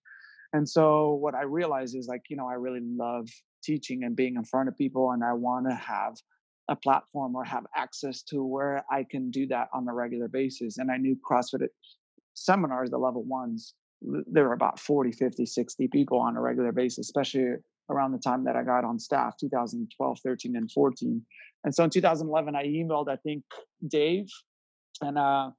And 0.53 0.69
so 0.69 1.14
what 1.14 1.35
I 1.35 1.43
realized 1.43 1.97
is 1.97 2.09
like, 2.09 2.23
you 2.29 2.37
know, 2.37 2.49
I 2.49 2.55
really 2.55 2.81
love 2.83 3.29
teaching 3.62 4.05
and 4.05 4.16
being 4.16 4.37
in 4.37 4.45
front 4.45 4.69
of 4.69 4.77
people 4.77 5.12
and 5.12 5.23
I 5.23 5.33
want 5.33 5.69
to 5.69 5.75
have 5.75 6.16
a 6.69 6.77
platform 6.77 7.35
or 7.35 7.45
have 7.45 7.66
access 7.77 8.23
to 8.23 8.45
where 8.45 8.85
I 8.90 9.05
can 9.09 9.31
do 9.31 9.47
that 9.49 9.69
on 9.73 9.88
a 9.88 9.95
regular 9.95 10.29
basis. 10.29 10.79
And 10.79 10.90
I 10.90 10.97
knew 10.97 11.16
CrossFit 11.29 11.66
seminars, 12.35 12.90
the 12.90 12.99
level 12.99 13.25
ones, 13.25 13.75
there 14.03 14.45
were 14.45 14.55
about 14.55 14.79
40, 14.81 15.12
50, 15.12 15.47
60 15.47 15.88
people 15.88 16.19
on 16.19 16.37
a 16.37 16.40
regular 16.40 16.73
basis, 16.73 17.07
especially 17.07 17.57
around 17.90 18.12
the 18.12 18.18
time 18.18 18.44
that 18.44 18.57
I 18.57 18.62
got 18.62 18.85
on 18.85 18.98
staff, 18.98 19.35
2012, 19.38 20.18
13, 20.24 20.57
and 20.57 20.70
14. 20.70 21.22
And 21.64 21.74
so 21.74 21.85
in 21.85 21.90
2011, 21.90 22.55
I 22.55 22.64
emailed, 22.66 23.11
I 23.11 23.16
think, 23.16 23.42
Dave, 23.87 24.29
and 25.03 25.18
uh, 25.18 25.50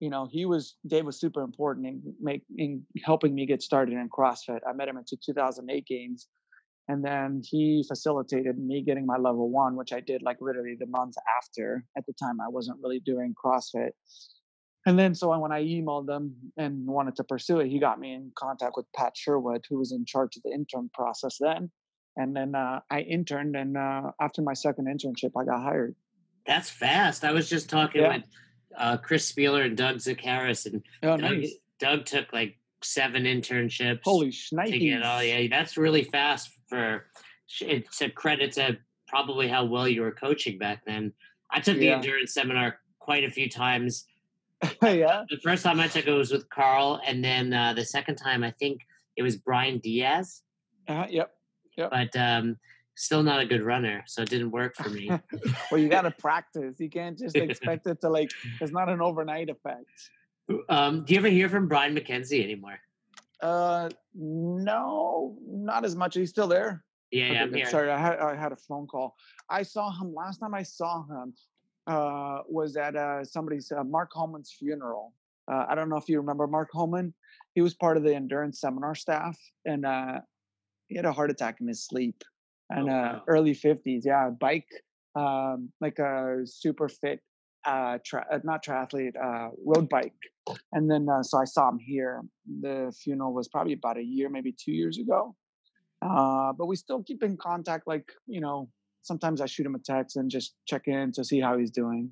you 0.00 0.10
know, 0.10 0.28
he 0.30 0.44
was 0.46 0.76
Dave 0.86 1.06
was 1.06 1.18
super 1.18 1.42
important 1.42 1.86
in 1.86 2.14
make 2.20 2.42
in 2.56 2.84
helping 3.04 3.34
me 3.34 3.46
get 3.46 3.62
started 3.62 3.94
in 3.94 4.08
CrossFit. 4.08 4.60
I 4.68 4.72
met 4.72 4.88
him 4.88 4.96
at 4.96 5.06
2008 5.06 5.86
games, 5.86 6.28
and 6.88 7.04
then 7.04 7.42
he 7.44 7.84
facilitated 7.86 8.58
me 8.58 8.82
getting 8.82 9.06
my 9.06 9.16
level 9.16 9.50
one, 9.50 9.76
which 9.76 9.92
I 9.92 10.00
did 10.00 10.22
like 10.22 10.38
literally 10.40 10.76
the 10.78 10.86
month 10.86 11.14
after. 11.36 11.84
At 11.96 12.06
the 12.06 12.12
time, 12.12 12.40
I 12.40 12.48
wasn't 12.48 12.78
really 12.82 13.00
doing 13.00 13.34
CrossFit. 13.34 13.90
And 14.86 14.98
then, 14.98 15.14
so 15.14 15.36
when 15.38 15.52
I 15.52 15.62
emailed 15.62 16.06
them 16.06 16.34
and 16.56 16.86
wanted 16.86 17.16
to 17.16 17.24
pursue 17.24 17.60
it, 17.60 17.68
he 17.68 17.78
got 17.78 18.00
me 18.00 18.14
in 18.14 18.32
contact 18.38 18.74
with 18.76 18.86
Pat 18.96 19.16
Sherwood, 19.16 19.64
who 19.68 19.78
was 19.78 19.92
in 19.92 20.04
charge 20.06 20.36
of 20.36 20.42
the 20.44 20.50
intern 20.50 20.88
process 20.94 21.38
then 21.40 21.70
and 22.18 22.34
then 22.34 22.54
uh, 22.54 22.80
I 22.90 23.00
interned, 23.00 23.56
and 23.56 23.76
uh, 23.76 24.10
after 24.20 24.42
my 24.42 24.52
second 24.52 24.86
internship, 24.86 25.30
I 25.40 25.44
got 25.44 25.62
hired. 25.62 25.94
That's 26.46 26.68
fast. 26.68 27.24
I 27.24 27.32
was 27.32 27.48
just 27.48 27.70
talking 27.70 28.02
yeah. 28.02 28.16
with 28.16 28.24
uh, 28.76 28.96
Chris 28.98 29.30
Spealler 29.30 29.64
and 29.64 29.76
Doug 29.76 29.96
Zakaris, 29.96 30.66
and 30.66 30.82
oh, 31.04 31.16
Doug, 31.16 31.20
nice. 31.20 31.52
Doug 31.78 32.04
took 32.04 32.32
like 32.32 32.58
seven 32.82 33.22
internships. 33.22 34.00
Holy 34.02 34.30
shnikes! 34.30 35.00
Oh 35.04 35.20
yeah, 35.20 35.46
that's 35.48 35.78
really 35.78 36.02
fast 36.02 36.50
for. 36.68 37.06
It's 37.60 38.02
a 38.02 38.10
credit 38.10 38.52
to 38.52 38.76
probably 39.06 39.48
how 39.48 39.64
well 39.64 39.88
you 39.88 40.02
were 40.02 40.12
coaching 40.12 40.58
back 40.58 40.82
then. 40.86 41.12
I 41.50 41.60
took 41.60 41.78
the 41.78 41.88
endurance 41.88 42.34
seminar 42.34 42.80
quite 42.98 43.24
a 43.24 43.30
few 43.30 43.48
times. 43.48 44.04
yeah. 44.82 45.24
The 45.28 45.38
first 45.42 45.62
time 45.62 45.80
I 45.80 45.88
took 45.88 46.06
it 46.06 46.12
was 46.12 46.32
with 46.32 46.48
Carl, 46.50 47.00
and 47.06 47.22
then 47.22 47.52
uh, 47.52 47.74
the 47.74 47.84
second 47.84 48.16
time 48.16 48.42
I 48.42 48.50
think 48.52 48.80
it 49.16 49.22
was 49.22 49.36
Brian 49.36 49.78
Diaz. 49.78 50.42
Uh, 50.88 51.06
yep. 51.08 51.32
Yep. 51.76 51.90
But 51.90 52.16
um, 52.16 52.56
still 52.96 53.22
not 53.22 53.40
a 53.40 53.46
good 53.46 53.62
runner, 53.62 54.02
so 54.06 54.22
it 54.22 54.30
didn't 54.30 54.50
work 54.50 54.74
for 54.76 54.88
me. 54.88 55.10
well, 55.70 55.80
you 55.80 55.88
got 55.88 56.02
to 56.02 56.10
practice. 56.10 56.80
You 56.80 56.90
can't 56.90 57.16
just 57.18 57.36
expect 57.36 57.86
it 57.86 58.00
to 58.00 58.08
like. 58.08 58.30
It's 58.60 58.72
not 58.72 58.88
an 58.88 59.00
overnight 59.00 59.48
effect. 59.48 59.86
Um, 60.68 61.04
do 61.04 61.14
you 61.14 61.20
ever 61.20 61.28
hear 61.28 61.48
from 61.48 61.68
Brian 61.68 61.94
McKenzie 61.94 62.42
anymore? 62.42 62.78
Uh, 63.40 63.88
no, 64.14 65.36
not 65.46 65.84
as 65.84 65.94
much. 65.94 66.16
He's 66.16 66.30
still 66.30 66.48
there. 66.48 66.84
Yeah, 67.10 67.26
okay, 67.26 67.34
yeah. 67.34 67.42
I'm 67.42 67.54
here. 67.54 67.70
Sorry, 67.70 67.90
I 67.90 67.98
had 67.98 68.18
I 68.18 68.34
had 68.34 68.52
a 68.52 68.56
phone 68.56 68.86
call. 68.86 69.14
I 69.48 69.62
saw 69.62 69.90
him 69.92 70.12
last 70.12 70.38
time. 70.38 70.54
I 70.54 70.62
saw 70.62 71.04
him 71.06 71.34
uh, 71.88 72.42
was 72.48 72.76
at 72.76 72.94
uh, 72.96 73.24
somebody's 73.24 73.72
uh, 73.72 73.82
Mark 73.82 74.10
Holman's 74.12 74.54
funeral. 74.56 75.14
Uh, 75.50 75.64
I 75.68 75.74
don't 75.74 75.88
know 75.88 75.96
if 75.96 76.08
you 76.08 76.18
remember 76.18 76.46
Mark 76.46 76.68
Holman. 76.72 77.14
He 77.54 77.62
was 77.62 77.74
part 77.74 77.96
of 77.96 78.02
the 78.02 78.14
endurance 78.14 78.60
seminar 78.60 78.94
staff, 78.94 79.38
and 79.64 79.86
uh, 79.86 80.20
he 80.88 80.96
had 80.96 81.06
a 81.06 81.12
heart 81.12 81.30
attack 81.30 81.60
in 81.60 81.68
his 81.68 81.84
sleep 81.84 82.22
and 82.70 82.88
oh, 82.90 82.92
uh, 82.92 83.12
wow. 83.14 83.22
early 83.28 83.54
50s 83.54 84.02
yeah 84.04 84.28
bike 84.28 84.68
um, 85.14 85.70
like 85.80 85.98
a 85.98 86.42
super 86.44 86.88
fit 86.88 87.20
tra- 88.04 88.40
not 88.44 88.62
triathlete 88.64 89.16
uh, 89.16 89.48
road 89.64 89.88
bike 89.88 90.12
and 90.72 90.90
then 90.90 91.08
uh, 91.08 91.22
so 91.22 91.38
i 91.38 91.44
saw 91.44 91.68
him 91.70 91.78
here 91.78 92.22
the 92.60 92.94
funeral 93.02 93.32
was 93.32 93.48
probably 93.48 93.72
about 93.72 93.96
a 93.96 94.02
year 94.02 94.28
maybe 94.28 94.52
two 94.52 94.72
years 94.72 94.98
ago 94.98 95.34
Uh, 96.00 96.52
but 96.52 96.66
we 96.66 96.76
still 96.76 97.02
keep 97.02 97.22
in 97.22 97.36
contact. 97.36 97.86
Like 97.86 98.12
you 98.26 98.40
know, 98.40 98.70
sometimes 99.02 99.40
I 99.40 99.46
shoot 99.46 99.66
him 99.66 99.74
a 99.74 99.78
text 99.78 100.16
and 100.16 100.30
just 100.30 100.54
check 100.66 100.82
in 100.86 101.12
to 101.12 101.24
see 101.24 101.40
how 101.40 101.58
he's 101.58 101.70
doing. 101.70 102.10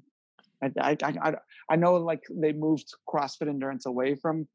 I 0.63 0.71
I 0.81 0.97
I, 1.03 1.35
I 1.71 1.77
know 1.77 1.95
like 1.95 2.23
they 2.31 2.53
moved 2.53 2.95
CrossFit 3.09 3.49
endurance 3.49 3.87
away 3.87 4.15
from 4.15 4.49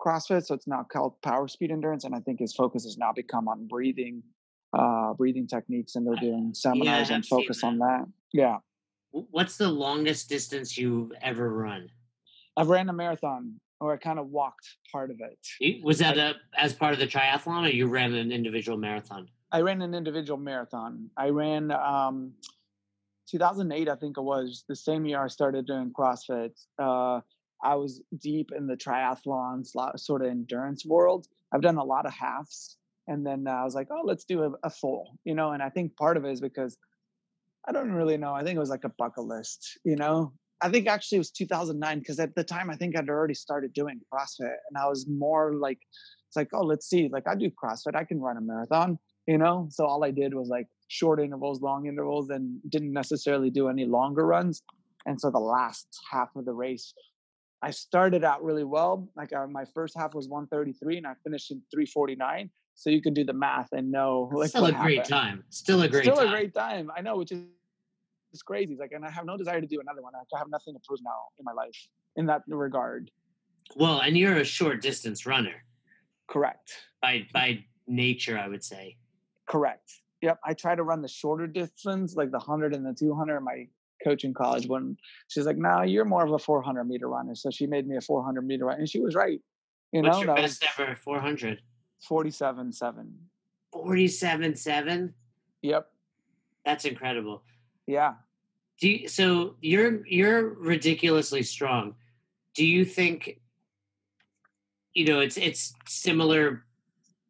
CrossFit, 0.00 0.46
so 0.46 0.54
it's 0.54 0.66
now 0.66 0.86
called 0.90 1.20
Power 1.22 1.48
Speed 1.48 1.70
Endurance, 1.70 2.04
and 2.04 2.14
I 2.14 2.20
think 2.20 2.40
his 2.40 2.54
focus 2.54 2.84
has 2.84 2.96
now 2.98 3.12
become 3.14 3.48
on 3.48 3.66
breathing, 3.66 4.22
uh, 4.76 5.14
breathing 5.14 5.46
techniques, 5.46 5.96
and 5.96 6.06
they're 6.06 6.16
doing 6.16 6.52
seminars 6.54 7.10
yeah, 7.10 7.16
and 7.16 7.26
focus 7.26 7.60
that. 7.60 7.66
on 7.66 7.78
that. 7.78 8.06
Yeah. 8.32 8.58
What's 9.10 9.56
the 9.56 9.68
longest 9.70 10.28
distance 10.28 10.76
you've 10.76 11.12
ever 11.22 11.50
run? 11.50 11.88
I've 12.56 12.68
ran 12.68 12.88
a 12.88 12.92
marathon, 12.92 13.60
or 13.80 13.94
I 13.94 13.96
kind 13.96 14.18
of 14.18 14.28
walked 14.28 14.68
part 14.92 15.10
of 15.10 15.20
it. 15.20 15.82
Was 15.82 15.98
that 15.98 16.18
a, 16.18 16.34
as 16.56 16.74
part 16.74 16.92
of 16.92 16.98
the 16.98 17.06
triathlon, 17.06 17.64
or 17.64 17.70
you 17.70 17.86
ran 17.86 18.14
an 18.14 18.32
individual 18.32 18.76
marathon? 18.76 19.28
I 19.52 19.60
ran 19.60 19.82
an 19.82 19.94
individual 19.94 20.38
marathon. 20.38 21.10
I 21.16 21.28
ran 21.28 21.70
um, 21.70 22.32
2008, 23.30 23.88
I 23.88 23.94
think 23.96 24.18
it 24.18 24.22
was 24.22 24.64
the 24.68 24.76
same 24.76 25.04
year 25.04 25.22
I 25.22 25.28
started 25.28 25.66
doing 25.66 25.92
CrossFit. 25.92 26.52
Uh, 26.78 27.20
I 27.62 27.74
was 27.74 28.02
deep 28.18 28.50
in 28.56 28.66
the 28.66 28.76
triathlon 28.76 29.66
sort 29.96 30.22
of 30.22 30.28
endurance 30.28 30.84
world. 30.84 31.26
I've 31.52 31.62
done 31.62 31.78
a 31.78 31.84
lot 31.84 32.06
of 32.06 32.12
halves, 32.12 32.76
and 33.08 33.26
then 33.26 33.46
I 33.46 33.64
was 33.64 33.74
like, 33.74 33.88
oh, 33.90 34.02
let's 34.04 34.24
do 34.24 34.42
a, 34.42 34.50
a, 34.62 34.70
full, 34.70 35.18
you 35.24 35.34
know. 35.34 35.52
And 35.52 35.62
I 35.62 35.70
think 35.70 35.96
part 35.96 36.16
of 36.16 36.24
it 36.24 36.32
is 36.32 36.40
because 36.40 36.76
I 37.66 37.72
don't 37.72 37.92
really 37.92 38.16
know. 38.16 38.34
I 38.34 38.44
think 38.44 38.56
it 38.56 38.60
was 38.60 38.70
like 38.70 38.84
a 38.84 38.92
bucket 38.98 39.24
list, 39.24 39.78
you 39.84 39.96
know. 39.96 40.32
I 40.60 40.70
think 40.70 40.86
actually 40.86 41.16
it 41.16 41.20
was 41.20 41.30
2009 41.30 41.98
because 41.98 42.18
at 42.18 42.34
the 42.34 42.44
time 42.44 42.70
I 42.70 42.76
think 42.76 42.96
I'd 42.96 43.08
already 43.08 43.34
started 43.34 43.72
doing 43.72 44.00
CrossFit, 44.12 44.56
and 44.68 44.78
I 44.78 44.86
was 44.86 45.06
more 45.08 45.54
like, 45.54 45.78
it's 46.28 46.36
like, 46.36 46.48
oh, 46.52 46.64
let's 46.64 46.88
see, 46.88 47.08
like 47.10 47.26
I 47.26 47.34
do 47.34 47.50
CrossFit, 47.50 47.94
I 47.94 48.04
can 48.04 48.20
run 48.20 48.36
a 48.36 48.40
marathon, 48.40 48.98
you 49.26 49.38
know. 49.38 49.68
So 49.70 49.86
all 49.86 50.04
I 50.04 50.10
did 50.10 50.34
was 50.34 50.48
like 50.48 50.66
short 50.88 51.20
intervals, 51.20 51.60
long 51.60 51.86
intervals, 51.86 52.30
and 52.30 52.60
didn't 52.68 52.92
necessarily 52.92 53.50
do 53.50 53.68
any 53.68 53.84
longer 53.84 54.26
runs. 54.26 54.62
And 55.06 55.20
so 55.20 55.30
the 55.30 55.38
last 55.38 55.86
half 56.10 56.34
of 56.34 56.44
the 56.44 56.52
race 56.52 56.92
I 57.62 57.70
started 57.70 58.24
out 58.24 58.44
really 58.44 58.64
well. 58.64 59.08
Like 59.16 59.32
uh, 59.32 59.46
my 59.46 59.64
first 59.74 59.96
half 59.96 60.14
was 60.14 60.28
133 60.28 60.98
and 60.98 61.06
I 61.06 61.14
finished 61.24 61.50
in 61.50 61.62
349. 61.72 62.50
So 62.74 62.90
you 62.90 63.00
can 63.00 63.14
do 63.14 63.24
the 63.24 63.32
math 63.32 63.72
and 63.72 63.90
know. 63.90 64.30
Like, 64.32 64.50
Still 64.50 64.66
a 64.66 64.72
great 64.72 65.04
time. 65.04 65.44
Still 65.48 65.82
a 65.82 65.88
great 65.88 66.04
Still 66.04 66.16
time. 66.16 66.28
a 66.28 66.30
great 66.30 66.54
time. 66.54 66.90
I 66.96 67.00
know, 67.00 67.16
which 67.16 67.32
is 67.32 67.40
it's 68.32 68.42
crazy. 68.42 68.74
It's 68.74 68.80
like, 68.80 68.92
and 68.92 69.04
I 69.04 69.10
have 69.10 69.24
no 69.24 69.36
desire 69.36 69.60
to 69.60 69.66
do 69.66 69.80
another 69.80 70.02
one. 70.02 70.12
I 70.14 70.38
have 70.38 70.50
nothing 70.50 70.74
to 70.74 70.80
prove 70.86 71.00
now 71.02 71.10
in 71.38 71.44
my 71.44 71.52
life 71.52 71.76
in 72.16 72.26
that 72.26 72.42
regard. 72.46 73.10
Well, 73.74 74.00
and 74.00 74.16
you're 74.16 74.36
a 74.36 74.44
short 74.44 74.82
distance 74.82 75.24
runner. 75.24 75.64
Correct. 76.28 76.72
By 77.00 77.26
by 77.32 77.64
nature, 77.86 78.38
I 78.38 78.48
would 78.48 78.62
say. 78.62 78.96
Correct. 79.48 79.90
Yep. 80.22 80.40
I 80.44 80.54
try 80.54 80.74
to 80.74 80.82
run 80.82 81.02
the 81.02 81.08
shorter 81.08 81.46
distance, 81.46 82.16
like 82.16 82.30
the 82.30 82.38
100 82.38 82.74
and 82.74 82.84
the 82.84 82.94
200. 82.94 83.40
My 83.40 83.68
coach 84.04 84.24
in 84.24 84.34
college 84.34 84.66
when 84.66 84.96
she's 85.28 85.46
like, 85.46 85.56
"No, 85.56 85.82
you're 85.82 86.04
more 86.04 86.24
of 86.24 86.32
a 86.32 86.38
400 86.38 86.84
meter 86.84 87.08
runner." 87.08 87.34
So 87.34 87.50
she 87.50 87.66
made 87.66 87.86
me 87.86 87.96
a 87.96 88.00
400 88.00 88.46
meter 88.46 88.66
runner, 88.66 88.78
and 88.78 88.88
she 88.88 89.00
was 89.00 89.14
right. 89.14 89.40
You 89.92 90.02
What's 90.02 90.18
know, 90.18 90.24
your 90.24 90.34
best 90.34 90.64
ever 90.78 90.96
400? 90.96 91.60
47 92.06 92.72
7. 92.72 93.14
47 93.72 94.56
7? 94.56 95.14
Yep. 95.62 95.90
That's 96.64 96.84
incredible. 96.84 97.42
Yeah. 97.86 98.14
Do 98.80 98.90
you, 98.90 99.08
so 99.08 99.56
you're 99.60 100.06
you're 100.06 100.50
ridiculously 100.54 101.42
strong. 101.42 101.94
Do 102.54 102.66
you 102.66 102.84
think 102.84 103.40
you 104.92 105.06
know 105.06 105.20
it's 105.20 105.38
it's 105.38 105.72
similar 105.86 106.65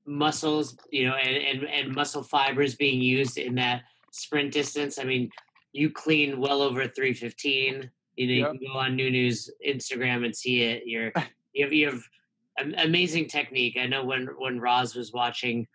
muscles, 0.07 0.77
you 0.90 1.07
know, 1.07 1.14
and, 1.14 1.37
and, 1.37 1.69
and 1.69 1.95
muscle 1.95 2.23
fibers 2.23 2.75
being 2.75 3.01
used 3.01 3.38
in 3.38 3.55
that 3.57 3.83
sprint 4.12 4.53
distance? 4.53 4.99
I 4.99 5.05
mean, 5.05 5.31
you 5.73 5.90
clean 5.90 6.40
well 6.40 6.62
over 6.62 6.87
315. 6.87 7.90
You 8.16 8.27
know, 8.27 8.33
yep. 8.33 8.55
you 8.55 8.59
can 8.59 8.69
go 8.73 8.79
on 8.79 8.97
Nuno's 8.97 9.51
Instagram 9.66 10.25
and 10.25 10.35
see 10.35 10.62
it. 10.62 10.85
You're 10.87 11.12
you 11.53 11.64
have 11.64 11.73
you 11.73 11.87
have 11.87 12.03
amazing 12.79 13.29
technique. 13.29 13.77
I 13.79 13.87
know 13.87 14.05
when 14.05 14.29
when 14.38 14.61
Roz 14.61 14.95
was 14.95 15.12
watching 15.12 15.66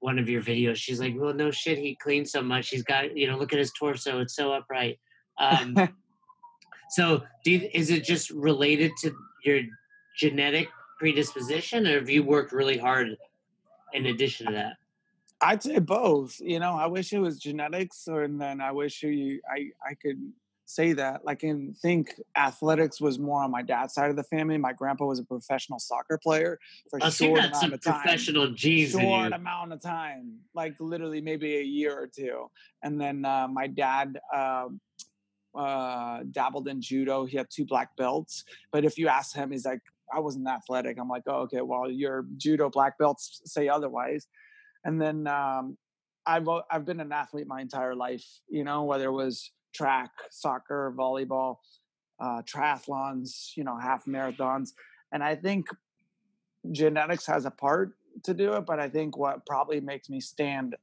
one 0.00 0.18
of 0.18 0.28
your 0.28 0.42
videos, 0.42 0.76
she's 0.76 1.00
like, 1.00 1.14
"Well, 1.16 1.34
no 1.34 1.50
shit, 1.50 1.78
he 1.78 1.96
cleans 1.96 2.32
so 2.32 2.42
much. 2.42 2.70
He's 2.70 2.82
got 2.82 3.16
you 3.16 3.26
know, 3.26 3.36
look 3.36 3.52
at 3.52 3.58
his 3.58 3.72
torso; 3.72 4.20
it's 4.20 4.34
so 4.34 4.52
upright." 4.52 4.98
Um, 5.38 5.76
so, 6.90 7.22
do 7.44 7.52
you, 7.52 7.68
is 7.74 7.90
it 7.90 8.04
just 8.04 8.30
related 8.30 8.92
to 9.02 9.14
your 9.44 9.60
genetic 10.18 10.68
predisposition, 10.98 11.86
or 11.86 11.98
have 11.98 12.08
you 12.08 12.22
worked 12.22 12.52
really 12.52 12.78
hard 12.78 13.16
in 13.92 14.06
addition 14.06 14.46
to 14.46 14.52
that? 14.52 14.76
I'd 15.40 15.62
say 15.62 15.78
both. 15.78 16.40
You 16.40 16.58
know, 16.58 16.74
I 16.74 16.86
wish 16.86 17.12
it 17.12 17.20
was 17.20 17.38
genetics, 17.38 18.08
or 18.08 18.22
and 18.22 18.40
then 18.40 18.60
I 18.60 18.72
wish 18.72 19.02
you 19.02 19.40
I 19.48 19.70
I 19.84 19.94
could 19.94 20.32
say 20.68 20.92
that. 20.92 21.24
Like, 21.24 21.42
and 21.42 21.76
think 21.76 22.14
athletics 22.36 23.00
was 23.00 23.18
more 23.18 23.42
on 23.42 23.50
my 23.50 23.62
dad's 23.62 23.94
side 23.94 24.10
of 24.10 24.16
the 24.16 24.24
family. 24.24 24.58
My 24.58 24.72
grandpa 24.72 25.06
was 25.06 25.18
a 25.18 25.24
professional 25.24 25.78
soccer 25.78 26.18
player 26.22 26.58
for 26.90 26.98
a 27.02 27.10
short 27.10 27.38
amount 27.38 27.72
of 27.72 27.82
time. 27.82 28.02
Professional 28.02 28.50
genes. 28.50 28.92
Short 28.92 29.32
amount 29.32 29.72
of 29.72 29.80
time, 29.80 30.38
like 30.54 30.74
literally 30.78 31.20
maybe 31.20 31.56
a 31.56 31.62
year 31.62 31.98
or 31.98 32.06
two. 32.06 32.50
And 32.82 33.00
then 33.00 33.24
uh, 33.24 33.48
my 33.48 33.66
dad. 33.66 34.20
Uh, 34.32 34.68
uh, 35.54 36.22
dabbled 36.30 36.68
in 36.68 36.80
judo. 36.80 37.24
He 37.24 37.36
had 37.36 37.48
two 37.50 37.64
black 37.64 37.96
belts. 37.96 38.44
But 38.70 38.84
if 38.84 38.96
you 38.96 39.08
ask 39.08 39.34
him, 39.34 39.50
he's 39.50 39.64
like, 39.64 39.80
I 40.14 40.20
wasn't 40.20 40.48
athletic. 40.48 40.98
I'm 40.98 41.08
like, 41.08 41.24
oh, 41.26 41.42
okay, 41.42 41.60
well, 41.60 41.90
your 41.90 42.26
judo 42.36 42.70
black 42.70 42.98
belts 42.98 43.40
say 43.44 43.68
otherwise. 43.68 44.26
And 44.84 45.00
then 45.00 45.26
um, 45.26 45.76
I've 46.26 46.48
I've 46.70 46.84
been 46.84 47.00
an 47.00 47.12
athlete 47.12 47.46
my 47.46 47.60
entire 47.60 47.94
life. 47.94 48.24
You 48.48 48.64
know, 48.64 48.84
whether 48.84 49.06
it 49.06 49.12
was 49.12 49.50
track, 49.74 50.10
soccer, 50.30 50.94
volleyball, 50.96 51.56
uh, 52.20 52.42
triathlons, 52.42 53.56
you 53.56 53.64
know, 53.64 53.76
half 53.76 54.04
marathons, 54.04 54.70
and 55.12 55.22
I 55.22 55.34
think 55.34 55.66
genetics 56.72 57.26
has 57.26 57.44
a 57.44 57.50
part 57.50 57.92
to 58.24 58.34
do 58.34 58.52
it. 58.54 58.66
But 58.66 58.78
I 58.78 58.88
think 58.88 59.16
what 59.16 59.46
probably 59.46 59.80
makes 59.80 60.08
me 60.08 60.20
stand 60.20 60.76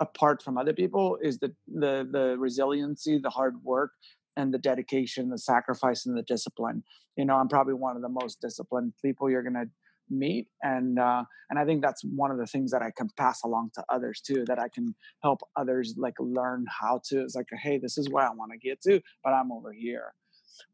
apart 0.00 0.42
from 0.42 0.56
other 0.56 0.72
people 0.72 1.18
is 1.22 1.38
the 1.38 1.54
the 1.66 2.08
the 2.10 2.36
resiliency, 2.38 3.18
the 3.18 3.30
hard 3.30 3.62
work, 3.62 3.92
and 4.38 4.54
the 4.54 4.58
dedication, 4.58 5.28
the 5.28 5.38
sacrifice, 5.38 6.06
and 6.06 6.16
the 6.16 6.22
discipline. 6.22 6.84
You 7.16 7.26
know, 7.26 7.34
I'm 7.34 7.48
probably 7.48 7.74
one 7.74 7.96
of 7.96 8.02
the 8.02 8.08
most 8.08 8.40
disciplined 8.40 8.94
people 9.02 9.28
you're 9.28 9.42
gonna 9.42 9.66
meet 10.10 10.46
and 10.62 10.98
uh, 10.98 11.22
and 11.50 11.58
i 11.58 11.64
think 11.64 11.82
that's 11.82 12.02
one 12.02 12.30
of 12.30 12.38
the 12.38 12.46
things 12.46 12.70
that 12.70 12.82
i 12.82 12.90
can 12.96 13.08
pass 13.16 13.42
along 13.42 13.70
to 13.74 13.84
others 13.88 14.20
too 14.20 14.44
that 14.46 14.58
i 14.58 14.68
can 14.68 14.94
help 15.22 15.40
others 15.56 15.94
like 15.96 16.14
learn 16.18 16.64
how 16.80 17.00
to 17.04 17.20
it's 17.20 17.34
like 17.34 17.46
hey 17.62 17.78
this 17.78 17.98
is 17.98 18.08
where 18.08 18.24
i 18.24 18.32
want 18.32 18.50
to 18.50 18.58
get 18.58 18.80
to 18.80 19.00
but 19.22 19.32
i'm 19.32 19.52
over 19.52 19.72
here. 19.72 20.14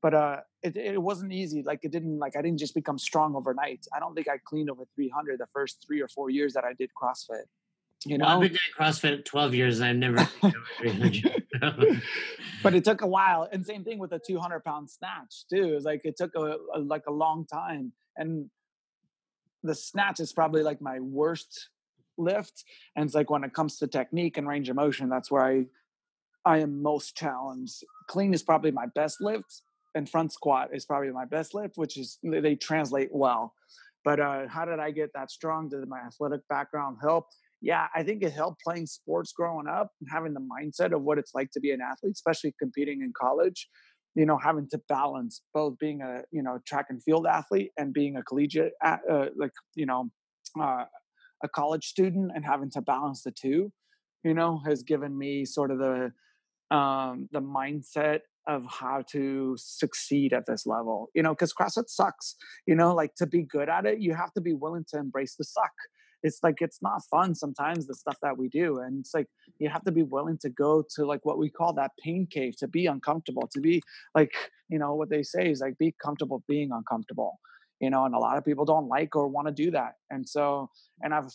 But 0.00 0.14
uh 0.14 0.36
it, 0.62 0.76
it 0.76 1.02
wasn't 1.02 1.32
easy 1.32 1.62
like 1.62 1.80
it 1.82 1.92
didn't 1.92 2.18
like 2.18 2.36
i 2.36 2.42
didn't 2.42 2.58
just 2.58 2.74
become 2.74 2.98
strong 2.98 3.34
overnight. 3.36 3.84
I 3.94 4.00
don't 4.00 4.14
think 4.14 4.28
i 4.28 4.38
cleaned 4.38 4.70
over 4.70 4.84
300 4.94 5.38
the 5.38 5.46
first 5.52 5.84
three 5.86 6.00
or 6.00 6.08
four 6.08 6.30
years 6.30 6.54
that 6.54 6.64
i 6.64 6.72
did 6.72 6.90
crossfit 7.00 7.46
you 8.06 8.18
know 8.18 8.26
well, 8.26 8.34
i've 8.36 8.40
been 8.42 8.50
doing 8.50 8.60
crossfit 8.78 9.24
12 9.24 9.54
years 9.54 9.80
and 9.80 9.88
i've 9.88 9.96
never 9.96 10.28
but 12.62 12.74
it 12.74 12.84
took 12.84 13.02
a 13.02 13.06
while 13.06 13.48
and 13.52 13.64
same 13.64 13.84
thing 13.84 13.98
with 13.98 14.12
a 14.12 14.18
200 14.18 14.60
pound 14.64 14.90
snatch 14.90 15.44
too 15.50 15.74
it's 15.74 15.84
like 15.84 16.02
it 16.04 16.16
took 16.16 16.34
a, 16.34 16.56
a 16.74 16.78
like 16.78 17.04
a 17.06 17.12
long 17.12 17.46
time 17.46 17.92
and 18.16 18.50
the 19.62 19.74
snatch 19.74 20.20
is 20.20 20.32
probably 20.32 20.62
like 20.62 20.80
my 20.80 21.00
worst 21.00 21.70
lift 22.16 22.64
and 22.96 23.06
it's 23.06 23.14
like 23.14 23.30
when 23.30 23.44
it 23.44 23.52
comes 23.54 23.78
to 23.78 23.86
technique 23.86 24.36
and 24.36 24.46
range 24.46 24.68
of 24.68 24.76
motion 24.76 25.08
that's 25.08 25.30
where 25.30 25.44
i 25.44 25.64
i 26.44 26.58
am 26.58 26.82
most 26.82 27.16
challenged. 27.16 27.84
Clean 28.06 28.32
is 28.34 28.42
probably 28.42 28.70
my 28.70 28.86
best 28.94 29.20
lift 29.20 29.62
and 29.94 30.08
front 30.08 30.32
squat 30.32 30.70
is 30.72 30.84
probably 30.84 31.10
my 31.10 31.24
best 31.24 31.54
lift 31.54 31.76
which 31.76 31.96
is 31.96 32.18
they 32.22 32.54
translate 32.54 33.10
well. 33.12 33.54
But 34.04 34.20
uh 34.20 34.46
how 34.48 34.64
did 34.64 34.78
i 34.78 34.90
get 34.90 35.12
that 35.14 35.30
strong? 35.30 35.68
Did 35.68 35.88
my 35.88 36.00
athletic 36.00 36.46
background 36.48 36.98
help 37.00 37.28
yeah 37.64 37.86
i 37.94 38.02
think 38.02 38.22
it 38.22 38.32
helped 38.32 38.60
playing 38.62 38.86
sports 38.86 39.32
growing 39.32 39.66
up 39.66 39.88
and 40.00 40.08
having 40.12 40.34
the 40.34 40.40
mindset 40.40 40.94
of 40.94 41.02
what 41.02 41.18
it's 41.18 41.32
like 41.34 41.50
to 41.50 41.60
be 41.60 41.70
an 41.70 41.80
athlete 41.80 42.12
especially 42.12 42.54
competing 42.60 43.00
in 43.00 43.12
college 43.20 43.68
you 44.14 44.26
know 44.26 44.38
having 44.38 44.68
to 44.70 44.78
balance 44.88 45.42
both 45.52 45.76
being 45.78 46.02
a 46.02 46.20
you 46.30 46.42
know 46.42 46.58
track 46.66 46.86
and 46.90 47.02
field 47.02 47.26
athlete 47.26 47.70
and 47.76 47.92
being 47.92 48.16
a 48.16 48.22
collegiate 48.22 48.72
uh, 48.84 48.96
like 49.36 49.50
you 49.74 49.86
know 49.86 50.10
uh, 50.60 50.84
a 51.42 51.48
college 51.48 51.84
student 51.84 52.30
and 52.34 52.44
having 52.44 52.70
to 52.70 52.80
balance 52.80 53.22
the 53.22 53.32
two 53.32 53.72
you 54.22 54.34
know 54.34 54.60
has 54.66 54.82
given 54.82 55.16
me 55.16 55.44
sort 55.44 55.70
of 55.70 55.78
the 55.78 56.12
um 56.74 57.28
the 57.32 57.40
mindset 57.40 58.20
of 58.46 58.62
how 58.68 59.02
to 59.10 59.54
succeed 59.56 60.34
at 60.34 60.44
this 60.46 60.66
level 60.66 61.08
you 61.14 61.22
know 61.22 61.32
because 61.32 61.52
crossfit 61.52 61.88
sucks 61.88 62.36
you 62.66 62.74
know 62.74 62.94
like 62.94 63.14
to 63.14 63.26
be 63.26 63.42
good 63.42 63.68
at 63.70 63.86
it 63.86 64.00
you 64.00 64.14
have 64.14 64.32
to 64.32 64.40
be 64.40 64.52
willing 64.52 64.84
to 64.86 64.98
embrace 64.98 65.34
the 65.38 65.44
suck 65.44 65.72
it's 66.24 66.42
like 66.42 66.60
it's 66.60 66.80
not 66.82 67.04
fun 67.04 67.34
sometimes 67.34 67.86
the 67.86 67.94
stuff 67.94 68.16
that 68.22 68.36
we 68.36 68.48
do 68.48 68.78
and 68.78 69.00
it's 69.00 69.14
like 69.14 69.28
you 69.58 69.68
have 69.68 69.84
to 69.84 69.92
be 69.92 70.02
willing 70.02 70.38
to 70.38 70.48
go 70.48 70.82
to 70.94 71.04
like 71.04 71.24
what 71.24 71.38
we 71.38 71.48
call 71.48 71.72
that 71.72 71.92
pain 72.02 72.26
cave 72.28 72.56
to 72.56 72.66
be 72.66 72.86
uncomfortable 72.86 73.46
to 73.52 73.60
be 73.60 73.80
like 74.14 74.32
you 74.68 74.78
know 74.78 74.94
what 74.94 75.10
they 75.10 75.22
say 75.22 75.50
is 75.50 75.60
like 75.60 75.78
be 75.78 75.94
comfortable 76.02 76.42
being 76.48 76.72
uncomfortable 76.72 77.38
you 77.80 77.90
know 77.90 78.06
and 78.06 78.14
a 78.14 78.18
lot 78.18 78.38
of 78.38 78.44
people 78.44 78.64
don't 78.64 78.88
like 78.88 79.14
or 79.14 79.28
want 79.28 79.46
to 79.46 79.52
do 79.52 79.70
that 79.70 79.92
and 80.10 80.28
so 80.28 80.68
and 81.02 81.14
i've 81.14 81.30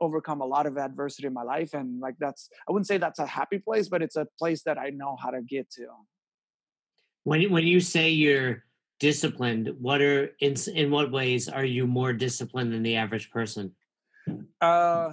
overcome 0.00 0.42
a 0.42 0.44
lot 0.44 0.66
of 0.66 0.76
adversity 0.76 1.26
in 1.26 1.32
my 1.32 1.42
life 1.42 1.72
and 1.72 2.00
like 2.00 2.14
that's 2.20 2.50
i 2.68 2.72
wouldn't 2.72 2.86
say 2.86 2.98
that's 2.98 3.18
a 3.18 3.26
happy 3.26 3.58
place 3.58 3.88
but 3.88 4.02
it's 4.02 4.16
a 4.16 4.26
place 4.38 4.62
that 4.62 4.78
i 4.78 4.90
know 4.90 5.16
how 5.20 5.30
to 5.30 5.40
get 5.40 5.68
to. 5.70 5.86
When 7.24 7.50
when 7.50 7.66
you 7.66 7.80
say 7.80 8.10
you're 8.10 8.62
disciplined 9.00 9.74
what 9.80 10.02
are 10.02 10.30
in 10.40 10.54
in 10.74 10.90
what 10.90 11.10
ways 11.10 11.48
are 11.48 11.64
you 11.64 11.86
more 11.86 12.12
disciplined 12.12 12.72
than 12.72 12.82
the 12.82 12.96
average 12.96 13.30
person 13.30 13.72
uh 14.60 15.12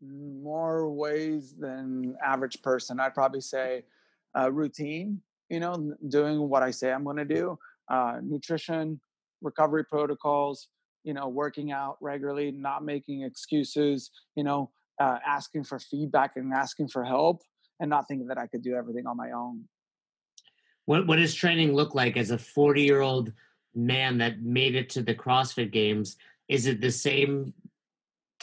more 0.00 0.90
ways 0.90 1.54
than 1.58 2.14
average 2.24 2.60
person 2.62 3.00
i'd 3.00 3.14
probably 3.14 3.40
say 3.40 3.82
uh, 4.38 4.50
routine 4.52 5.20
you 5.48 5.60
know 5.60 5.94
doing 6.08 6.48
what 6.48 6.62
i 6.62 6.70
say 6.70 6.92
i'm 6.92 7.04
going 7.04 7.16
to 7.16 7.24
do 7.24 7.58
uh, 7.88 8.16
nutrition 8.22 9.00
recovery 9.40 9.84
protocols 9.84 10.68
you 11.04 11.14
know 11.14 11.28
working 11.28 11.72
out 11.72 11.96
regularly 12.00 12.50
not 12.50 12.84
making 12.84 13.22
excuses 13.22 14.10
you 14.36 14.44
know 14.44 14.70
uh, 15.00 15.18
asking 15.26 15.64
for 15.64 15.78
feedback 15.78 16.32
and 16.36 16.52
asking 16.52 16.88
for 16.88 17.04
help 17.04 17.42
and 17.80 17.88
not 17.88 18.06
thinking 18.06 18.26
that 18.26 18.38
i 18.38 18.46
could 18.46 18.62
do 18.62 18.74
everything 18.74 19.06
on 19.06 19.16
my 19.16 19.30
own 19.30 19.64
what 20.86 21.06
what 21.06 21.16
does 21.16 21.34
training 21.34 21.74
look 21.74 21.94
like 21.94 22.16
as 22.16 22.30
a 22.30 22.38
40 22.38 22.82
year 22.82 23.00
old 23.00 23.32
man 23.74 24.18
that 24.18 24.42
made 24.42 24.74
it 24.74 24.88
to 24.90 25.02
the 25.02 25.14
CrossFit 25.14 25.72
Games? 25.72 26.16
Is 26.48 26.66
it 26.66 26.80
the 26.80 26.90
same 26.90 27.54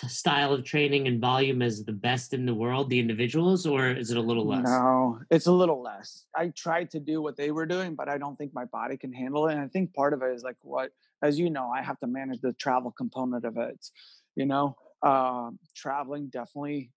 style 0.07 0.53
of 0.53 0.63
training 0.63 1.07
and 1.07 1.21
volume 1.21 1.61
as 1.61 1.83
the 1.83 1.91
best 1.91 2.33
in 2.33 2.45
the 2.45 2.53
world, 2.53 2.89
the 2.89 2.99
individuals, 2.99 3.65
or 3.65 3.91
is 3.91 4.09
it 4.09 4.17
a 4.17 4.21
little 4.21 4.47
less? 4.47 4.63
No, 4.65 5.19
it's 5.29 5.47
a 5.47 5.51
little 5.51 5.81
less. 5.81 6.25
I 6.35 6.47
tried 6.49 6.89
to 6.91 6.99
do 6.99 7.21
what 7.21 7.37
they 7.37 7.51
were 7.51 7.65
doing, 7.65 7.95
but 7.95 8.09
I 8.09 8.17
don't 8.17 8.35
think 8.35 8.53
my 8.53 8.65
body 8.65 8.97
can 8.97 9.13
handle 9.13 9.47
it. 9.47 9.53
And 9.53 9.61
I 9.61 9.67
think 9.67 9.93
part 9.93 10.13
of 10.13 10.23
it 10.23 10.33
is 10.33 10.43
like 10.43 10.57
what, 10.61 10.91
as 11.21 11.37
you 11.37 11.49
know, 11.49 11.69
I 11.69 11.83
have 11.83 11.99
to 11.99 12.07
manage 12.07 12.41
the 12.41 12.53
travel 12.53 12.91
component 12.91 13.45
of 13.45 13.57
it. 13.57 13.85
You 14.35 14.45
know, 14.45 14.75
uh, 15.03 15.51
traveling 15.75 16.29
definitely 16.29 16.91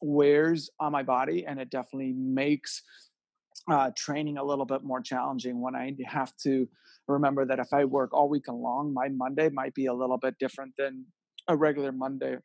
wears 0.00 0.70
on 0.78 0.92
my 0.92 1.02
body, 1.02 1.46
and 1.46 1.58
it 1.58 1.70
definitely 1.70 2.12
makes 2.12 2.82
uh, 3.68 3.90
training 3.96 4.38
a 4.38 4.44
little 4.44 4.66
bit 4.66 4.84
more 4.84 5.00
challenging 5.00 5.60
when 5.60 5.74
I 5.74 5.96
have 6.06 6.36
to 6.42 6.68
remember 7.08 7.44
that 7.46 7.58
if 7.58 7.72
I 7.72 7.84
work 7.84 8.12
all 8.12 8.28
week 8.28 8.48
long, 8.48 8.92
my 8.92 9.08
Monday 9.08 9.48
might 9.48 9.74
be 9.74 9.86
a 9.86 9.94
little 9.94 10.18
bit 10.18 10.34
different 10.38 10.74
than 10.78 11.06
a 11.48 11.56
regular 11.56 11.92
Monday. 11.92 12.36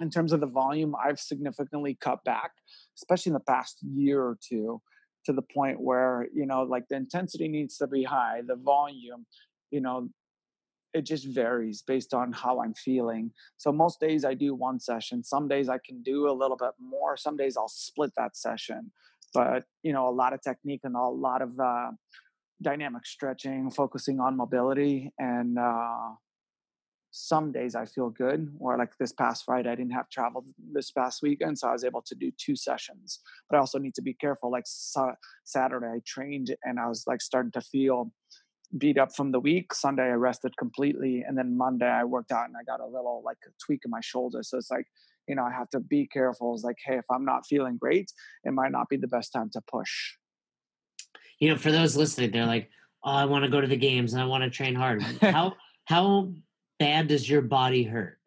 In 0.00 0.10
terms 0.10 0.32
of 0.32 0.40
the 0.40 0.46
volume, 0.46 0.94
I've 1.02 1.18
significantly 1.18 1.96
cut 2.00 2.24
back, 2.24 2.50
especially 2.98 3.30
in 3.30 3.34
the 3.34 3.40
past 3.40 3.78
year 3.82 4.20
or 4.20 4.38
two, 4.46 4.80
to 5.26 5.32
the 5.32 5.42
point 5.42 5.80
where, 5.80 6.26
you 6.34 6.46
know, 6.46 6.62
like 6.62 6.84
the 6.88 6.96
intensity 6.96 7.48
needs 7.48 7.76
to 7.78 7.86
be 7.86 8.02
high, 8.02 8.40
the 8.46 8.56
volume, 8.56 9.26
you 9.70 9.80
know, 9.80 10.08
it 10.92 11.06
just 11.06 11.26
varies 11.32 11.82
based 11.86 12.12
on 12.12 12.32
how 12.32 12.60
I'm 12.60 12.74
feeling. 12.74 13.30
So 13.56 13.72
most 13.72 13.98
days 13.98 14.24
I 14.24 14.34
do 14.34 14.54
one 14.54 14.78
session. 14.78 15.24
Some 15.24 15.48
days 15.48 15.70
I 15.70 15.78
can 15.86 16.02
do 16.02 16.28
a 16.28 16.32
little 16.32 16.56
bit 16.56 16.72
more. 16.78 17.16
Some 17.16 17.36
days 17.36 17.56
I'll 17.56 17.68
split 17.68 18.10
that 18.16 18.36
session 18.36 18.90
but 19.32 19.64
you 19.82 19.92
know 19.92 20.08
a 20.08 20.10
lot 20.10 20.32
of 20.32 20.40
technique 20.42 20.80
and 20.84 20.94
a 20.94 21.00
lot 21.00 21.42
of 21.42 21.58
uh, 21.58 21.90
dynamic 22.60 23.06
stretching 23.06 23.70
focusing 23.70 24.20
on 24.20 24.36
mobility 24.36 25.12
and 25.18 25.58
uh, 25.58 26.10
some 27.10 27.52
days 27.52 27.74
i 27.74 27.84
feel 27.84 28.08
good 28.08 28.48
or 28.58 28.78
like 28.78 28.96
this 28.98 29.12
past 29.12 29.44
friday 29.44 29.68
i 29.68 29.74
didn't 29.74 29.92
have 29.92 30.08
traveled 30.08 30.46
this 30.72 30.90
past 30.90 31.20
weekend 31.22 31.58
so 31.58 31.68
i 31.68 31.72
was 31.72 31.84
able 31.84 32.02
to 32.02 32.14
do 32.14 32.30
two 32.38 32.56
sessions 32.56 33.20
but 33.48 33.56
i 33.56 33.60
also 33.60 33.78
need 33.78 33.94
to 33.94 34.02
be 34.02 34.14
careful 34.14 34.50
like 34.50 34.64
saturday 35.44 35.86
i 35.86 36.00
trained 36.06 36.54
and 36.64 36.78
i 36.78 36.86
was 36.88 37.04
like 37.06 37.20
starting 37.20 37.52
to 37.52 37.60
feel 37.60 38.12
beat 38.78 38.96
up 38.96 39.14
from 39.14 39.30
the 39.30 39.40
week 39.40 39.74
sunday 39.74 40.04
i 40.04 40.14
rested 40.14 40.56
completely 40.56 41.22
and 41.26 41.36
then 41.36 41.56
monday 41.56 41.86
i 41.86 42.02
worked 42.02 42.32
out 42.32 42.46
and 42.46 42.54
i 42.58 42.64
got 42.64 42.80
a 42.80 42.86
little 42.86 43.22
like 43.24 43.36
a 43.46 43.50
tweak 43.64 43.80
in 43.84 43.90
my 43.90 44.00
shoulder 44.00 44.42
so 44.42 44.56
it's 44.56 44.70
like 44.70 44.86
you 45.28 45.36
know, 45.36 45.44
I 45.44 45.52
have 45.52 45.70
to 45.70 45.80
be 45.80 46.06
careful. 46.06 46.54
It's 46.54 46.64
like, 46.64 46.78
hey, 46.84 46.98
if 46.98 47.04
I'm 47.10 47.24
not 47.24 47.46
feeling 47.46 47.76
great, 47.76 48.10
it 48.44 48.52
might 48.52 48.72
not 48.72 48.88
be 48.88 48.96
the 48.96 49.08
best 49.08 49.32
time 49.32 49.50
to 49.52 49.60
push. 49.60 50.14
You 51.38 51.50
know, 51.50 51.56
for 51.56 51.72
those 51.72 51.96
listening, 51.96 52.30
they're 52.30 52.46
like, 52.46 52.70
oh, 53.04 53.10
I 53.12 53.24
want 53.24 53.44
to 53.44 53.50
go 53.50 53.60
to 53.60 53.66
the 53.66 53.76
games 53.76 54.12
and 54.12 54.22
I 54.22 54.26
want 54.26 54.44
to 54.44 54.50
train 54.50 54.74
hard. 54.74 55.02
how 55.20 55.54
how 55.84 56.32
bad 56.78 57.08
does 57.08 57.28
your 57.28 57.42
body 57.42 57.82
hurt? 57.84 58.18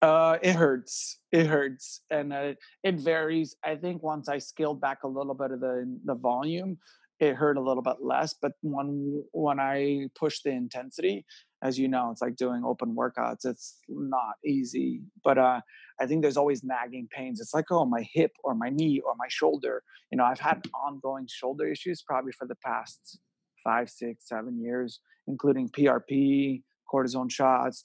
Uh, 0.00 0.38
it 0.42 0.54
hurts. 0.54 1.18
It 1.32 1.46
hurts, 1.46 2.02
and 2.10 2.32
uh, 2.32 2.52
it 2.84 2.94
varies. 2.96 3.56
I 3.64 3.74
think 3.74 4.02
once 4.02 4.28
I 4.28 4.38
scaled 4.38 4.80
back 4.80 5.02
a 5.02 5.08
little 5.08 5.34
bit 5.34 5.50
of 5.50 5.60
the 5.60 5.98
the 6.04 6.14
volume, 6.14 6.78
it 7.20 7.34
hurt 7.34 7.56
a 7.56 7.62
little 7.62 7.82
bit 7.82 7.96
less. 8.00 8.34
But 8.40 8.52
when 8.62 9.24
when 9.32 9.60
I 9.60 10.08
push 10.18 10.40
the 10.44 10.50
intensity, 10.50 11.24
as 11.62 11.78
you 11.78 11.88
know, 11.88 12.10
it's 12.10 12.22
like 12.22 12.36
doing 12.36 12.62
open 12.64 12.94
workouts. 12.94 13.44
It's 13.44 13.78
not 13.88 14.34
easy, 14.44 15.02
but 15.24 15.38
uh, 15.38 15.60
I 16.00 16.06
think 16.06 16.22
there's 16.22 16.36
always 16.36 16.62
nagging 16.62 17.08
pains. 17.10 17.40
It's 17.40 17.54
like, 17.54 17.66
oh, 17.70 17.84
my 17.84 18.06
hip 18.12 18.32
or 18.44 18.54
my 18.54 18.70
knee 18.70 19.00
or 19.04 19.14
my 19.18 19.26
shoulder. 19.28 19.82
You 20.10 20.18
know, 20.18 20.24
I've 20.24 20.40
had 20.40 20.62
ongoing 20.86 21.26
shoulder 21.28 21.66
issues 21.66 22.02
probably 22.02 22.32
for 22.32 22.46
the 22.46 22.56
past 22.64 23.18
five, 23.64 23.90
six, 23.90 24.28
seven 24.28 24.60
years, 24.62 25.00
including 25.26 25.68
PRP, 25.68 26.62
cortisone 26.92 27.30
shots, 27.30 27.82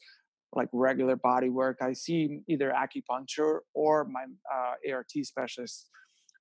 like 0.53 0.69
regular 0.71 1.15
body 1.15 1.49
work. 1.49 1.77
I 1.81 1.93
see 1.93 2.41
either 2.47 2.71
acupuncture 2.71 3.59
or 3.73 4.05
my 4.05 4.25
uh, 4.53 4.93
ART 4.93 5.11
specialist 5.23 5.89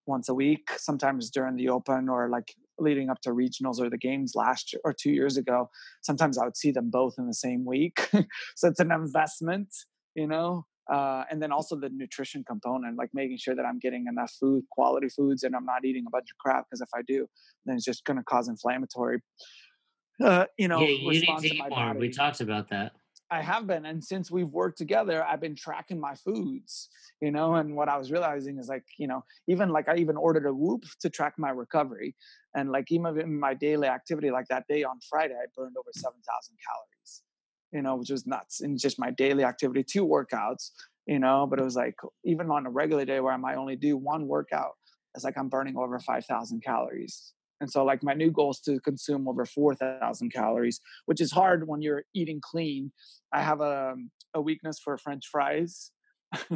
once 0.07 0.29
a 0.29 0.35
week, 0.35 0.69
sometimes 0.77 1.31
during 1.31 1.57
the 1.57 1.69
open 1.69 2.09
or 2.09 2.29
like 2.29 2.55
leading 2.83 3.11
up 3.11 3.21
to 3.23 3.31
regionals 3.31 3.81
or 3.81 3.89
the 3.89 3.99
games 3.99 4.33
last 4.35 4.73
year 4.73 4.81
or 4.85 4.93
two 4.93 5.11
years 5.11 5.37
ago. 5.37 5.71
Sometimes 6.03 6.39
I 6.39 6.45
would 6.45 6.57
see 6.57 6.71
them 6.71 6.91
both 6.91 7.15
in 7.19 7.27
the 7.27 7.35
same 7.35 7.65
week. 7.65 8.09
so 8.57 8.69
it's 8.69 8.81
an 8.81 8.93
investment, 8.93 9.69
you 10.15 10.27
know. 10.27 10.67
Uh, 10.93 11.23
and 11.31 11.41
then 11.41 11.53
also 11.53 11.77
the 11.77 11.89
nutrition 11.89 12.45
component, 12.45 12.99
like 12.99 13.11
making 13.15 13.39
sure 13.39 13.55
that 13.55 13.65
I'm 13.65 13.79
getting 13.79 14.07
enough 14.09 14.33
food, 14.39 14.65
quality 14.71 15.09
foods, 15.09 15.45
and 15.45 15.55
I'm 15.55 15.65
not 15.65 15.85
eating 15.85 16.05
a 16.07 16.11
bunch 16.11 16.29
of 16.31 16.39
crap. 16.39 16.67
Because 16.69 16.81
if 16.81 16.89
I 16.95 17.03
do, 17.07 17.29
then 17.65 17.77
it's 17.77 17.85
just 17.85 18.05
going 18.05 18.17
to 18.17 18.25
cause 18.25 18.49
inflammatory, 18.49 19.21
uh, 20.23 20.47
you 20.59 20.69
know, 20.69 20.81
yeah, 20.81 20.89
you 20.89 21.09
response 21.09 21.43
need 21.43 21.49
to, 21.51 21.55
eat 21.55 21.61
more. 21.61 21.71
Body. 21.71 21.99
We 21.99 22.11
talked 22.11 22.41
about 22.41 22.69
that. 22.71 22.93
I 23.33 23.41
have 23.41 23.67
been, 23.67 23.87
and 23.87 24.05
since 24.05 24.31
we've 24.31 24.51
worked 24.51 24.77
together, 24.77 25.25
I've 25.25 25.41
been 25.41 25.57
tracking 25.57 25.99
my 25.99 26.15
foods, 26.15 26.91
you 27.23 27.31
know. 27.31 27.55
And 27.55 27.75
what 27.75 27.89
I 27.89 27.97
was 27.97 28.13
realizing 28.13 28.59
is 28.59 28.69
like, 28.69 28.85
you 28.99 29.07
know, 29.07 29.25
even 29.49 29.71
like 29.71 29.89
I 29.89 29.97
even 29.97 30.19
ordered 30.19 30.45
a 30.45 30.53
Whoop 30.53 30.85
to 31.01 31.09
track 31.09 31.35
my 31.39 31.49
recovery, 31.49 32.15
and 32.55 32.71
like 32.71 32.93
even 32.93 33.19
in 33.19 33.41
my 33.41 33.55
daily 33.55 33.89
activity, 33.89 34.31
like 34.31 34.49
that 34.49 34.67
day 34.69 34.85
on 34.85 34.99
Friday, 35.09 35.33
I 35.33 35.47
burned 35.57 35.77
over 35.79 35.89
seven 35.95 36.19
thousand 36.29 36.57
calories, 36.69 37.23
you 37.73 37.81
know, 37.81 37.97
which 37.97 38.11
was 38.11 38.27
nuts. 38.27 38.61
In 38.61 38.77
just 38.77 38.99
my 38.99 39.11
daily 39.11 39.45
activity, 39.45 39.83
two 39.83 40.07
workouts, 40.07 40.73
you 41.07 41.19
know. 41.19 41.47
But 41.49 41.59
it 41.59 41.65
was 41.65 41.75
like 41.75 41.97
even 42.27 42.51
on 42.51 42.67
a 42.67 42.71
regular 42.71 43.07
day 43.07 43.21
where 43.21 43.33
I 43.33 43.39
might 43.39 43.57
only 43.57 43.77
do 43.77 43.97
one 43.97 44.29
workout, 44.29 44.73
it's 45.15 45.25
like 45.25 45.39
I'm 45.39 45.49
burning 45.49 45.79
over 45.79 45.99
five 46.01 46.27
thousand 46.27 46.63
calories 46.63 47.33
and 47.63 47.71
so, 47.71 47.85
like, 47.85 48.03
my 48.03 48.13
new 48.13 48.33
goal 48.33 48.51
is 48.51 48.59
to 48.63 48.81
consume 48.81 49.29
over 49.29 49.45
4,000 49.45 50.33
calories, 50.33 50.81
which 51.07 51.21
is 51.21 51.31
hard 51.31 51.69
when 51.69 51.81
you're 51.81 52.03
eating 52.13 52.41
clean. 52.43 52.91
I 53.33 53.41
have 53.41 53.61
a, 53.61 53.95
a 54.35 54.41
weakness 54.41 54.81
for 54.83 54.99
French 54.99 55.29
fries. 55.31 55.93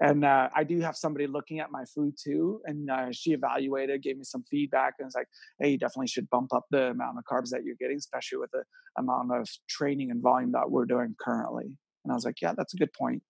and 0.00 0.24
uh, 0.24 0.48
I 0.56 0.64
do 0.64 0.80
have 0.80 0.96
somebody 0.96 1.26
looking 1.26 1.60
at 1.60 1.70
my 1.70 1.84
food 1.94 2.14
too. 2.18 2.62
And 2.64 2.90
uh, 2.90 3.08
she 3.12 3.32
evaluated, 3.32 4.02
gave 4.02 4.16
me 4.16 4.24
some 4.24 4.44
feedback, 4.50 4.94
and 4.98 5.04
it's 5.04 5.14
like, 5.14 5.28
hey, 5.60 5.72
you 5.72 5.78
definitely 5.78 6.06
should 6.06 6.30
bump 6.30 6.54
up 6.54 6.64
the 6.70 6.84
amount 6.84 7.18
of 7.18 7.24
carbs 7.30 7.50
that 7.50 7.62
you're 7.62 7.76
getting, 7.78 7.98
especially 7.98 8.38
with 8.38 8.50
the 8.52 8.62
amount 8.96 9.32
of 9.34 9.46
training 9.68 10.10
and 10.10 10.22
volume 10.22 10.52
that 10.52 10.70
we're 10.70 10.86
doing 10.86 11.14
currently. 11.20 11.66
And 12.04 12.12
I 12.12 12.14
was 12.14 12.24
like, 12.24 12.40
yeah, 12.40 12.54
that's 12.56 12.72
a 12.72 12.78
good 12.78 12.94
point. 12.94 13.22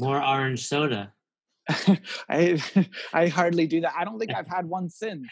More 0.00 0.24
orange 0.24 0.64
soda. 0.64 1.12
I 2.28 2.60
I 3.12 3.28
hardly 3.28 3.66
do 3.66 3.80
that. 3.82 3.94
I 3.96 4.04
don't 4.04 4.18
think 4.18 4.34
I've 4.34 4.48
had 4.48 4.68
one 4.68 4.88
since. 4.88 5.28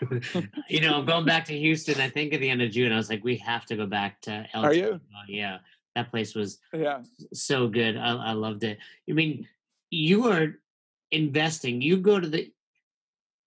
you 0.68 0.80
know, 0.80 0.98
I'm 0.98 1.06
going 1.06 1.24
back 1.24 1.46
to 1.46 1.58
Houston. 1.58 2.00
I 2.00 2.08
think 2.08 2.34
at 2.34 2.40
the 2.40 2.50
end 2.50 2.62
of 2.62 2.70
June, 2.70 2.92
I 2.92 2.96
was 2.96 3.08
like, 3.08 3.24
we 3.24 3.36
have 3.38 3.64
to 3.66 3.76
go 3.76 3.86
back 3.86 4.20
to 4.22 4.46
El. 4.52 4.64
Are 4.64 4.74
you? 4.74 5.00
yeah, 5.28 5.58
that 5.94 6.10
place 6.10 6.34
was 6.34 6.58
yeah 6.72 7.02
so 7.32 7.68
good. 7.68 7.96
I, 7.96 8.14
I 8.14 8.32
loved 8.32 8.64
it. 8.64 8.78
I 9.08 9.12
mean, 9.12 9.48
you 9.90 10.28
are 10.28 10.54
investing. 11.10 11.80
You 11.80 11.96
go 11.96 12.20
to 12.20 12.28
the, 12.28 12.52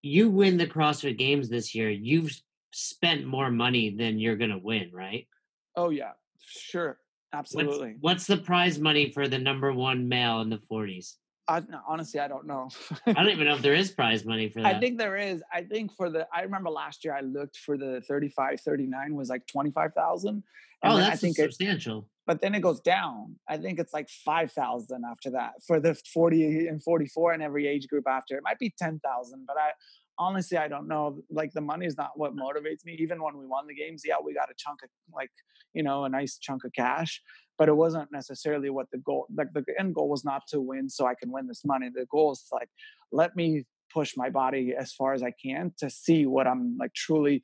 you 0.01 0.29
win 0.29 0.57
the 0.57 0.67
CrossFit 0.67 1.17
Games 1.17 1.49
this 1.49 1.75
year. 1.75 1.89
You've 1.89 2.31
spent 2.71 3.25
more 3.25 3.51
money 3.51 3.89
than 3.95 4.19
you're 4.19 4.37
going 4.37 4.51
to 4.51 4.57
win, 4.57 4.89
right? 4.91 5.27
Oh 5.75 5.89
yeah, 5.89 6.13
sure, 6.39 6.97
absolutely. 7.33 7.95
What's, 7.99 8.27
what's 8.27 8.27
the 8.27 8.37
prize 8.37 8.79
money 8.79 9.11
for 9.11 9.27
the 9.27 9.37
number 9.37 9.71
one 9.71 10.07
male 10.07 10.41
in 10.41 10.49
the 10.49 10.61
40s? 10.71 11.13
I, 11.47 11.63
honestly, 11.87 12.19
I 12.19 12.27
don't 12.27 12.45
know. 12.45 12.69
I 13.05 13.13
don't 13.13 13.29
even 13.31 13.47
know 13.47 13.55
if 13.55 13.61
there 13.61 13.73
is 13.73 13.91
prize 13.91 14.25
money 14.25 14.49
for 14.49 14.61
that. 14.61 14.75
I 14.75 14.79
think 14.79 14.97
there 14.97 15.15
is. 15.15 15.41
I 15.53 15.63
think 15.63 15.93
for 15.95 16.09
the, 16.09 16.27
I 16.33 16.41
remember 16.41 16.69
last 16.69 17.05
year 17.05 17.15
I 17.15 17.21
looked 17.21 17.57
for 17.57 17.77
the 17.77 18.01
35, 18.07 18.59
39 18.61 19.15
was 19.15 19.29
like 19.29 19.47
25,000. 19.47 20.43
Oh, 20.83 20.97
that's 20.97 21.11
I 21.11 21.15
think 21.15 21.37
substantial. 21.37 21.99
It, 21.99 22.05
but 22.27 22.41
then 22.41 22.53
it 22.53 22.59
goes 22.59 22.81
down. 22.81 23.37
I 23.47 23.57
think 23.57 23.79
it's 23.79 23.93
like 23.93 24.09
5,000 24.09 25.03
after 25.09 25.31
that 25.31 25.53
for 25.65 25.79
the 25.79 25.95
40 25.95 26.67
and 26.67 26.83
44 26.83 27.31
and 27.31 27.41
every 27.41 27.67
age 27.67 27.87
group 27.87 28.05
after. 28.07 28.35
It 28.37 28.43
might 28.43 28.59
be 28.59 28.73
10,000, 28.77 29.45
but 29.47 29.57
I, 29.57 29.71
honestly, 30.19 30.57
I 30.57 30.67
don't 30.67 30.87
know. 30.87 31.23
Like 31.31 31.53
the 31.53 31.61
money 31.61 31.85
is 31.85 31.97
not 31.97 32.11
what 32.15 32.35
motivates 32.35 32.85
me. 32.85 32.97
Even 32.99 33.23
when 33.23 33.37
we 33.37 33.47
won 33.47 33.67
the 33.67 33.73
games, 33.73 34.03
yeah, 34.05 34.15
we 34.23 34.33
got 34.33 34.49
a 34.51 34.53
chunk 34.57 34.83
of 34.83 34.89
like, 35.13 35.31
you 35.73 35.83
know, 35.83 36.03
a 36.03 36.09
nice 36.09 36.37
chunk 36.37 36.65
of 36.65 36.73
cash. 36.73 37.21
But 37.57 37.69
it 37.69 37.75
wasn't 37.75 38.11
necessarily 38.11 38.69
what 38.69 38.87
the 38.91 38.97
goal 38.99 39.27
like 39.35 39.47
the 39.53 39.63
end 39.79 39.95
goal 39.95 40.09
was 40.09 40.23
not 40.23 40.43
to 40.47 40.61
win 40.61 40.89
so 40.89 41.05
i 41.05 41.15
can 41.15 41.31
win 41.31 41.47
this 41.47 41.63
money. 41.65 41.89
The 41.93 42.05
goal 42.09 42.31
is 42.31 42.45
like 42.51 42.69
let 43.11 43.35
me 43.35 43.65
push 43.93 44.13
my 44.17 44.29
body 44.29 44.73
as 44.77 44.93
far 44.93 45.13
as 45.13 45.23
i 45.23 45.31
can 45.43 45.71
to 45.79 45.89
see 45.89 46.25
what 46.25 46.47
i'm 46.47 46.77
like 46.79 46.93
truly 46.93 47.41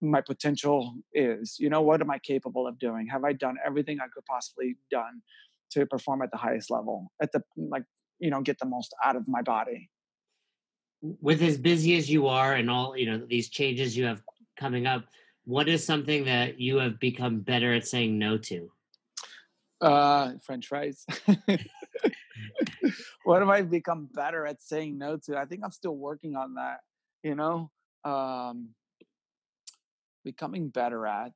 my 0.00 0.20
potential 0.20 0.94
is. 1.12 1.56
You 1.58 1.70
know 1.70 1.82
what 1.82 2.00
am 2.00 2.10
i 2.10 2.18
capable 2.18 2.66
of 2.66 2.78
doing? 2.78 3.06
Have 3.08 3.24
i 3.24 3.32
done 3.32 3.56
everything 3.64 3.98
i 4.00 4.06
could 4.12 4.24
possibly 4.26 4.76
done 4.90 5.22
to 5.72 5.86
perform 5.86 6.22
at 6.22 6.30
the 6.30 6.36
highest 6.36 6.70
level 6.70 7.10
at 7.22 7.32
the 7.32 7.42
like 7.56 7.84
you 8.18 8.30
know 8.30 8.40
get 8.42 8.58
the 8.58 8.66
most 8.66 8.94
out 9.04 9.16
of 9.16 9.26
my 9.26 9.42
body? 9.42 9.90
With 11.00 11.42
as 11.42 11.58
busy 11.58 11.96
as 11.96 12.10
you 12.10 12.28
are 12.28 12.54
and 12.54 12.70
all 12.70 12.96
you 12.96 13.06
know 13.06 13.18
these 13.18 13.48
changes 13.48 13.96
you 13.96 14.04
have 14.04 14.22
coming 14.58 14.86
up 14.86 15.04
what 15.46 15.68
is 15.68 15.84
something 15.84 16.24
that 16.24 16.58
you 16.58 16.78
have 16.78 16.98
become 16.98 17.40
better 17.40 17.74
at 17.74 17.86
saying 17.86 18.18
no 18.18 18.38
to 18.38 18.70
uh 19.84 20.32
french 20.44 20.66
fries 20.66 21.04
what 23.24 23.40
have 23.40 23.48
i 23.48 23.62
become 23.62 24.08
better 24.12 24.46
at 24.46 24.62
saying 24.62 24.96
no 24.98 25.16
to 25.16 25.36
i 25.36 25.44
think 25.44 25.62
i'm 25.64 25.70
still 25.70 25.96
working 25.96 26.36
on 26.36 26.54
that 26.54 26.78
you 27.22 27.34
know 27.34 27.70
um 28.04 28.70
becoming 30.24 30.68
better 30.68 31.06
at 31.06 31.32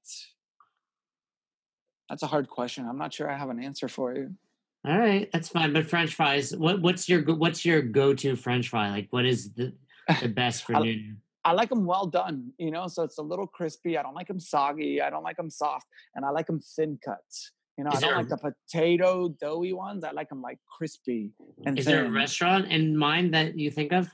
that's 2.08 2.22
a 2.22 2.26
hard 2.26 2.48
question 2.48 2.86
i'm 2.88 2.98
not 2.98 3.12
sure 3.12 3.30
i 3.30 3.36
have 3.36 3.50
an 3.50 3.62
answer 3.62 3.88
for 3.88 4.14
you 4.14 4.34
all 4.86 4.98
right, 4.98 5.28
that's 5.32 5.48
fine. 5.48 5.72
But 5.72 5.86
French 5.86 6.14
fries, 6.14 6.56
what 6.56 6.80
what's 6.80 7.08
your 7.08 7.22
what's 7.22 7.64
your 7.64 7.82
go 7.82 8.14
to 8.14 8.36
French 8.36 8.68
fry? 8.68 8.90
Like, 8.90 9.08
what 9.10 9.26
is 9.26 9.52
the 9.52 9.74
the 10.20 10.28
best 10.34 10.64
for 10.64 10.84
you? 10.84 11.16
I 11.44 11.52
like 11.52 11.68
them 11.68 11.84
well 11.84 12.06
done, 12.06 12.52
you 12.58 12.70
know. 12.70 12.86
So 12.86 13.02
it's 13.02 13.18
a 13.18 13.22
little 13.22 13.46
crispy. 13.46 13.98
I 13.98 14.02
don't 14.02 14.14
like 14.14 14.28
them 14.28 14.40
soggy. 14.40 15.02
I 15.02 15.10
don't 15.10 15.24
like 15.24 15.36
them 15.36 15.50
soft, 15.50 15.86
and 16.14 16.24
I 16.24 16.30
like 16.30 16.46
them 16.46 16.60
thin 16.60 16.98
cuts. 17.04 17.52
You 17.78 17.84
know, 17.84 17.90
is 17.90 18.02
I 18.02 18.08
don't 18.08 18.16
like 18.16 18.28
the 18.28 18.36
potato 18.36 19.28
doughy 19.28 19.72
ones. 19.72 20.02
I 20.02 20.10
like 20.10 20.28
them 20.28 20.42
like 20.42 20.58
crispy 20.76 21.30
and. 21.64 21.78
Is 21.78 21.84
thin. 21.84 21.94
there 21.94 22.06
a 22.06 22.10
restaurant 22.10 22.72
in 22.72 22.96
mind 22.96 23.32
that 23.34 23.56
you 23.56 23.70
think 23.70 23.92
of? 23.92 24.10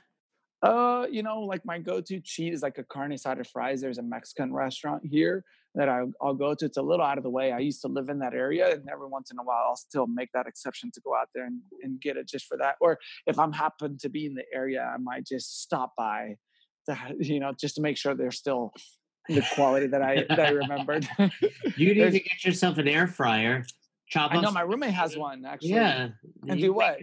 Uh, 0.62 1.07
you 1.11 1.23
know, 1.23 1.41
like 1.41 1.65
my 1.65 1.79
go-to 1.79 2.21
cheese 2.21 2.55
is 2.55 2.62
like 2.62 2.79
a 2.79 2.85
carne 2.85 3.12
asada 3.12 3.47
fries. 3.47 3.81
There's 3.81 3.99
a 3.99 4.03
Mexican 4.03 4.53
restaurant 4.53 5.03
here 5.05 5.45
that 5.75 5.89
I, 5.89 6.05
will 6.21 6.35
go 6.35 6.55
to. 6.55 6.65
It's 6.65 6.77
a 6.77 6.83
little 6.83 7.05
out 7.05 7.19
of 7.19 7.25
the 7.25 7.31
way. 7.31 7.53
I 7.53 7.59
used 7.59 7.81
to 7.83 7.89
live 7.89 8.09
in 8.09 8.19
that 8.21 8.35
area, 8.35 8.71
and 8.71 8.89
every 8.91 9.09
once 9.09 9.31
in 9.31 9.39
a 9.39 9.43
while, 9.43 9.65
I'll 9.69 9.77
still 9.77 10.07
make 10.07 10.29
that 10.33 10.47
exception 10.47 10.91
to 10.93 11.01
go 11.01 11.15
out 11.15 11.29
there 11.35 11.47
and, 11.47 11.61
and 11.83 12.01
get 12.01 12.17
it 12.17 12.29
just 12.29 12.47
for 12.47 12.57
that. 12.59 12.77
Or 12.81 12.99
if 13.27 13.39
I'm 13.39 13.53
happen 13.53 13.99
to 13.99 14.09
be 14.09 14.27
in 14.27 14.35
the 14.35 14.45
area, 14.55 14.83
I 14.83 14.99
might 14.99 15.27
just 15.27 15.62
stop 15.62 15.93
by, 15.97 16.37
to, 16.89 16.97
you 17.19 17.41
know, 17.41 17.53
just 17.59 17.75
to 17.77 17.83
make 17.83 17.97
sure 17.97 18.15
they're 18.15 18.31
still 18.31 18.73
the 19.29 19.45
quality 19.55 19.87
that 19.87 20.03
I 20.03 20.25
that 20.29 20.41
I 20.41 20.51
remembered. 20.51 21.09
you 21.77 21.95
need 21.95 22.11
to 22.12 22.20
get 22.20 22.45
yourself 22.45 22.79
an 22.79 22.89
air 22.89 23.07
fryer. 23.07 23.64
Chop 24.09 24.33
I 24.33 24.41
know 24.41 24.51
my 24.51 24.61
roommate 24.61 24.93
has 24.93 25.16
one 25.16 25.45
actually. 25.45 25.70
Yeah, 25.70 26.09
and 26.49 26.61
do 26.61 26.72
what? 26.72 26.99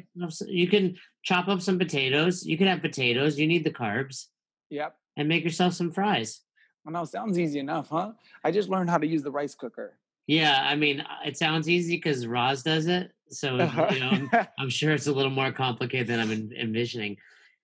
You 0.47 0.67
can 0.67 0.95
chop 1.23 1.47
up 1.47 1.61
some 1.61 1.77
potatoes. 1.77 2.45
You 2.45 2.57
can 2.57 2.67
have 2.67 2.81
potatoes. 2.81 3.39
You 3.39 3.47
need 3.47 3.63
the 3.63 3.71
carbs. 3.71 4.27
Yep. 4.69 4.95
And 5.17 5.27
make 5.27 5.43
yourself 5.43 5.73
some 5.73 5.91
fries. 5.91 6.41
Well, 6.85 6.93
know, 6.93 7.05
sounds 7.05 7.37
easy 7.37 7.59
enough, 7.59 7.89
huh? 7.89 8.13
I 8.43 8.51
just 8.51 8.69
learned 8.69 8.89
how 8.89 8.97
to 8.97 9.05
use 9.05 9.23
the 9.23 9.31
rice 9.31 9.53
cooker. 9.53 9.97
Yeah, 10.27 10.61
I 10.63 10.75
mean, 10.75 11.01
uh, 11.01 11.17
it 11.25 11.37
sounds 11.37 11.69
easy 11.69 11.97
because 11.97 12.25
Roz 12.25 12.63
does 12.63 12.87
it. 12.87 13.11
So 13.29 13.55
you 13.91 13.99
know, 13.99 14.09
I'm, 14.11 14.29
I'm, 14.59 14.69
sure 14.69 14.93
it's 14.93 15.07
a 15.07 15.11
little 15.11 15.31
more 15.31 15.51
complicated 15.51 16.07
than 16.07 16.19
I'm 16.19 16.31
envisioning. 16.31 17.17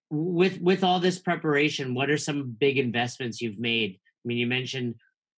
With 0.09 0.59
with 0.61 0.83
all 0.83 0.99
this 0.99 1.19
preparation, 1.19 1.93
what 1.93 2.09
are 2.09 2.17
some 2.17 2.55
big 2.59 2.77
investments 2.77 3.41
you've 3.41 3.59
made? 3.59 3.99
I 4.27 4.35
mean, 4.35 4.39
you 4.39 4.47
mentioned 4.47 4.95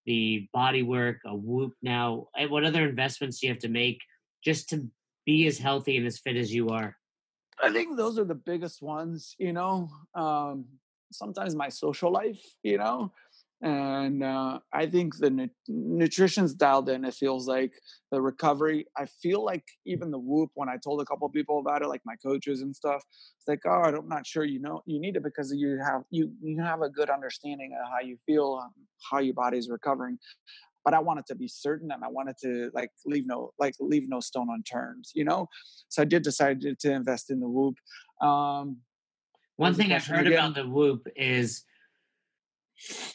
the 0.07 0.49
body 0.51 0.81
work, 0.81 1.17
a 1.23 1.35
Whoop 1.35 1.73
now. 1.83 2.27
Eh, 2.35 2.47
what 2.47 2.65
other 2.65 2.89
investments 2.89 3.39
do 3.39 3.45
you 3.45 3.53
have 3.53 3.61
to 3.61 3.69
make 3.69 3.99
just 4.43 4.67
to 4.69 4.87
be 5.27 5.45
as 5.45 5.59
healthy 5.59 5.97
and 5.97 6.07
as 6.07 6.17
fit 6.17 6.35
as 6.35 6.51
you 6.51 6.69
are? 6.69 6.97
I 7.61 7.71
think 7.71 7.97
those 7.97 8.17
are 8.17 8.23
the 8.23 8.33
biggest 8.33 8.81
ones. 8.81 9.35
You 9.37 9.53
know, 9.53 9.91
um, 10.15 10.65
sometimes 11.11 11.53
my 11.53 11.69
social 11.69 12.11
life. 12.11 12.41
You 12.63 12.79
know, 12.79 13.11
and 13.61 14.23
uh, 14.23 14.59
I 14.71 14.85
think 14.85 15.17
the 15.17 15.29
nu- 15.29 15.49
nutrition's 15.67 16.53
dialed 16.53 16.87
in. 16.87 17.03
It 17.03 17.13
feels 17.13 17.45
like 17.47 17.73
the 18.09 18.21
recovery. 18.21 18.85
I 18.95 19.05
feel 19.05 19.43
like 19.43 19.65
even 19.85 20.11
the 20.11 20.17
Whoop. 20.17 20.51
When 20.53 20.69
I 20.69 20.77
told 20.77 21.01
a 21.01 21.05
couple 21.05 21.27
people 21.29 21.59
about 21.59 21.81
it, 21.81 21.87
like 21.87 22.01
my 22.05 22.15
coaches 22.15 22.61
and 22.61 22.73
stuff, 22.73 23.03
it's 23.37 23.47
like, 23.47 23.59
oh, 23.65 23.83
I'm 23.83 24.07
not 24.07 24.25
sure. 24.25 24.45
You 24.45 24.61
know, 24.61 24.81
you 24.85 24.99
need 25.01 25.17
it 25.17 25.23
because 25.23 25.53
you 25.53 25.77
have 25.85 26.03
you 26.09 26.31
you 26.41 26.61
have 26.61 26.81
a 26.81 26.89
good 26.89 27.09
understanding 27.09 27.77
of 27.81 27.89
how 27.91 27.99
you 27.99 28.17
feel, 28.25 28.61
um, 28.63 28.71
how 29.11 29.19
your 29.19 29.33
body's 29.33 29.69
recovering. 29.69 30.17
But 30.85 30.93
I 30.93 30.99
wanted 30.99 31.25
to 31.25 31.35
be 31.35 31.49
certain, 31.49 31.91
and 31.91 32.01
I 32.03 32.07
wanted 32.07 32.37
to 32.43 32.71
like 32.73 32.91
leave 33.05 33.27
no 33.27 33.51
like 33.59 33.75
leave 33.81 34.07
no 34.07 34.21
stone 34.21 34.47
unturned. 34.49 35.05
You 35.13 35.25
know, 35.25 35.49
so 35.89 36.03
I 36.03 36.05
did 36.05 36.23
decide 36.23 36.61
to, 36.61 36.75
to 36.75 36.91
invest 36.93 37.29
in 37.29 37.41
the 37.41 37.49
Whoop. 37.49 37.75
Um, 38.21 38.77
One 39.57 39.73
thing 39.73 39.91
I've 39.91 40.05
heard 40.05 40.27
again? 40.27 40.39
about 40.39 40.55
the 40.55 40.65
Whoop 40.65 41.09
is 41.17 41.65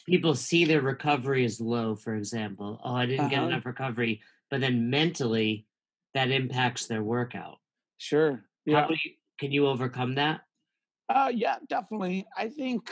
people 0.05 0.35
see 0.35 0.65
their 0.65 0.81
recovery 0.81 1.45
as 1.45 1.59
low, 1.59 1.95
for 1.95 2.15
example. 2.15 2.79
Oh, 2.83 2.95
I 2.95 3.05
didn't 3.05 3.21
uh-huh. 3.21 3.29
get 3.29 3.43
enough 3.43 3.65
recovery. 3.65 4.21
But 4.49 4.61
then 4.61 4.89
mentally, 4.89 5.65
that 6.13 6.31
impacts 6.31 6.85
their 6.85 7.03
workout. 7.03 7.57
Sure. 7.97 8.45
Yeah. 8.65 8.87
You, 8.89 9.11
can 9.39 9.51
you 9.51 9.67
overcome 9.67 10.15
that? 10.15 10.41
Uh, 11.09 11.31
yeah, 11.33 11.57
definitely. 11.69 12.25
I 12.37 12.49
think 12.49 12.89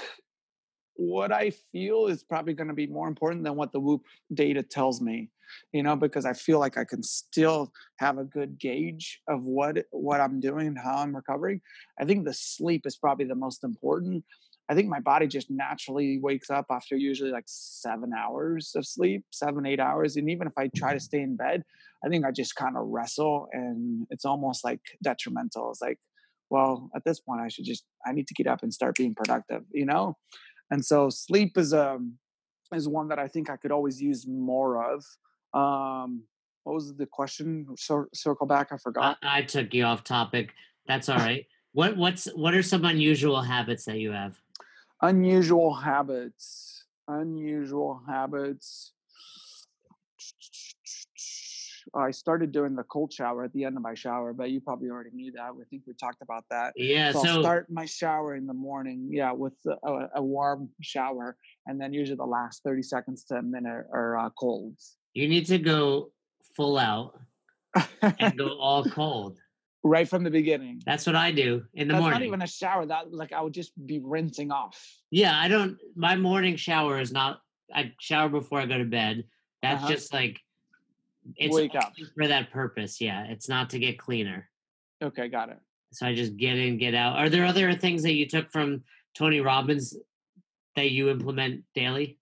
what 0.96 1.32
I 1.32 1.52
feel 1.72 2.08
is 2.08 2.24
probably 2.24 2.54
going 2.54 2.68
to 2.68 2.74
be 2.74 2.88
more 2.88 3.08
important 3.08 3.44
than 3.44 3.56
what 3.56 3.72
the 3.72 3.80
Whoop 3.80 4.04
data 4.34 4.62
tells 4.62 5.02
me, 5.02 5.30
you 5.72 5.84
know, 5.84 5.96
because 5.96 6.26
I 6.26 6.34
feel 6.34 6.60
like 6.60 6.78
I 6.78 6.84
can 6.84 7.02
still 7.02 7.72
have 7.98 8.18
a 8.18 8.24
good 8.24 8.60
gauge 8.60 9.20
of 9.28 9.44
what 9.44 9.86
what 9.92 10.22
I'm 10.22 10.40
doing 10.40 10.68
and 10.68 10.78
how 10.78 10.98
I'm 10.98 11.16
recovering. 11.16 11.62
I 12.00 12.06
think 12.06 12.26
the 12.26 12.34
sleep 12.34 12.86
is 12.86 12.98
probably 12.98 13.26
the 13.26 13.36
most 13.36 13.64
important. 13.64 14.24
I 14.70 14.76
think 14.76 14.88
my 14.88 15.00
body 15.00 15.28
just 15.28 15.52
naturally 15.52 16.20
wakes 16.20 16.50
up 16.50 16.68
after 16.70 16.96
usually 16.96 17.32
like 17.32 17.44
seven 17.48 18.12
hours 18.18 18.72
of 18.76 18.86
sleep, 18.86 19.26
seven, 19.32 19.66
eight 19.66 19.80
hours. 19.80 20.16
And 20.16 20.30
even 20.30 20.48
if 20.48 20.54
I 20.58 20.70
try 20.76 20.94
to 20.94 21.00
stay 21.00 21.20
in 21.20 21.36
bed, 21.36 21.64
I 22.04 22.10
think 22.10 22.26
I 22.26 22.32
just 22.32 22.56
kind 22.56 22.78
of 22.78 22.88
wrestle 22.88 23.48
and 23.52 24.08
it's 24.10 24.26
almost 24.26 24.64
like 24.64 24.80
detrimental. 25.04 25.72
It's 25.72 25.82
like, 25.82 26.00
well, 26.50 26.90
at 26.96 27.04
this 27.04 27.20
point, 27.20 27.42
I 27.42 27.50
should 27.50 27.66
just, 27.66 27.84
I 28.06 28.14
need 28.14 28.28
to 28.28 28.34
get 28.34 28.48
up 28.48 28.64
and 28.64 28.74
start 28.74 28.96
being 28.96 29.16
productive, 29.16 29.64
you 29.72 29.86
know? 29.86 30.16
And 30.72 30.86
so 30.86 31.10
sleep 31.10 31.58
is, 31.58 31.74
a, 31.74 32.00
is 32.74 32.88
one 32.88 33.10
that 33.10 33.20
I 33.20 33.28
think 33.28 33.50
I 33.50 33.58
could 33.58 33.72
always 33.72 34.02
use 34.02 34.26
more 34.28 34.84
of. 34.94 35.04
Um, 35.54 36.24
what 36.64 36.74
was 36.74 36.96
the 36.96 37.06
question? 37.06 37.68
Cir- 37.78 38.10
circle 38.14 38.48
back. 38.48 38.72
I 38.72 38.78
forgot. 38.78 39.18
I, 39.22 39.40
I 39.40 39.42
took 39.42 39.74
you 39.74 39.84
off 39.84 40.04
topic. 40.04 40.54
That's 40.88 41.10
all 41.10 41.18
right. 41.18 41.46
what, 41.74 41.98
what's, 41.98 42.26
what 42.34 42.54
are 42.54 42.64
some 42.64 42.86
unusual 42.86 43.42
habits 43.42 43.86
that 43.86 44.00
you 44.00 44.12
have? 44.12 44.40
Unusual 45.04 45.74
habits 45.74 46.86
unusual 47.08 48.02
habits 48.08 48.94
I 51.96 52.12
started 52.12 52.52
doing 52.52 52.76
the 52.76 52.84
cold 52.84 53.14
shower 53.14 53.44
at 53.44 53.54
the 53.54 53.66
end 53.66 53.78
of 53.78 53.84
my 53.84 53.94
shower, 53.94 54.34
but 54.34 54.50
you 54.50 54.62
probably 54.62 54.90
already 54.90 55.12
knew 55.14 55.32
that. 55.34 55.42
I 55.42 55.64
think 55.70 55.84
we 55.86 55.94
talked 55.94 56.22
about 56.22 56.44
that. 56.50 56.74
Yeah. 56.76 57.12
So, 57.12 57.24
so 57.24 57.42
start 57.42 57.68
my 57.70 57.86
shower 57.86 58.36
in 58.36 58.48
the 58.48 58.54
morning, 58.54 59.10
yeah, 59.12 59.32
with 59.32 59.54
a, 59.66 60.08
a, 60.16 60.24
warm 60.24 60.70
shower, 60.82 61.38
and 61.68 61.80
then 61.80 61.94
usually 61.94 62.16
the 62.16 62.26
last 62.26 62.64
thirty 62.64 62.82
seconds 62.82 63.26
to 63.26 63.36
a 63.36 63.42
minute 63.42 63.86
are 63.92 64.18
uh, 64.18 64.30
colds. 64.32 64.98
You 65.14 65.28
need 65.28 65.46
to 65.48 65.60
go 65.60 66.12
full 66.56 66.78
out 66.78 67.20
and 68.02 68.38
go 68.38 68.58
all 68.60 68.84
cold 68.86 69.38
right 69.84 70.08
from 70.08 70.24
the 70.24 70.32
beginning. 70.32 70.82
That's 70.86 71.06
what 71.06 71.16
I 71.16 71.32
do 71.32 71.64
in 71.74 71.88
the 71.88 71.94
morning. 71.94 71.96
That's 71.96 72.02
morning. 72.02 72.12
Not 72.12 72.24
even 72.24 72.42
a 72.42 72.48
shower. 72.48 72.86
That 72.86 73.14
like 73.14 73.34
I 73.34 73.42
would 73.42 73.54
just 73.54 73.72
be 73.86 74.00
rinsing 74.04 74.52
off. 74.52 74.82
Yeah, 75.12 75.38
I 75.38 75.48
don't. 75.48 75.78
My 75.96 76.16
morning 76.16 76.56
shower 76.56 77.00
is 77.00 77.12
not. 77.12 77.40
I 77.74 77.92
shower 78.00 78.30
before 78.30 78.60
I 78.60 78.66
go 78.66 78.78
to 78.78 78.86
bed. 78.86 79.26
That's 79.62 79.84
uh-huh. 79.84 79.92
just 79.92 80.14
like 80.14 80.40
it's 81.36 81.54
wake 81.54 81.76
up 81.76 81.94
for 82.16 82.28
that 82.28 82.52
purpose. 82.52 83.00
Yeah, 83.00 83.26
it's 83.26 83.50
not 83.50 83.70
to 83.72 83.80
get 83.80 84.00
cleaner. 84.00 84.50
Okay, 85.02 85.28
got 85.28 85.50
it. 85.50 85.60
So 85.92 86.08
I 86.08 86.16
just 86.16 86.38
get 86.38 86.58
in, 86.58 86.78
get 86.78 86.96
out. 86.96 87.18
Are 87.18 87.30
there 87.30 87.46
other 87.46 87.74
things 87.76 88.04
that 88.04 88.14
you 88.14 88.28
took 88.28 88.52
from 88.52 88.84
Tony 89.16 89.42
Robbins 89.42 89.96
that 90.76 90.92
you 90.92 91.10
implement 91.10 91.64
daily? 91.76 92.18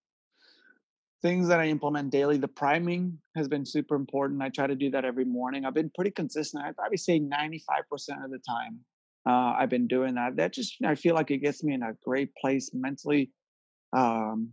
Things 1.21 1.47
that 1.47 1.59
I 1.59 1.67
implement 1.67 2.09
daily. 2.09 2.37
The 2.37 2.47
priming 2.47 3.17
has 3.35 3.47
been 3.47 3.65
super 3.65 3.95
important. 3.95 4.41
I 4.41 4.49
try 4.49 4.67
to 4.67 4.75
do 4.75 4.89
that 4.91 5.05
every 5.05 5.25
morning. 5.25 5.65
I've 5.65 5.73
been 5.73 5.91
pretty 5.93 6.11
consistent. 6.11 6.63
I'd 6.63 6.75
probably 6.75 6.97
say 6.97 7.19
95% 7.19 8.25
of 8.25 8.31
the 8.31 8.39
time 8.39 8.79
uh, 9.25 9.53
I've 9.57 9.69
been 9.69 9.87
doing 9.87 10.15
that. 10.15 10.35
That 10.37 10.53
just, 10.53 10.77
I 10.83 10.95
feel 10.95 11.15
like 11.15 11.31
it 11.31 11.39
gets 11.39 11.63
me 11.63 11.73
in 11.73 11.83
a 11.83 11.93
great 12.03 12.33
place 12.35 12.71
mentally, 12.73 13.31
um, 13.93 14.49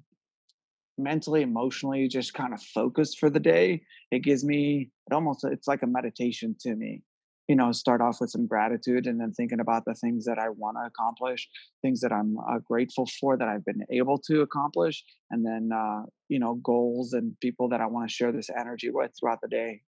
mentally, 0.99 1.43
emotionally, 1.43 2.09
just 2.09 2.35
kind 2.35 2.53
of 2.53 2.63
focused 2.63 3.19
for 3.19 3.31
the 3.31 3.41
day. 3.41 3.83
It 4.11 4.21
gives 4.21 4.45
me, 4.45 4.91
it 5.11 5.15
almost, 5.15 5.45
it's 5.45 5.69
like 5.69 5.83
a 5.83 5.87
meditation 5.87 6.55
to 6.61 6.75
me 6.75 7.03
you 7.49 7.57
know 7.57 7.73
start 7.73 8.01
off 8.01 8.21
with 8.21 8.31
some 8.31 8.47
gratitude 8.47 9.07
and 9.07 9.21
then 9.21 9.33
thinking 9.33 9.61
about 9.61 9.85
the 9.85 9.95
things 9.95 10.25
that 10.25 10.39
i 10.39 10.49
want 10.51 10.77
to 10.77 10.87
accomplish 10.87 11.49
things 11.83 12.01
that 12.01 12.13
i'm 12.13 12.37
uh, 12.39 12.59
grateful 12.59 13.07
for 13.21 13.37
that 13.37 13.49
i've 13.49 13.65
been 13.65 13.85
able 13.91 14.19
to 14.19 14.43
accomplish 14.43 15.03
and 15.31 15.45
then 15.45 15.71
uh, 15.75 16.03
you 16.29 16.39
know 16.39 16.55
goals 16.57 17.15
and 17.15 17.39
people 17.41 17.69
that 17.69 17.81
i 17.81 17.87
want 17.87 18.09
to 18.09 18.15
share 18.15 18.33
this 18.33 18.51
energy 18.51 18.91
with 18.91 19.11
throughout 19.19 19.41
the 19.41 19.49
day 19.49 19.81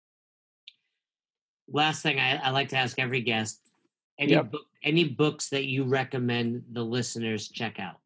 last 1.72 2.02
thing 2.02 2.18
I, 2.18 2.36
I 2.36 2.50
like 2.50 2.68
to 2.70 2.76
ask 2.76 2.98
every 2.98 3.20
guest: 3.20 3.61
any 4.18 4.32
Yep. 4.32 4.50
book, 4.50 4.66
any 4.82 5.04
books 5.04 5.48
that 5.50 5.66
you 5.66 5.84
recommend 5.84 6.64
the 6.72 6.82
listeners 6.82 7.48
check 7.48 7.78
out? 7.78 7.96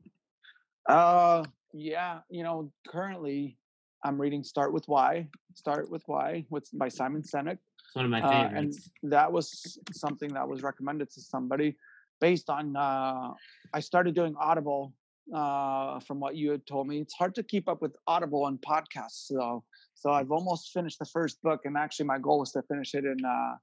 Uh, 0.88 1.44
yeah, 1.72 2.20
you 2.28 2.42
know, 2.42 2.70
currently 2.86 3.56
I'm 4.04 4.20
reading 4.20 4.44
Start 4.44 4.72
with 4.72 4.86
Why. 4.86 5.28
Start 5.54 5.90
with 5.90 6.02
Why, 6.06 6.44
with 6.50 6.68
by 6.74 6.88
Simon 6.88 7.22
Sinek. 7.22 7.58
It's 7.84 7.94
one 7.94 8.04
of 8.04 8.10
my 8.10 8.20
Uh, 8.20 8.50
and 8.54 8.72
that 9.02 9.30
was 9.30 9.78
something 9.92 10.32
that 10.34 10.48
was 10.48 10.62
recommended 10.62 11.10
to 11.10 11.20
somebody 11.20 11.76
based 12.20 12.48
on 12.48 12.76
uh, 12.76 13.32
I 13.72 13.80
started 13.80 14.14
doing 14.14 14.34
Audible 14.38 14.94
uh, 15.34 16.00
from 16.00 16.20
what 16.20 16.36
you 16.36 16.50
had 16.50 16.66
told 16.66 16.86
me. 16.86 17.00
It's 17.00 17.14
hard 17.14 17.34
to 17.36 17.42
keep 17.42 17.68
up 17.68 17.82
with 17.82 17.96
Audible 18.06 18.46
and 18.46 18.60
podcasts, 18.60 19.26
so 19.32 19.64
so 19.94 20.10
I've 20.10 20.30
almost 20.30 20.72
finished 20.72 20.98
the 20.98 21.06
first 21.06 21.40
book, 21.42 21.60
and 21.64 21.76
actually 21.76 22.06
my 22.06 22.18
goal 22.18 22.42
is 22.42 22.50
to 22.52 22.62
finish 22.62 22.94
it 22.94 23.04
in 23.04 23.24
uh, 23.24 23.54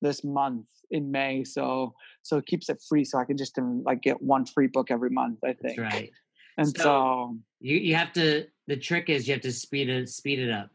this 0.00 0.24
month 0.24 0.66
in 0.90 1.10
May. 1.10 1.44
So 1.44 1.94
so 2.22 2.36
it 2.38 2.46
keeps 2.46 2.68
it 2.68 2.78
free, 2.88 3.04
so 3.04 3.18
I 3.18 3.24
can 3.24 3.36
just 3.36 3.58
um, 3.58 3.82
like 3.84 4.02
get 4.02 4.20
one 4.20 4.44
free 4.46 4.68
book 4.68 4.90
every 4.90 5.10
month. 5.10 5.38
I 5.44 5.48
That's 5.48 5.62
think. 5.62 5.78
right. 5.80 6.10
And 6.58 6.66
So- 6.68 6.82
so, 6.82 7.38
You 7.60 7.76
you 7.78 7.94
have 7.94 8.12
to. 8.14 8.46
The 8.68 8.76
trick 8.76 9.08
is 9.08 9.26
you 9.26 9.34
have 9.34 9.42
to 9.42 9.52
speed 9.52 9.88
it 9.88 10.08
speed 10.08 10.38
it 10.38 10.50
up. 10.50 10.70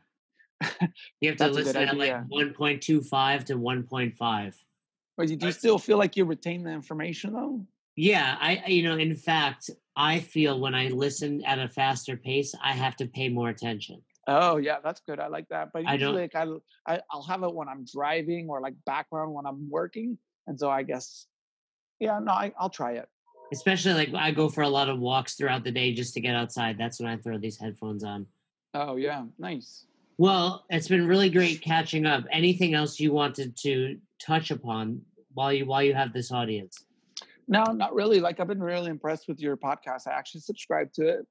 You 1.22 1.30
have 1.30 1.38
to 1.38 1.44
That's 1.46 1.58
a 1.58 1.60
good 1.64 1.66
listen 1.66 1.88
at 1.90 1.98
like 1.98 2.56
point 2.56 2.82
two 2.82 3.02
five 3.02 3.46
to 3.46 3.56
one 3.56 3.84
point 3.84 4.16
five. 4.18 4.56
but 5.16 5.30
you, 5.30 5.36
do 5.36 5.48
you 5.48 5.52
still 5.52 5.80
feel 5.80 5.98
like 5.98 6.16
you 6.18 6.26
retain 6.26 6.64
the 6.64 6.72
information 6.72 7.34
though? 7.34 7.66
Yeah, 7.96 8.38
I 8.40 8.64
I- 8.66 8.70
you 8.70 8.84
know, 8.84 8.98
in 8.98 9.16
fact, 9.16 9.70
I 9.96 10.20
feel 10.20 10.60
when 10.60 10.76
I 10.76 10.90
listen 10.90 11.44
at 11.46 11.60
a 11.60 11.68
faster 11.68 12.18
pace, 12.18 12.54
I 12.64 12.74
have 12.74 12.96
to 12.98 13.08
pay 13.08 13.30
more 13.30 13.50
attention. 13.50 14.02
Oh 14.28 14.58
yeah, 14.58 14.78
that's 14.84 15.02
good. 15.02 15.20
I 15.20 15.28
like 15.28 15.48
that. 15.50 15.70
But 15.74 15.88
i 15.88 15.96
don't, 15.96 16.14
like 16.16 16.36
I, 16.36 16.46
I 16.86 17.02
i'll 17.12 17.24
have 17.24 17.44
it 17.44 17.54
when 17.54 17.68
I'm 17.70 17.86
driving 17.86 18.50
or 18.50 18.60
like 18.62 18.76
background 18.86 19.34
when 19.34 19.46
I'm 19.46 19.70
working, 19.70 20.18
and 20.48 20.60
so 20.60 20.70
I 20.70 20.84
guess, 20.84 21.28
yeah, 22.00 22.20
no, 22.20 22.32
I, 22.32 22.52
I'll 22.60 22.70
try 22.70 22.94
it. 22.94 23.08
Especially 23.54 23.94
like 23.94 24.14
I 24.14 24.32
go 24.32 24.50
for 24.50 24.64
a 24.64 24.70
lot 24.70 24.90
of 24.90 25.00
walks 25.00 25.36
throughout 25.36 25.64
the 25.64 25.72
day 25.72 25.94
just 25.94 26.14
to 26.16 26.20
get 26.20 26.36
outside. 26.36 26.78
That's 26.78 27.00
when 27.00 27.10
I 27.10 27.16
throw 27.18 27.38
these 27.38 27.58
headphones 27.58 28.04
on. 28.04 28.26
Oh 28.74 28.98
yeah, 28.98 29.24
nice. 29.40 29.86
Well, 30.18 30.66
it's 30.70 30.88
been 30.88 31.08
really 31.08 31.30
great 31.30 31.62
catching 31.62 32.06
up. 32.06 32.26
Anything 32.32 32.74
else 32.74 33.00
you 33.00 33.14
wanted 33.14 33.56
to 33.58 34.00
touch 34.20 34.50
upon 34.50 35.02
while 35.34 35.54
you 35.54 35.66
while 35.66 35.84
you 35.84 35.94
have 35.94 36.12
this 36.12 36.32
audience? 36.32 36.86
No, 37.48 37.64
not 37.66 37.94
really. 37.94 38.20
Like 38.20 38.40
I've 38.40 38.48
been 38.48 38.64
really 38.64 38.90
impressed 38.90 39.28
with 39.28 39.40
your 39.40 39.56
podcast. 39.56 40.08
I 40.08 40.14
actually 40.14 40.42
subscribed 40.42 40.96
to 40.96 41.08
it. 41.08 41.28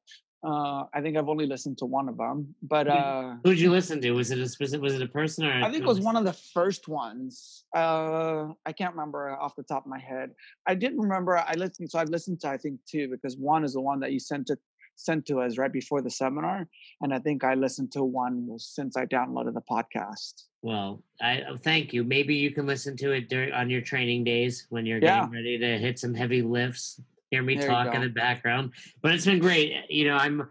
Uh, 0.46 0.84
I 0.94 1.00
think 1.00 1.16
I've 1.16 1.28
only 1.28 1.46
listened 1.46 1.78
to 1.78 1.86
one 1.86 2.08
of 2.08 2.16
them, 2.18 2.54
but 2.62 2.86
uh, 2.86 3.34
Who 3.42 3.50
did 3.50 3.58
you 3.58 3.72
listen 3.72 4.00
to? 4.02 4.12
Was 4.12 4.30
it 4.30 4.38
a 4.38 4.48
specific? 4.48 4.80
Was 4.82 4.94
it 4.94 5.02
a 5.02 5.08
person 5.08 5.44
or? 5.44 5.52
I 5.52 5.70
think 5.70 5.82
it 5.82 5.88
was 5.88 5.98
one 5.98 6.14
of 6.14 6.24
the 6.24 6.34
first 6.34 6.86
ones. 6.86 7.64
Uh, 7.74 8.48
I 8.64 8.72
can't 8.72 8.94
remember 8.94 9.30
off 9.30 9.56
the 9.56 9.64
top 9.64 9.86
of 9.86 9.90
my 9.90 9.98
head. 9.98 10.30
I 10.64 10.76
didn't 10.76 11.00
remember. 11.00 11.36
I 11.36 11.54
listened, 11.54 11.90
so 11.90 11.98
I've 11.98 12.10
listened 12.10 12.40
to 12.42 12.48
I 12.48 12.58
think 12.58 12.78
two 12.88 13.08
because 13.08 13.36
one 13.36 13.64
is 13.64 13.72
the 13.72 13.80
one 13.80 13.98
that 14.00 14.12
you 14.12 14.20
sent 14.20 14.50
it 14.50 14.60
sent 14.96 15.26
to 15.26 15.40
us 15.40 15.58
right 15.58 15.72
before 15.72 16.02
the 16.02 16.10
seminar, 16.10 16.66
and 17.00 17.14
I 17.14 17.18
think 17.18 17.44
I 17.44 17.54
listened 17.54 17.92
to 17.92 18.02
one 18.02 18.58
since 18.58 18.96
I 18.96 19.06
downloaded 19.06 19.54
the 19.54 19.62
podcast. 19.62 20.44
Well, 20.62 21.02
I 21.20 21.42
uh, 21.42 21.56
thank 21.58 21.92
you. 21.92 22.02
Maybe 22.02 22.34
you 22.34 22.50
can 22.50 22.66
listen 22.66 22.96
to 22.98 23.12
it 23.12 23.28
during 23.28 23.52
on 23.52 23.70
your 23.70 23.82
training 23.82 24.24
days 24.24 24.66
when 24.70 24.84
you're 24.84 24.98
Yeah. 24.98 25.20
getting 25.20 25.32
ready 25.32 25.58
to 25.58 25.78
hit 25.78 25.98
some 25.98 26.14
heavy 26.14 26.42
lifts. 26.42 27.00
Hear 27.30 27.42
me 27.42 27.56
There 27.56 27.68
talk 27.68 27.94
in 27.94 28.00
the 28.00 28.08
background, 28.08 28.72
but 29.02 29.12
it's 29.12 29.26
been 29.26 29.38
great. 29.38 29.72
You 29.90 30.06
know, 30.08 30.16
I'm 30.16 30.48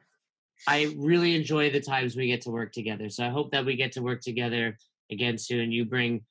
I 0.68 0.94
really 0.98 1.36
enjoy 1.36 1.70
the 1.70 1.82
times 1.82 2.16
we 2.16 2.28
get 2.28 2.42
to 2.44 2.52
work 2.52 2.72
together. 2.72 3.10
So 3.10 3.26
I 3.26 3.30
hope 3.30 3.52
that 3.52 3.66
we 3.66 3.76
get 3.76 3.92
to 3.94 4.02
work 4.02 4.22
together 4.22 4.78
again 5.12 5.38
soon. 5.38 5.72
You 5.72 5.86
bring 5.86 6.22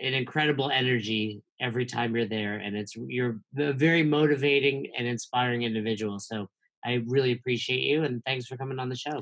an 0.00 0.14
incredible 0.14 0.70
energy 0.70 1.42
every 1.60 1.84
time 1.84 2.16
you're 2.16 2.26
there, 2.26 2.56
and 2.56 2.76
it's 2.76 2.96
you're 2.96 3.40
a 3.58 3.72
very 3.72 4.02
motivating 4.02 4.88
and 4.96 5.06
inspiring 5.06 5.62
individual. 5.62 6.18
So 6.18 6.48
I 6.84 7.02
really 7.06 7.32
appreciate 7.32 7.80
you, 7.82 8.04
and 8.04 8.22
thanks 8.24 8.46
for 8.46 8.56
coming 8.56 8.78
on 8.78 8.88
the 8.88 8.96
show. 8.96 9.20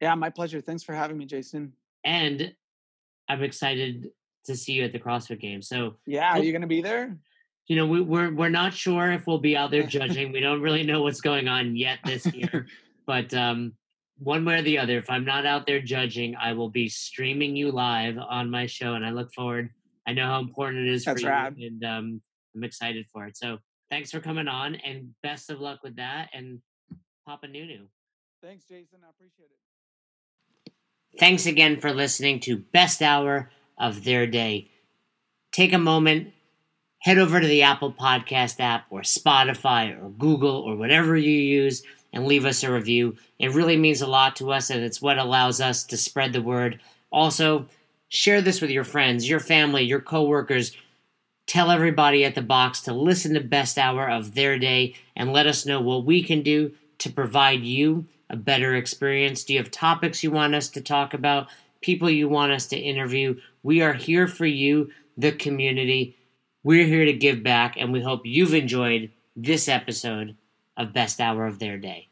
Yeah, 0.00 0.14
my 0.14 0.30
pleasure. 0.30 0.60
Thanks 0.60 0.82
for 0.82 0.94
having 0.94 1.18
me, 1.18 1.26
Jason. 1.26 1.72
And 2.04 2.54
I'm 3.28 3.42
excited 3.42 4.10
to 4.46 4.56
see 4.56 4.72
you 4.72 4.84
at 4.84 4.92
the 4.92 4.98
CrossFit 4.98 5.40
Games. 5.40 5.68
So 5.68 5.96
Yeah, 6.06 6.32
are 6.32 6.42
you 6.42 6.52
gonna 6.52 6.66
be 6.66 6.82
there? 6.82 7.16
you 7.66 7.76
know 7.76 7.86
we, 7.86 8.00
we're 8.00 8.34
we're 8.34 8.48
not 8.48 8.74
sure 8.74 9.12
if 9.12 9.26
we'll 9.28 9.38
be 9.38 9.56
out 9.56 9.70
there 9.70 9.82
judging. 9.86 10.32
we 10.32 10.40
don't 10.40 10.60
really 10.60 10.82
know 10.82 11.02
what's 11.02 11.20
going 11.20 11.46
on 11.48 11.76
yet 11.76 11.98
this 12.04 12.26
year, 12.34 12.66
but 13.06 13.32
um, 13.34 13.74
one 14.18 14.44
way 14.44 14.58
or 14.58 14.62
the 14.62 14.78
other, 14.78 14.98
if 14.98 15.08
I'm 15.08 15.24
not 15.24 15.46
out 15.46 15.66
there 15.66 15.80
judging, 15.80 16.36
I 16.36 16.52
will 16.52 16.68
be 16.68 16.88
streaming 16.88 17.56
you 17.56 17.70
live 17.70 18.18
on 18.18 18.50
my 18.50 18.66
show, 18.66 18.94
and 18.94 19.04
I 19.04 19.10
look 19.10 19.32
forward. 19.32 19.70
I 20.06 20.12
know 20.12 20.26
how 20.26 20.40
important 20.40 20.88
it 20.88 20.92
is 20.92 21.04
That's 21.04 21.20
for 21.20 21.26
you, 21.28 21.32
rad. 21.32 21.56
and 21.58 21.84
um, 21.84 22.22
I'm 22.56 22.64
excited 22.64 23.06
for 23.12 23.26
it. 23.26 23.36
So 23.36 23.58
thanks 23.90 24.10
for 24.10 24.20
coming 24.20 24.48
on, 24.48 24.74
and 24.76 25.10
best 25.22 25.50
of 25.50 25.60
luck 25.60 25.80
with 25.84 25.96
that. 25.96 26.30
And 26.32 26.60
Papa 27.26 27.48
Nuno. 27.48 27.86
Thanks, 28.42 28.64
Jason. 28.64 29.00
I 29.04 29.10
appreciate 29.10 29.50
it. 29.50 29.60
Thanks 31.18 31.46
again 31.46 31.80
for 31.80 31.92
listening 31.92 32.40
to 32.40 32.56
Best 32.56 33.02
Hour 33.02 33.50
of 33.76 34.04
Their 34.04 34.26
Day. 34.26 34.70
Take 35.52 35.72
a 35.72 35.78
moment, 35.78 36.32
head 37.00 37.18
over 37.18 37.40
to 37.40 37.46
the 37.46 37.62
Apple 37.62 37.92
Podcast 37.92 38.60
app 38.60 38.86
or 38.90 39.00
Spotify 39.00 40.00
or 40.00 40.10
Google 40.10 40.56
or 40.56 40.76
whatever 40.76 41.16
you 41.16 41.30
use 41.30 41.82
and 42.12 42.26
leave 42.26 42.44
us 42.44 42.62
a 42.62 42.72
review. 42.72 43.16
It 43.38 43.52
really 43.52 43.76
means 43.76 44.00
a 44.00 44.06
lot 44.06 44.36
to 44.36 44.52
us 44.52 44.70
and 44.70 44.82
it's 44.82 45.02
what 45.02 45.18
allows 45.18 45.60
us 45.60 45.84
to 45.84 45.96
spread 45.96 46.32
the 46.32 46.42
word. 46.42 46.80
Also, 47.10 47.66
share 48.08 48.40
this 48.40 48.60
with 48.60 48.70
your 48.70 48.84
friends, 48.84 49.28
your 49.28 49.40
family, 49.40 49.82
your 49.82 50.00
coworkers. 50.00 50.76
Tell 51.46 51.70
everybody 51.70 52.24
at 52.24 52.36
the 52.36 52.42
box 52.42 52.80
to 52.82 52.92
listen 52.92 53.34
to 53.34 53.40
Best 53.40 53.76
Hour 53.76 54.08
of 54.08 54.34
Their 54.34 54.58
Day 54.58 54.94
and 55.16 55.32
let 55.32 55.46
us 55.46 55.66
know 55.66 55.80
what 55.80 56.04
we 56.04 56.22
can 56.22 56.42
do 56.42 56.72
to 57.00 57.10
provide 57.10 57.62
you 57.62 58.06
a 58.28 58.36
better 58.36 58.74
experience. 58.74 59.44
Do 59.44 59.54
you 59.54 59.58
have 59.58 59.70
topics 59.70 60.22
you 60.22 60.30
want 60.30 60.54
us 60.54 60.68
to 60.70 60.80
talk 60.80 61.12
about? 61.12 61.48
People 61.80 62.08
you 62.08 62.28
want 62.28 62.52
us 62.52 62.66
to 62.68 62.76
interview? 62.76 63.40
We 63.62 63.82
are 63.82 63.94
here 63.94 64.28
for 64.28 64.46
you, 64.46 64.90
the 65.16 65.32
community. 65.32 66.16
We're 66.62 66.86
here 66.86 67.06
to 67.06 67.12
give 67.12 67.42
back, 67.42 67.76
and 67.76 67.92
we 67.92 68.02
hope 68.02 68.22
you've 68.24 68.54
enjoyed 68.54 69.10
this 69.34 69.68
episode 69.68 70.36
of 70.76 70.92
Best 70.92 71.20
Hour 71.20 71.46
of 71.46 71.58
Their 71.58 71.78
Day. 71.78 72.09